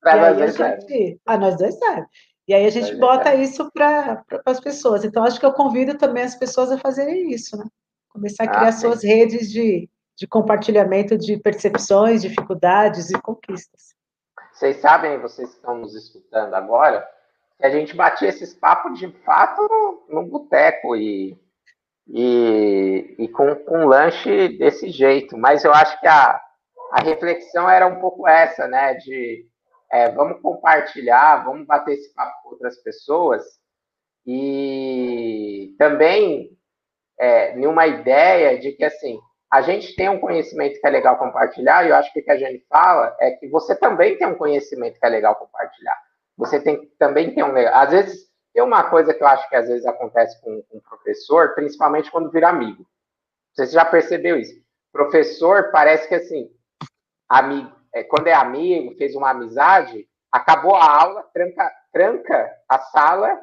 Para 0.00 0.16
nós 0.16 0.38
dois 0.38 0.54
serve. 0.54 1.20
A 1.26 1.36
nós 1.36 1.58
dois 1.58 1.78
serve. 1.78 2.06
E 2.48 2.54
aí 2.54 2.64
a 2.64 2.70
gente 2.70 2.96
bota 2.96 3.34
isso 3.34 3.70
para 3.72 4.24
as 4.46 4.60
pessoas. 4.60 5.04
Então, 5.04 5.24
acho 5.24 5.38
que 5.38 5.46
eu 5.46 5.52
convido 5.52 5.96
também 5.98 6.24
as 6.24 6.34
pessoas 6.34 6.70
a 6.72 6.78
fazerem 6.78 7.30
isso, 7.30 7.56
né? 7.56 7.64
Começar 8.08 8.44
a 8.44 8.48
criar 8.48 8.68
ah, 8.68 8.72
suas 8.72 9.02
redes 9.02 9.50
de, 9.50 9.88
de 10.16 10.26
compartilhamento 10.26 11.18
de 11.18 11.36
percepções, 11.36 12.22
dificuldades 12.22 13.10
e 13.10 13.20
conquistas. 13.20 13.94
Vocês 14.52 14.76
sabem, 14.76 15.18
vocês 15.18 15.50
que 15.50 15.56
estão 15.56 15.78
nos 15.78 15.94
escutando 15.94 16.54
agora, 16.54 17.06
que 17.58 17.66
a 17.66 17.70
gente 17.70 17.94
batia 17.94 18.28
esses 18.28 18.54
papos 18.54 18.98
de 18.98 19.08
fato 19.24 19.62
no, 19.62 20.22
no 20.22 20.28
boteco 20.28 20.94
e, 20.94 21.36
e, 22.06 23.14
e 23.18 23.28
com, 23.28 23.54
com 23.56 23.86
lanche 23.86 24.48
desse 24.56 24.90
jeito. 24.90 25.36
Mas 25.36 25.64
eu 25.64 25.72
acho 25.72 25.98
que 26.00 26.06
a, 26.06 26.40
a 26.92 27.00
reflexão 27.02 27.68
era 27.68 27.86
um 27.86 28.00
pouco 28.00 28.28
essa, 28.28 28.68
né? 28.68 28.94
De 28.94 29.46
é, 29.90 30.10
vamos 30.10 30.40
compartilhar, 30.40 31.44
vamos 31.44 31.66
bater 31.66 31.94
esse 31.94 32.12
papo 32.14 32.42
com 32.42 32.48
outras 32.50 32.76
pessoas 32.82 33.42
e 34.26 35.74
também 35.78 36.56
é, 37.18 37.54
numa 37.56 37.86
ideia 37.86 38.58
de 38.58 38.72
que 38.72 38.84
assim 38.84 39.20
a 39.54 39.60
gente 39.60 39.94
tem 39.94 40.08
um 40.08 40.18
conhecimento 40.18 40.80
que 40.80 40.84
é 40.84 40.90
legal 40.90 41.16
compartilhar 41.16 41.86
e 41.86 41.90
eu 41.90 41.94
acho 41.94 42.12
que 42.12 42.18
o 42.18 42.24
que 42.24 42.30
a 42.32 42.36
gente 42.36 42.66
fala 42.68 43.16
é 43.20 43.30
que 43.30 43.46
você 43.46 43.72
também 43.76 44.18
tem 44.18 44.26
um 44.26 44.34
conhecimento 44.34 44.98
que 44.98 45.06
é 45.06 45.08
legal 45.08 45.36
compartilhar. 45.36 45.96
Você 46.36 46.58
tem 46.58 46.90
também 46.98 47.32
tem 47.32 47.44
um 47.44 47.56
às 47.72 47.92
vezes 47.92 48.28
tem 48.52 48.64
uma 48.64 48.90
coisa 48.90 49.14
que 49.14 49.22
eu 49.22 49.28
acho 49.28 49.48
que 49.48 49.54
às 49.54 49.68
vezes 49.68 49.86
acontece 49.86 50.40
com, 50.40 50.60
o 50.72 50.80
professor, 50.80 51.54
principalmente 51.54 52.10
quando 52.10 52.32
vira 52.32 52.48
amigo. 52.48 52.84
Você 53.52 53.66
já 53.66 53.84
percebeu 53.84 54.36
isso? 54.36 54.60
Professor 54.92 55.70
parece 55.70 56.08
que 56.08 56.16
assim, 56.16 56.50
amigo, 57.28 57.70
é, 57.94 58.02
quando 58.02 58.26
é 58.26 58.34
amigo, 58.34 58.96
fez 58.96 59.14
uma 59.14 59.30
amizade, 59.30 60.04
acabou 60.32 60.74
a 60.74 61.00
aula, 61.00 61.22
tranca, 61.32 61.72
tranca 61.92 62.52
a 62.68 62.80
sala 62.80 63.40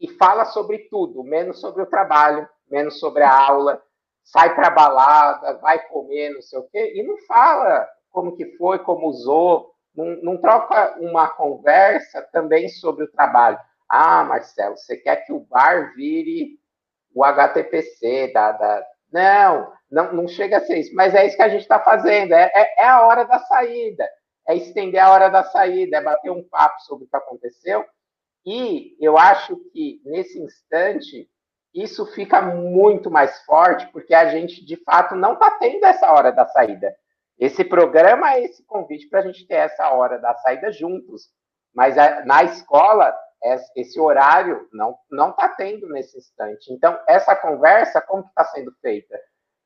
e 0.00 0.06
fala 0.06 0.44
sobre 0.44 0.86
tudo, 0.88 1.24
menos 1.24 1.60
sobre 1.60 1.82
o 1.82 1.86
trabalho, 1.86 2.48
menos 2.70 3.00
sobre 3.00 3.24
a 3.24 3.36
aula, 3.36 3.82
sai 4.28 4.54
para 4.54 4.70
balada, 4.70 5.54
vai 5.58 5.78
comer, 5.88 6.30
não 6.30 6.42
sei 6.42 6.58
o 6.58 6.68
quê, 6.70 6.92
e 6.94 7.02
não 7.02 7.16
fala 7.26 7.88
como 8.10 8.36
que 8.36 8.56
foi, 8.56 8.78
como 8.78 9.06
usou, 9.06 9.72
não, 9.94 10.04
não 10.22 10.36
troca 10.36 10.98
uma 11.00 11.28
conversa 11.28 12.22
também 12.30 12.68
sobre 12.68 13.04
o 13.04 13.10
trabalho. 13.10 13.58
Ah, 13.88 14.24
Marcelo, 14.24 14.76
você 14.76 14.96
quer 14.96 15.24
que 15.24 15.32
o 15.32 15.40
bar 15.40 15.94
vire 15.94 16.58
o 17.14 17.24
HTPC 17.24 18.32
da, 18.32 18.52
da... 18.52 18.86
Não, 19.10 19.72
não, 19.90 20.12
não 20.12 20.28
chega 20.28 20.58
a 20.58 20.60
ser 20.60 20.78
isso, 20.78 20.94
mas 20.94 21.14
é 21.14 21.26
isso 21.26 21.36
que 21.36 21.42
a 21.42 21.48
gente 21.48 21.62
está 21.62 21.80
fazendo. 21.80 22.32
É, 22.32 22.52
é, 22.54 22.82
é, 22.82 22.88
a 22.88 23.06
hora 23.06 23.24
da 23.24 23.38
saída, 23.38 24.06
é 24.46 24.54
estender 24.54 25.00
a 25.00 25.10
hora 25.10 25.30
da 25.30 25.42
saída, 25.44 25.96
é 25.96 26.02
bater 26.02 26.30
um 26.30 26.46
papo 26.46 26.80
sobre 26.82 27.06
o 27.06 27.08
que 27.08 27.16
aconteceu. 27.16 27.84
E 28.44 28.94
eu 29.00 29.16
acho 29.16 29.56
que 29.72 30.02
nesse 30.04 30.38
instante 30.38 31.28
isso 31.82 32.06
fica 32.06 32.40
muito 32.40 33.10
mais 33.10 33.42
forte, 33.44 33.86
porque 33.92 34.14
a 34.14 34.26
gente 34.26 34.64
de 34.64 34.76
fato 34.76 35.14
não 35.14 35.34
está 35.34 35.50
tendo 35.52 35.84
essa 35.84 36.10
hora 36.12 36.32
da 36.32 36.46
saída. 36.46 36.94
Esse 37.38 37.64
programa 37.64 38.34
é 38.34 38.44
esse 38.44 38.64
convite 38.64 39.08
para 39.08 39.20
a 39.20 39.22
gente 39.22 39.46
ter 39.46 39.54
essa 39.54 39.88
hora 39.90 40.18
da 40.18 40.34
saída 40.36 40.72
juntos. 40.72 41.30
Mas 41.74 41.96
a, 41.96 42.24
na 42.24 42.42
escola, 42.42 43.14
esse 43.76 44.00
horário 44.00 44.68
não 44.72 44.98
não 45.10 45.30
está 45.30 45.48
tendo 45.48 45.88
nesse 45.88 46.18
instante. 46.18 46.72
Então, 46.72 46.98
essa 47.06 47.36
conversa, 47.36 48.00
como 48.00 48.24
está 48.24 48.44
sendo 48.44 48.72
feita? 48.80 49.16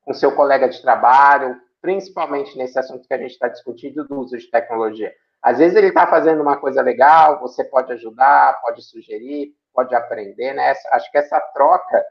com 0.05 0.13
seu 0.13 0.35
colega 0.35 0.69
de 0.69 0.81
trabalho, 0.83 1.57
principalmente 1.81 2.57
nesse 2.57 2.79
assunto 2.79 3.07
que 3.07 3.15
a 3.15 3.19
gente 3.19 3.33
está 3.33 3.49
discutindo 3.49 4.05
do 4.05 4.21
uso 4.21 4.37
de 4.37 4.51
tecnologia. 4.51 5.13
Às 5.41 5.59
vezes 5.59 5.77
ele 5.77 5.89
está 5.89 6.07
fazendo 6.07 6.41
uma 6.41 6.57
coisa 6.57 6.81
legal, 6.83 7.41
você 7.41 7.65
pode 7.65 7.93
ajudar, 7.93 8.61
pode 8.61 8.83
sugerir, 8.83 9.53
pode 9.73 9.95
aprender, 9.95 10.53
né? 10.55 10.75
Acho 10.93 11.11
que 11.11 11.19
essa 11.19 11.41
troca, 11.41 12.05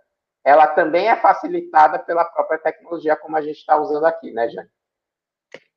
ela 0.43 0.67
também 0.67 1.07
é 1.07 1.15
facilitada 1.15 1.99
pela 1.99 2.25
própria 2.25 2.59
tecnologia, 2.59 3.15
como 3.15 3.37
a 3.37 3.41
gente 3.41 3.57
está 3.57 3.77
usando 3.77 4.05
aqui, 4.05 4.31
né, 4.31 4.49
Jane? 4.49 4.69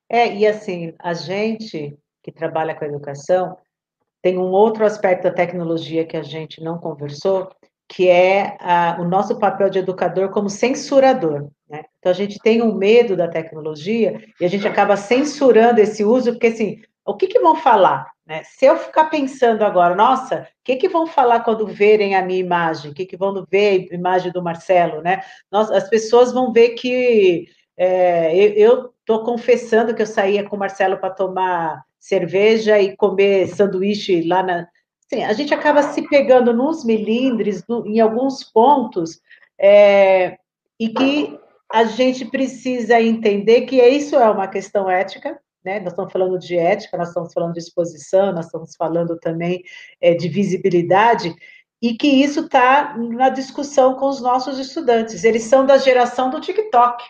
É, 0.08 0.28
e 0.28 0.46
assim, 0.46 0.94
a 0.98 1.14
gente 1.14 1.98
que 2.24 2.32
trabalha 2.32 2.74
com 2.74 2.84
a 2.84 2.88
educação, 2.88 3.56
tem 4.22 4.38
um 4.38 4.50
outro 4.50 4.86
aspecto 4.86 5.24
da 5.24 5.30
tecnologia 5.30 6.06
que 6.06 6.16
a 6.16 6.22
gente 6.22 6.62
não 6.62 6.78
conversou, 6.78 7.50
que 7.86 8.08
é 8.08 8.56
a, 8.58 8.96
o 8.98 9.04
nosso 9.04 9.38
papel 9.38 9.68
de 9.68 9.78
educador 9.78 10.30
como 10.30 10.48
censurador. 10.48 11.50
Né? 11.68 11.84
Então, 11.98 12.10
a 12.10 12.14
gente 12.14 12.38
tem 12.38 12.62
um 12.62 12.74
medo 12.74 13.14
da 13.14 13.28
tecnologia 13.28 14.24
e 14.40 14.44
a 14.44 14.48
gente 14.48 14.66
acaba 14.66 14.96
censurando 14.96 15.78
esse 15.78 16.02
uso, 16.02 16.32
porque 16.32 16.46
assim, 16.46 16.80
o 17.04 17.14
que, 17.14 17.26
que 17.26 17.38
vão 17.38 17.56
falar? 17.56 18.10
Né? 18.26 18.42
Se 18.44 18.64
eu 18.64 18.76
ficar 18.76 19.06
pensando 19.06 19.62
agora, 19.64 19.94
nossa, 19.94 20.42
o 20.42 20.64
que, 20.64 20.76
que 20.76 20.88
vão 20.88 21.06
falar 21.06 21.40
quando 21.40 21.66
verem 21.66 22.14
a 22.14 22.22
minha 22.22 22.40
imagem? 22.40 22.90
O 22.90 22.94
que, 22.94 23.04
que 23.04 23.16
vão 23.16 23.46
ver 23.50 23.88
a 23.90 23.94
imagem 23.94 24.32
do 24.32 24.42
Marcelo? 24.42 25.02
Né? 25.02 25.22
Nós, 25.50 25.70
as 25.70 25.88
pessoas 25.88 26.32
vão 26.32 26.52
ver 26.52 26.70
que 26.70 27.46
é, 27.76 28.34
eu 28.34 28.92
estou 29.00 29.24
confessando 29.24 29.94
que 29.94 30.02
eu 30.02 30.06
saía 30.06 30.48
com 30.48 30.56
o 30.56 30.58
Marcelo 30.58 30.96
para 30.96 31.10
tomar 31.10 31.82
cerveja 31.98 32.80
e 32.80 32.96
comer 32.96 33.48
sanduíche 33.48 34.22
lá 34.22 34.42
na, 34.42 34.68
Sim, 35.08 35.22
a 35.22 35.32
gente 35.32 35.52
acaba 35.52 35.82
se 35.82 36.02
pegando 36.08 36.52
nos 36.52 36.84
milindres, 36.84 37.64
no, 37.68 37.86
em 37.86 38.00
alguns 38.00 38.42
pontos, 38.42 39.20
é, 39.58 40.38
e 40.80 40.88
que 40.88 41.38
a 41.70 41.84
gente 41.84 42.24
precisa 42.24 43.00
entender 43.00 43.62
que 43.62 43.82
isso 43.82 44.16
é 44.16 44.30
uma 44.30 44.48
questão 44.48 44.88
ética, 44.88 45.38
né? 45.64 45.80
Nós 45.80 45.92
estamos 45.92 46.12
falando 46.12 46.38
de 46.38 46.56
ética, 46.56 46.96
nós 46.96 47.08
estamos 47.08 47.32
falando 47.32 47.54
de 47.54 47.60
exposição, 47.60 48.32
nós 48.32 48.46
estamos 48.46 48.76
falando 48.76 49.18
também 49.18 49.62
é, 50.00 50.14
de 50.14 50.28
visibilidade, 50.28 51.34
e 51.80 51.94
que 51.94 52.06
isso 52.06 52.40
está 52.40 52.96
na 52.96 53.28
discussão 53.28 53.94
com 53.94 54.06
os 54.06 54.20
nossos 54.20 54.58
estudantes. 54.58 55.24
Eles 55.24 55.44
são 55.44 55.66
da 55.66 55.76
geração 55.76 56.30
do 56.30 56.40
TikTok, 56.40 57.04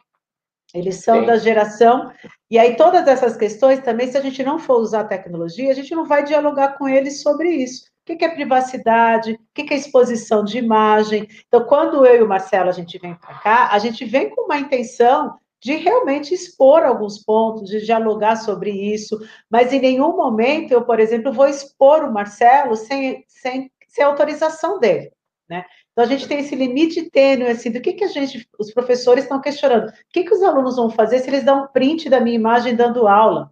eles 0.75 0.97
são 0.97 1.21
Sim. 1.21 1.27
da 1.27 1.37
geração. 1.37 2.11
E 2.51 2.59
aí, 2.59 2.77
todas 2.77 3.07
essas 3.07 3.37
questões 3.37 3.81
também, 3.81 4.11
se 4.11 4.19
a 4.19 4.21
gente 4.21 4.43
não 4.43 4.59
for 4.59 4.81
usar 4.81 5.05
tecnologia, 5.05 5.71
a 5.71 5.75
gente 5.75 5.95
não 5.95 6.05
vai 6.05 6.25
dialogar 6.25 6.77
com 6.77 6.89
eles 6.89 7.23
sobre 7.23 7.51
isso. 7.51 7.85
O 8.07 8.17
que 8.17 8.25
é 8.25 8.29
privacidade? 8.29 9.33
O 9.33 9.39
que 9.55 9.73
é 9.73 9.77
exposição 9.77 10.45
de 10.45 10.59
imagem? 10.59 11.27
Então, 11.47 11.65
quando 11.65 12.05
eu 12.05 12.17
e 12.17 12.23
o 12.23 12.29
Marcelo 12.29 12.69
a 12.69 12.73
gente 12.73 12.99
vem 12.99 13.15
para 13.15 13.39
cá, 13.39 13.69
a 13.71 13.79
gente 13.79 14.05
vem 14.05 14.29
com 14.29 14.43
uma 14.43 14.59
intenção 14.59 15.39
de 15.65 15.77
realmente 15.77 16.35
expor 16.35 16.83
alguns 16.83 17.25
pontos, 17.25 17.71
de 17.71 17.81
dialogar 17.87 18.37
sobre 18.37 18.71
isso, 18.71 19.19
mas 19.51 19.73
em 19.73 19.81
nenhum 19.81 20.15
momento 20.15 20.73
eu, 20.73 20.85
por 20.85 21.01
exemplo, 21.01 21.33
vou 21.33 21.49
expor 21.49 22.05
o 22.05 22.12
Marcelo 22.12 22.77
sem, 22.77 23.25
sem, 23.27 23.73
sem 23.89 24.05
autorização 24.05 24.79
dele, 24.79 25.11
né? 25.49 25.65
Então, 25.91 26.05
a 26.05 26.07
gente 26.09 26.29
tem 26.29 26.41
esse 26.41 26.55
limite 26.55 27.09
tênue, 27.09 27.47
assim, 27.47 27.71
do 27.71 27.81
que, 27.81 27.95
que 27.95 28.05
a 28.05 28.09
gente, 28.09 28.47
os 28.59 28.75
professores 28.75 29.25
estão 29.25 29.41
questionando. 29.41 29.89
O 29.89 29.93
que, 30.12 30.25
que 30.25 30.35
os 30.35 30.43
alunos 30.43 30.77
vão 30.77 30.91
fazer 30.91 31.21
se 31.21 31.31
eles 31.31 31.45
dão 31.45 31.65
um 31.65 31.69
print 31.69 32.11
da 32.11 32.21
minha 32.21 32.35
imagem 32.35 32.75
dando 32.75 33.07
aula? 33.07 33.51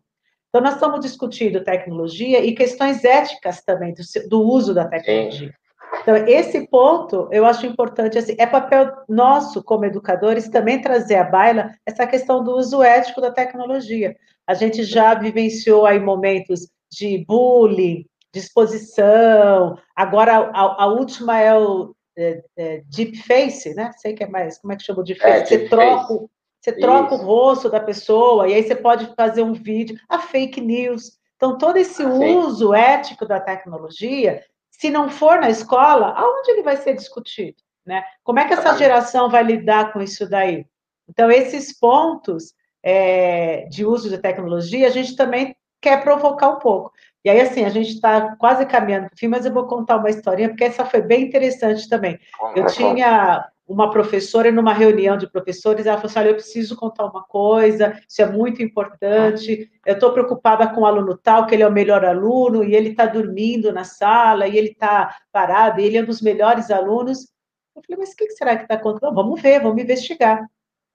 Então, 0.48 0.60
nós 0.60 0.74
estamos 0.74 1.00
discutindo 1.00 1.64
tecnologia 1.64 2.44
e 2.44 2.52
questões 2.52 3.04
éticas 3.04 3.62
também 3.62 3.94
do, 3.94 4.02
do 4.28 4.42
uso 4.42 4.74
da 4.74 4.84
tecnologia. 4.84 5.54
Então, 6.02 6.16
esse 6.26 6.66
ponto 6.66 7.28
eu 7.30 7.44
acho 7.46 7.64
importante, 7.64 8.18
assim, 8.18 8.34
é 8.38 8.46
papel 8.46 8.92
nosso, 9.08 9.62
como 9.62 9.84
educadores, 9.84 10.48
também 10.48 10.80
trazer 10.80 11.16
à 11.16 11.24
baila 11.24 11.70
essa 11.86 12.06
questão 12.06 12.42
do 12.42 12.56
uso 12.56 12.82
ético 12.82 13.20
da 13.20 13.30
tecnologia. 13.30 14.16
A 14.46 14.54
gente 14.54 14.82
já 14.82 15.14
vivenciou 15.14 15.86
aí 15.86 16.00
momentos 16.00 16.68
de 16.90 17.24
bullying, 17.26 18.04
de 18.34 18.40
exposição, 18.40 19.78
agora 19.94 20.50
a, 20.52 20.84
a 20.84 20.86
última 20.86 21.38
é 21.38 21.54
o 21.56 21.94
é, 22.16 22.42
é, 22.56 22.82
deep 22.86 23.16
face, 23.18 23.74
né? 23.74 23.90
Sei 23.96 24.14
que 24.14 24.24
é 24.24 24.28
mais, 24.28 24.58
como 24.58 24.72
é 24.72 24.76
que 24.76 24.82
chama 24.82 25.00
o 25.00 25.04
deep 25.04 25.20
face? 25.20 25.54
É, 25.54 25.58
você 25.58 25.68
troca, 25.68 26.06
face. 26.06 26.26
você 26.60 26.72
troca 26.72 27.14
o 27.14 27.18
rosto 27.18 27.70
da 27.70 27.80
pessoa 27.80 28.48
e 28.48 28.54
aí 28.54 28.62
você 28.62 28.74
pode 28.74 29.14
fazer 29.14 29.42
um 29.42 29.52
vídeo, 29.52 29.96
a 30.08 30.18
fake 30.18 30.60
news. 30.60 31.18
Então, 31.36 31.58
todo 31.58 31.76
esse 31.76 32.02
Sim. 32.02 32.36
uso 32.36 32.74
ético 32.74 33.26
da 33.26 33.40
tecnologia, 33.40 34.42
se 34.82 34.90
não 34.90 35.08
for 35.08 35.40
na 35.40 35.48
escola, 35.48 36.12
aonde 36.16 36.50
ele 36.50 36.64
vai 36.64 36.76
ser 36.76 36.94
discutido? 36.94 37.56
Né? 37.86 38.02
Como 38.24 38.40
é 38.40 38.48
que 38.48 38.52
essa 38.52 38.76
geração 38.76 39.30
vai 39.30 39.44
lidar 39.44 39.92
com 39.92 40.02
isso 40.02 40.28
daí? 40.28 40.66
Então, 41.08 41.30
esses 41.30 41.78
pontos 41.78 42.52
é, 42.82 43.64
de 43.70 43.86
uso 43.86 44.10
de 44.10 44.18
tecnologia, 44.18 44.88
a 44.88 44.90
gente 44.90 45.14
também 45.14 45.54
quer 45.80 46.02
provocar 46.02 46.48
um 46.48 46.58
pouco. 46.58 46.90
E 47.24 47.30
aí, 47.30 47.40
assim, 47.40 47.64
a 47.64 47.68
gente 47.68 47.90
está 47.90 48.34
quase 48.34 48.66
caminhando 48.66 49.06
para 49.06 49.14
o 49.14 49.18
fim, 49.18 49.28
mas 49.28 49.46
eu 49.46 49.52
vou 49.52 49.68
contar 49.68 49.98
uma 49.98 50.10
historinha, 50.10 50.48
porque 50.48 50.64
essa 50.64 50.84
foi 50.84 51.00
bem 51.00 51.22
interessante 51.22 51.88
também. 51.88 52.18
Eu 52.56 52.66
tinha 52.66 53.48
uma 53.66 53.90
professora 53.90 54.50
numa 54.50 54.72
reunião 54.72 55.16
de 55.16 55.30
professores, 55.30 55.86
ela 55.86 55.96
falou 55.96 56.10
assim, 56.10 56.18
olha, 56.18 56.28
eu 56.30 56.34
preciso 56.34 56.76
contar 56.76 57.06
uma 57.06 57.22
coisa, 57.22 57.98
isso 58.08 58.20
é 58.20 58.26
muito 58.26 58.62
importante, 58.62 59.70
eu 59.86 59.94
estou 59.94 60.12
preocupada 60.12 60.66
com 60.68 60.82
o 60.82 60.86
aluno 60.86 61.16
tal, 61.16 61.46
que 61.46 61.54
ele 61.54 61.62
é 61.62 61.68
o 61.68 61.72
melhor 61.72 62.04
aluno, 62.04 62.64
e 62.64 62.74
ele 62.74 62.90
está 62.90 63.06
dormindo 63.06 63.72
na 63.72 63.84
sala, 63.84 64.46
e 64.46 64.58
ele 64.58 64.68
está 64.68 65.16
parado, 65.30 65.80
e 65.80 65.84
ele 65.84 65.96
é 65.96 66.02
um 66.02 66.06
dos 66.06 66.20
melhores 66.20 66.70
alunos. 66.70 67.30
Eu 67.74 67.82
falei, 67.82 68.00
mas 68.00 68.12
o 68.12 68.16
que 68.16 68.30
será 68.30 68.56
que 68.56 68.64
está 68.64 68.74
acontecendo? 68.74 69.14
Vamos 69.14 69.40
ver, 69.40 69.62
vamos 69.62 69.82
investigar. 69.82 70.44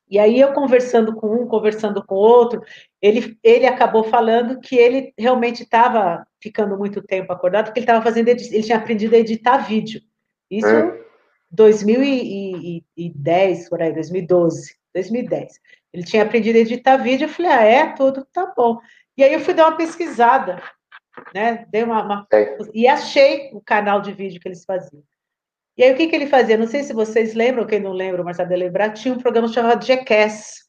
E 0.09 0.18
aí 0.20 0.39
eu 0.39 0.53
conversando 0.53 1.13
com 1.15 1.28
um, 1.28 1.47
conversando 1.47 2.05
com 2.05 2.15
outro, 2.15 2.61
ele, 3.01 3.38
ele 3.43 3.65
acabou 3.65 4.05
falando 4.05 4.59
que 4.59 4.78
ele 4.78 5.13
realmente 5.18 5.63
estava 5.63 6.26
ficando 6.41 6.78
muito 6.78 7.01
tempo 7.01 7.34
acordado, 7.34 7.65
porque 7.65 7.80
ele 7.80 7.86
estava 7.86 8.03
fazendo, 8.03 8.30
ele 8.30 8.63
tinha 8.63 8.78
aprendido 8.78 9.15
a 9.15 9.20
editar 9.20 9.57
vídeo. 9.57 10.01
Isso 10.49 10.68
é. 10.68 11.07
2010, 11.51 13.69
por 13.69 13.81
aí, 13.81 13.93
2012, 13.93 14.75
2010. 14.93 15.53
Ele 15.93 16.03
tinha 16.03 16.23
aprendido 16.23 16.57
a 16.57 16.59
editar 16.59 16.97
vídeo, 16.97 17.25
eu 17.25 17.29
falei, 17.29 17.51
ah, 17.51 17.63
é? 17.63 17.93
Tudo, 17.93 18.25
tá 18.25 18.53
bom. 18.55 18.79
E 19.17 19.23
aí 19.23 19.33
eu 19.33 19.39
fui 19.39 19.53
dar 19.53 19.67
uma 19.67 19.77
pesquisada, 19.77 20.61
né? 21.33 21.65
Dei 21.69 21.83
uma, 21.83 22.03
uma... 22.03 22.27
É. 22.31 22.57
E 22.73 22.87
achei 22.87 23.49
o 23.53 23.61
canal 23.61 24.01
de 24.01 24.11
vídeo 24.11 24.39
que 24.39 24.47
eles 24.47 24.65
faziam. 24.65 25.01
E 25.77 25.83
aí 25.83 25.93
o 25.93 25.95
que, 25.95 26.07
que 26.07 26.15
ele 26.15 26.27
fazia? 26.27 26.57
Não 26.57 26.67
sei 26.67 26.83
se 26.83 26.93
vocês 26.93 27.33
lembram, 27.33 27.65
quem 27.65 27.79
não 27.79 27.91
lembra, 27.91 28.23
mas 28.23 28.37
sabe 28.37 28.55
lembrar, 28.55 28.91
tinha 28.91 29.13
um 29.13 29.19
programa 29.19 29.47
chamado 29.47 29.85
Jackass. 29.85 30.67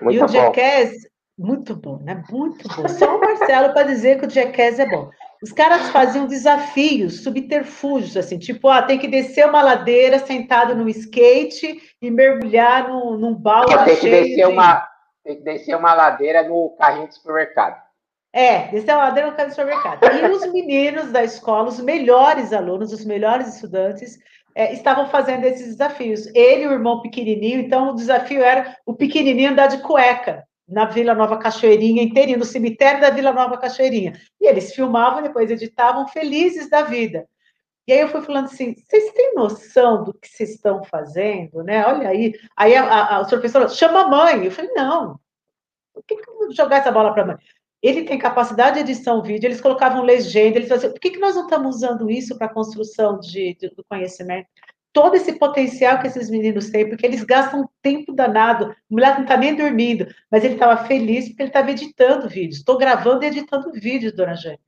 Muito 0.00 0.16
e 0.16 0.18
o 0.18 0.26
bom. 0.26 0.32
Jackass, 0.32 0.92
muito 1.36 1.74
bom, 1.74 1.98
né? 1.98 2.22
Muito 2.30 2.68
bom. 2.68 2.88
Só 2.88 3.16
o 3.16 3.20
Marcelo 3.20 3.72
para 3.72 3.86
dizer 3.86 4.20
que 4.20 4.26
o 4.26 4.30
Jackass 4.30 4.78
é 4.78 4.86
bom. 4.86 5.10
Os 5.42 5.50
caras 5.50 5.90
faziam 5.90 6.26
desafios, 6.26 7.24
subterfúgios, 7.24 8.16
assim, 8.16 8.38
tipo, 8.38 8.68
ah, 8.68 8.80
tem 8.80 8.96
que 8.96 9.08
descer 9.08 9.44
uma 9.44 9.60
ladeira 9.60 10.20
sentado 10.20 10.72
no 10.76 10.88
skate 10.88 11.82
e 12.00 12.10
mergulhar 12.12 12.88
num, 12.88 13.16
num 13.16 13.34
balde 13.34 13.84
tem 13.84 13.96
que 13.96 14.08
descer 14.08 14.36
de... 14.36 14.44
uma 14.44 14.88
Tem 15.24 15.36
que 15.36 15.42
descer 15.42 15.76
uma 15.76 15.92
ladeira 15.94 16.48
no 16.48 16.70
carrinho 16.78 17.08
de 17.08 17.14
supermercado. 17.14 17.82
É, 18.32 18.68
descer 18.68 18.94
uma 18.94 19.04
ladeira 19.04 19.30
no 19.30 19.36
carrinho 19.36 19.54
de 19.54 19.60
supermercado. 19.60 20.04
E 20.04 20.30
os 20.30 20.52
meninos 20.52 21.10
da 21.10 21.24
escola, 21.24 21.68
os 21.68 21.80
melhores 21.80 22.52
alunos, 22.52 22.92
os 22.92 23.04
melhores 23.04 23.52
estudantes, 23.52 24.18
é, 24.54 24.72
estavam 24.72 25.08
fazendo 25.08 25.44
esses 25.44 25.66
desafios. 25.66 26.24
Ele 26.36 26.62
e 26.62 26.68
o 26.68 26.72
irmão 26.72 27.02
pequenininho, 27.02 27.58
então 27.58 27.90
o 27.90 27.96
desafio 27.96 28.44
era 28.44 28.76
o 28.86 28.94
pequenininho 28.94 29.50
andar 29.50 29.66
de 29.66 29.78
cueca 29.78 30.46
na 30.72 30.86
Vila 30.86 31.14
Nova 31.14 31.36
Cachoeirinha 31.36 32.02
inteirinho, 32.02 32.38
no 32.38 32.44
cemitério 32.44 33.00
da 33.00 33.10
Vila 33.10 33.32
Nova 33.32 33.58
Cachoeirinha. 33.58 34.18
E 34.40 34.46
eles 34.46 34.74
filmavam, 34.74 35.22
depois 35.22 35.50
editavam, 35.50 36.08
felizes 36.08 36.70
da 36.70 36.82
vida. 36.82 37.28
E 37.86 37.92
aí 37.92 38.00
eu 38.00 38.08
fui 38.08 38.22
falando 38.22 38.46
assim, 38.46 38.74
vocês 38.74 39.12
têm 39.12 39.34
noção 39.34 40.04
do 40.04 40.14
que 40.14 40.28
vocês 40.28 40.50
estão 40.50 40.82
fazendo, 40.84 41.62
né? 41.62 41.84
Olha 41.86 42.08
aí. 42.08 42.32
Aí 42.56 42.74
a, 42.74 42.84
a, 42.84 43.16
a, 43.16 43.20
o 43.20 43.28
professor 43.28 43.68
chama 43.68 44.02
a 44.02 44.08
mãe. 44.08 44.44
Eu 44.44 44.50
falei, 44.50 44.70
não, 44.72 45.20
por 45.92 46.02
que, 46.04 46.16
que 46.16 46.30
eu 46.30 46.38
vou 46.38 46.52
jogar 46.52 46.78
essa 46.78 46.90
bola 46.90 47.12
para 47.12 47.22
a 47.22 47.26
mãe? 47.26 47.36
Ele 47.82 48.04
tem 48.04 48.18
capacidade 48.18 48.76
de 48.76 48.80
edição 48.90 49.22
vídeo, 49.22 49.48
eles 49.48 49.60
colocavam 49.60 50.04
legenda, 50.04 50.56
eles 50.56 50.68
faziam, 50.68 50.92
por 50.92 51.00
que, 51.00 51.10
que 51.10 51.18
nós 51.18 51.34
não 51.34 51.42
estamos 51.42 51.76
usando 51.76 52.08
isso 52.08 52.38
para 52.38 52.46
a 52.46 52.54
construção 52.54 53.18
de, 53.18 53.56
de, 53.56 53.68
do 53.70 53.84
conhecimento? 53.84 54.48
Todo 54.92 55.16
esse 55.16 55.32
potencial 55.38 55.98
que 56.00 56.06
esses 56.06 56.28
meninos 56.28 56.70
têm, 56.70 56.88
porque 56.88 57.06
eles 57.06 57.24
gastam 57.24 57.68
tempo 57.80 58.12
danado. 58.12 58.74
O 58.90 58.94
moleque 58.94 59.16
não 59.16 59.22
está 59.22 59.36
nem 59.36 59.54
dormindo, 59.54 60.06
mas 60.30 60.44
ele 60.44 60.54
estava 60.54 60.84
feliz 60.84 61.28
porque 61.28 61.42
ele 61.42 61.48
estava 61.48 61.70
editando 61.70 62.28
vídeos. 62.28 62.58
Estou 62.58 62.76
gravando 62.76 63.24
e 63.24 63.28
editando 63.28 63.72
vídeos, 63.72 64.14
dona 64.14 64.34
Jane. 64.34 64.60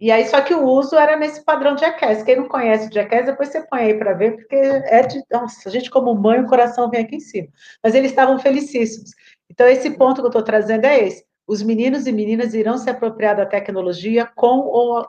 E 0.00 0.10
aí, 0.10 0.26
só 0.26 0.40
que 0.40 0.54
o 0.54 0.64
uso 0.64 0.96
era 0.96 1.14
nesse 1.14 1.44
padrão 1.44 1.74
de 1.74 1.82
Jackass. 1.82 2.22
Quem 2.22 2.36
não 2.36 2.48
conhece 2.48 2.88
o 2.88 2.92
Jackass, 2.92 3.26
depois 3.26 3.50
você 3.50 3.60
põe 3.66 3.80
aí 3.80 3.94
para 3.98 4.14
ver, 4.14 4.34
porque 4.36 4.56
é 4.56 5.02
de. 5.02 5.22
Nossa, 5.30 5.68
a 5.68 5.72
gente, 5.72 5.90
como 5.90 6.14
mãe, 6.14 6.40
o 6.40 6.46
coração 6.46 6.88
vem 6.88 7.02
aqui 7.02 7.16
em 7.16 7.20
cima. 7.20 7.48
Mas 7.84 7.94
eles 7.94 8.10
estavam 8.10 8.38
felicíssimos. 8.38 9.10
Então, 9.50 9.68
esse 9.68 9.90
ponto 9.90 10.22
que 10.22 10.26
eu 10.26 10.28
estou 10.28 10.42
trazendo 10.42 10.86
é 10.86 11.06
esse. 11.06 11.22
Os 11.46 11.62
meninos 11.62 12.06
e 12.06 12.12
meninas 12.12 12.54
irão 12.54 12.78
se 12.78 12.88
apropriar 12.88 13.36
da 13.36 13.44
tecnologia 13.44 14.24
com 14.24 14.60
ou 14.60 15.06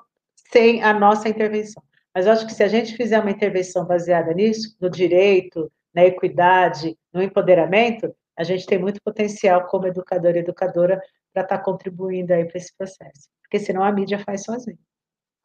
sem 0.51 0.83
a 0.83 0.91
nossa 0.93 1.29
intervenção. 1.29 1.81
Mas 2.13 2.25
eu 2.25 2.33
acho 2.33 2.45
que 2.45 2.53
se 2.53 2.63
a 2.63 2.67
gente 2.67 2.95
fizer 2.95 3.19
uma 3.19 3.31
intervenção 3.31 3.85
baseada 3.85 4.33
nisso, 4.33 4.75
no 4.81 4.89
direito, 4.89 5.71
na 5.93 6.05
equidade, 6.05 6.97
no 7.13 7.21
empoderamento, 7.21 8.13
a 8.37 8.43
gente 8.43 8.65
tem 8.65 8.79
muito 8.79 9.01
potencial 9.03 9.65
como 9.67 9.87
educador 9.87 10.35
e 10.35 10.39
educadora 10.39 11.01
para 11.33 11.43
estar 11.43 11.57
tá 11.57 11.63
contribuindo 11.63 12.33
aí 12.33 12.45
para 12.45 12.57
esse 12.57 12.75
processo. 12.75 13.29
Porque 13.43 13.59
senão 13.59 13.83
a 13.83 13.91
mídia 13.91 14.19
faz 14.19 14.43
sozinha. 14.43 14.77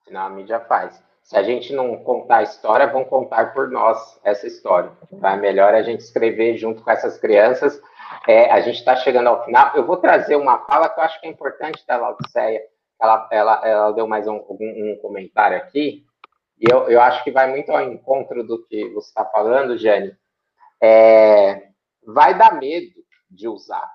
Senão 0.05 0.23
a 0.23 0.31
mídia 0.31 0.61
faz. 0.61 1.03
Se 1.23 1.37
a 1.37 1.43
gente 1.43 1.73
não 1.73 1.97
contar 2.05 2.39
a 2.39 2.43
história, 2.45 2.87
vão 2.87 3.05
contar 3.05 3.53
por 3.53 3.69
nós 3.69 4.21
essa 4.23 4.47
história. 4.47 4.93
Tá? 5.21 5.37
Melhor 5.37 5.75
a 5.75 5.83
gente 5.83 6.01
escrever 6.01 6.57
junto 6.57 6.83
com 6.83 6.91
essas 6.91 7.19
crianças. 7.19 7.81
É, 8.29 8.51
a 8.53 8.61
gente 8.61 8.77
está 8.77 8.95
chegando 8.95 9.27
ao 9.27 9.45
final. 9.45 9.73
Eu 9.75 9.85
vou 9.85 9.97
trazer 9.97 10.37
uma 10.37 10.59
fala 10.67 10.89
que 10.89 11.01
eu 11.01 11.05
acho 11.05 11.21
que 11.21 11.27
é 11.27 11.31
importante 11.31 11.85
da 11.87 11.97
Laodiceia. 11.97 12.63
Ela, 13.03 13.29
ela, 13.33 13.69
ela 13.69 13.93
deu 13.93 14.07
mais 14.07 14.29
um, 14.29 14.37
um, 14.37 14.93
um 14.93 14.99
comentário 15.03 15.57
aqui, 15.57 16.07
e 16.59 16.71
eu, 16.71 16.89
eu 16.89 17.01
acho 17.01 17.23
que 17.23 17.31
vai 17.31 17.51
muito 17.51 17.71
ao 17.71 17.83
encontro 17.83 18.43
do 18.43 18.65
que 18.67 18.89
você 18.91 19.09
está 19.09 19.25
falando, 19.25 19.77
Jane. 19.77 20.17
É, 20.83 21.69
vai 22.05 22.37
dar 22.37 22.59
medo 22.59 22.95
de 23.31 23.49
usar. 23.49 23.91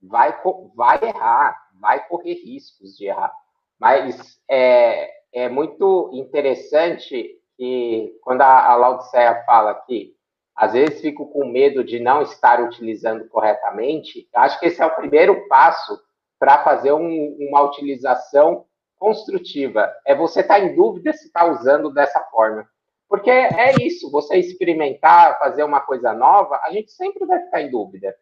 Vai, 0.00 0.36
vai 0.74 1.00
errar, 1.02 1.56
vai 1.80 2.06
correr 2.06 2.34
riscos 2.34 2.96
de 2.96 3.06
errar. 3.06 3.32
Mas 3.78 4.40
é, 4.48 5.10
é 5.32 5.48
muito 5.48 6.10
interessante 6.12 7.40
que 7.56 8.18
quando 8.22 8.42
a, 8.42 8.74
a 8.74 9.44
fala 9.44 9.74
que 9.74 10.14
às 10.54 10.72
vezes 10.72 11.00
fico 11.00 11.26
com 11.32 11.46
medo 11.46 11.82
de 11.82 11.98
não 11.98 12.22
estar 12.22 12.62
utilizando 12.62 13.26
corretamente, 13.28 14.28
acho 14.34 14.60
que 14.60 14.66
esse 14.66 14.82
é 14.82 14.86
o 14.86 14.94
primeiro 14.94 15.48
passo 15.48 15.98
para 16.38 16.62
fazer 16.62 16.92
um, 16.92 17.36
uma 17.40 17.62
utilização 17.62 18.66
construtiva. 19.02 19.92
É 20.06 20.14
você 20.14 20.42
estar 20.42 20.60
tá 20.60 20.60
em 20.60 20.76
dúvida 20.76 21.12
se 21.12 21.26
está 21.26 21.44
usando 21.44 21.92
dessa 21.92 22.20
forma. 22.30 22.64
Porque 23.08 23.30
é 23.30 23.74
isso, 23.82 24.08
você 24.12 24.36
experimentar, 24.36 25.40
fazer 25.40 25.64
uma 25.64 25.80
coisa 25.80 26.12
nova, 26.12 26.60
a 26.62 26.70
gente 26.70 26.92
sempre 26.92 27.26
vai 27.26 27.40
ficar 27.40 27.62
em 27.62 27.70
dúvida. 27.70 28.14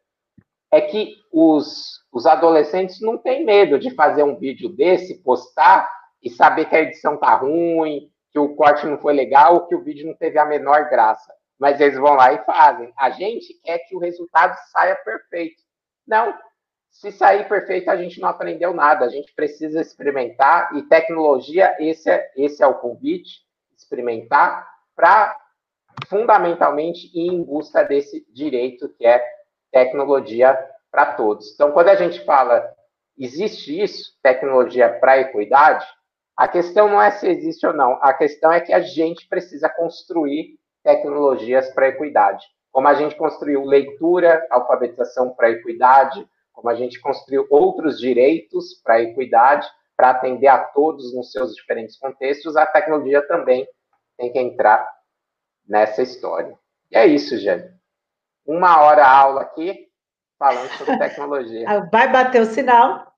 É 0.73 0.81
que 0.81 1.17
os, 1.31 2.01
os 2.11 2.25
adolescentes 2.25 2.99
não 2.99 3.19
têm 3.19 3.45
medo 3.45 3.79
de 3.79 3.91
fazer 3.91 4.23
um 4.23 4.37
vídeo 4.37 4.71
desse, 4.71 5.23
postar 5.23 5.87
e 6.23 6.31
saber 6.31 6.65
que 6.65 6.75
a 6.75 6.81
edição 6.81 7.19
tá 7.19 7.35
ruim, 7.35 8.11
que 8.33 8.39
o 8.39 8.55
corte 8.57 8.87
não 8.87 8.97
foi 8.97 9.13
legal, 9.13 9.67
que 9.67 9.75
o 9.75 9.85
vídeo 9.85 10.07
não 10.07 10.15
teve 10.15 10.39
a 10.39 10.47
menor 10.47 10.89
graça. 10.89 11.31
Mas 11.59 11.79
eles 11.79 11.99
vão 11.99 12.15
lá 12.15 12.33
e 12.33 12.43
fazem. 12.45 12.91
A 12.97 13.11
gente 13.11 13.53
quer 13.63 13.81
que 13.81 13.95
o 13.95 13.99
resultado 13.99 14.57
saia 14.73 14.97
perfeito. 14.97 15.63
Não, 16.07 16.35
se 16.91 17.13
sair 17.13 17.49
perfeito, 17.49 17.91
a 17.91 17.97
gente 17.97 18.21
não 18.21 18.29
aprendeu 18.29 18.75
nada. 18.75 19.05
A 19.05 19.09
gente 19.09 19.33
precisa 19.35 19.81
experimentar 19.81 20.77
e 20.77 20.83
tecnologia, 20.83 21.75
esse 21.79 22.11
é, 22.11 22.31
esse 22.37 22.63
é 22.63 22.67
o 22.67 22.79
convite, 22.79 23.41
experimentar 23.77 24.69
para 24.95 25.37
fundamentalmente 26.09 27.07
ir 27.15 27.33
em 27.33 27.43
busca 27.43 27.83
desse 27.83 28.27
direito 28.33 28.89
que 28.89 29.07
é 29.07 29.23
tecnologia 29.73 30.59
para 30.91 31.15
todos. 31.15 31.53
Então, 31.55 31.73
quando 31.73 31.89
a 31.89 31.95
gente 31.95 32.25
fala 32.25 32.69
existe 33.17 33.81
isso, 33.81 34.15
tecnologia 34.23 34.89
para 34.89 35.19
equidade, 35.19 35.87
a 36.37 36.49
questão 36.49 36.89
não 36.89 37.03
é 37.03 37.11
se 37.11 37.29
existe 37.29 37.67
ou 37.67 37.75
não, 37.75 37.99
a 38.03 38.15
questão 38.15 38.51
é 38.51 38.61
que 38.61 38.73
a 38.73 38.81
gente 38.81 39.29
precisa 39.29 39.69
construir 39.69 40.59
tecnologias 40.83 41.71
para 41.75 41.89
equidade. 41.89 42.47
Como 42.73 42.89
a 42.89 42.95
gente 42.95 43.15
construiu 43.17 43.65
leitura, 43.65 44.47
alfabetização 44.51 45.35
para 45.35 45.51
equidade, 45.51 46.27
como 46.53 46.69
a 46.69 46.75
gente 46.75 47.01
construiu 47.01 47.47
outros 47.51 47.99
direitos 47.99 48.75
para 48.83 48.95
a 48.95 49.03
equidade, 49.03 49.69
para 49.97 50.11
atender 50.11 50.49
a 50.49 50.59
todos 50.59 51.15
nos 51.15 51.31
seus 51.31 51.55
diferentes 51.55 51.99
contextos, 51.99 52.57
a 52.57 52.67
tecnologia 52.67 53.27
também 53.27 53.69
tem 54.17 54.33
que 54.33 54.39
entrar 54.39 54.89
nessa 55.67 56.03
história. 56.03 56.59
E 56.91 56.97
é 56.97 57.07
isso, 57.07 57.37
gente. 57.39 57.71
Uma 58.47 58.81
hora 58.83 59.07
aula 59.07 59.43
aqui, 59.43 59.89
falando 60.39 60.71
sobre 60.71 60.99
tecnologia. 60.99 61.67
Vai 61.93 62.11
bater 62.11 62.41
o 62.41 62.47
sinal. 62.47 63.10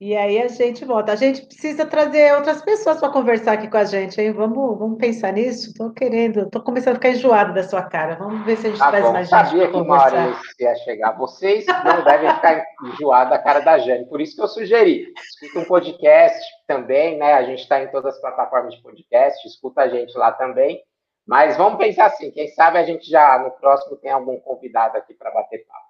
E 0.00 0.16
aí 0.16 0.40
a 0.40 0.48
gente 0.48 0.82
volta. 0.82 1.12
A 1.12 1.16
gente 1.16 1.44
precisa 1.44 1.84
trazer 1.84 2.34
outras 2.34 2.62
pessoas 2.62 2.98
para 2.98 3.12
conversar 3.12 3.52
aqui 3.52 3.68
com 3.68 3.76
a 3.76 3.84
gente, 3.84 4.18
hein? 4.18 4.32
Vamos, 4.32 4.78
vamos 4.78 4.96
pensar 4.96 5.30
nisso? 5.30 5.68
Estou 5.68 5.90
querendo, 5.90 6.44
estou 6.44 6.62
começando 6.62 6.92
a 6.92 6.94
ficar 6.94 7.10
enjoado 7.10 7.52
da 7.52 7.62
sua 7.62 7.82
cara. 7.82 8.16
Vamos 8.16 8.42
ver 8.46 8.56
se 8.56 8.68
a 8.68 8.70
gente 8.70 8.78
tá 8.78 8.88
traz 8.88 9.04
bom. 9.04 9.12
mais 9.12 9.28
gente. 9.28 9.44
Sabia 9.44 9.70
que 9.70 9.76
uma 9.76 10.02
hora 10.02 10.30
isso 10.30 10.54
ia 10.58 10.74
chegar. 10.76 11.12
Vocês 11.18 11.66
não 11.66 12.02
devem 12.02 12.34
ficar 12.34 12.64
enjoados 12.82 13.30
da 13.30 13.38
cara 13.38 13.60
da 13.60 13.78
Jane. 13.78 14.06
Por 14.06 14.22
isso 14.22 14.34
que 14.36 14.40
eu 14.40 14.48
sugeri. 14.48 15.12
Escuta 15.42 15.58
um 15.58 15.64
podcast 15.66 16.46
também, 16.66 17.18
né? 17.18 17.34
A 17.34 17.42
gente 17.42 17.60
está 17.60 17.82
em 17.82 17.90
todas 17.90 18.14
as 18.14 18.20
plataformas 18.22 18.74
de 18.74 18.82
podcast, 18.82 19.46
escuta 19.46 19.82
a 19.82 19.88
gente 19.88 20.16
lá 20.16 20.32
também. 20.32 20.82
Mas 21.26 21.58
vamos 21.58 21.78
pensar 21.78 22.06
assim, 22.06 22.30
quem 22.30 22.48
sabe 22.48 22.78
a 22.78 22.84
gente 22.84 23.06
já 23.06 23.38
no 23.38 23.50
próximo 23.50 23.96
tem 23.98 24.10
algum 24.10 24.40
convidado 24.40 24.96
aqui 24.96 25.12
para 25.12 25.30
bater 25.30 25.66
papo. 25.66 25.84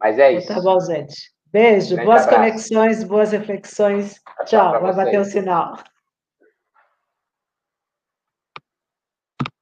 Mas 0.00 0.18
é 0.18 0.32
isso. 0.32 0.48
Tá 0.48 0.62
bom, 0.62 0.80
gente. 0.80 1.33
Beijo, 1.54 1.96
boas 2.02 2.26
abraço. 2.26 2.28
conexões, 2.28 3.04
boas 3.04 3.30
reflexões. 3.30 4.20
Tchau, 4.44 4.72
Tchau 4.72 4.82
vai 4.82 4.92
bater 4.92 5.20
o 5.20 5.24
sinal. 5.24 5.78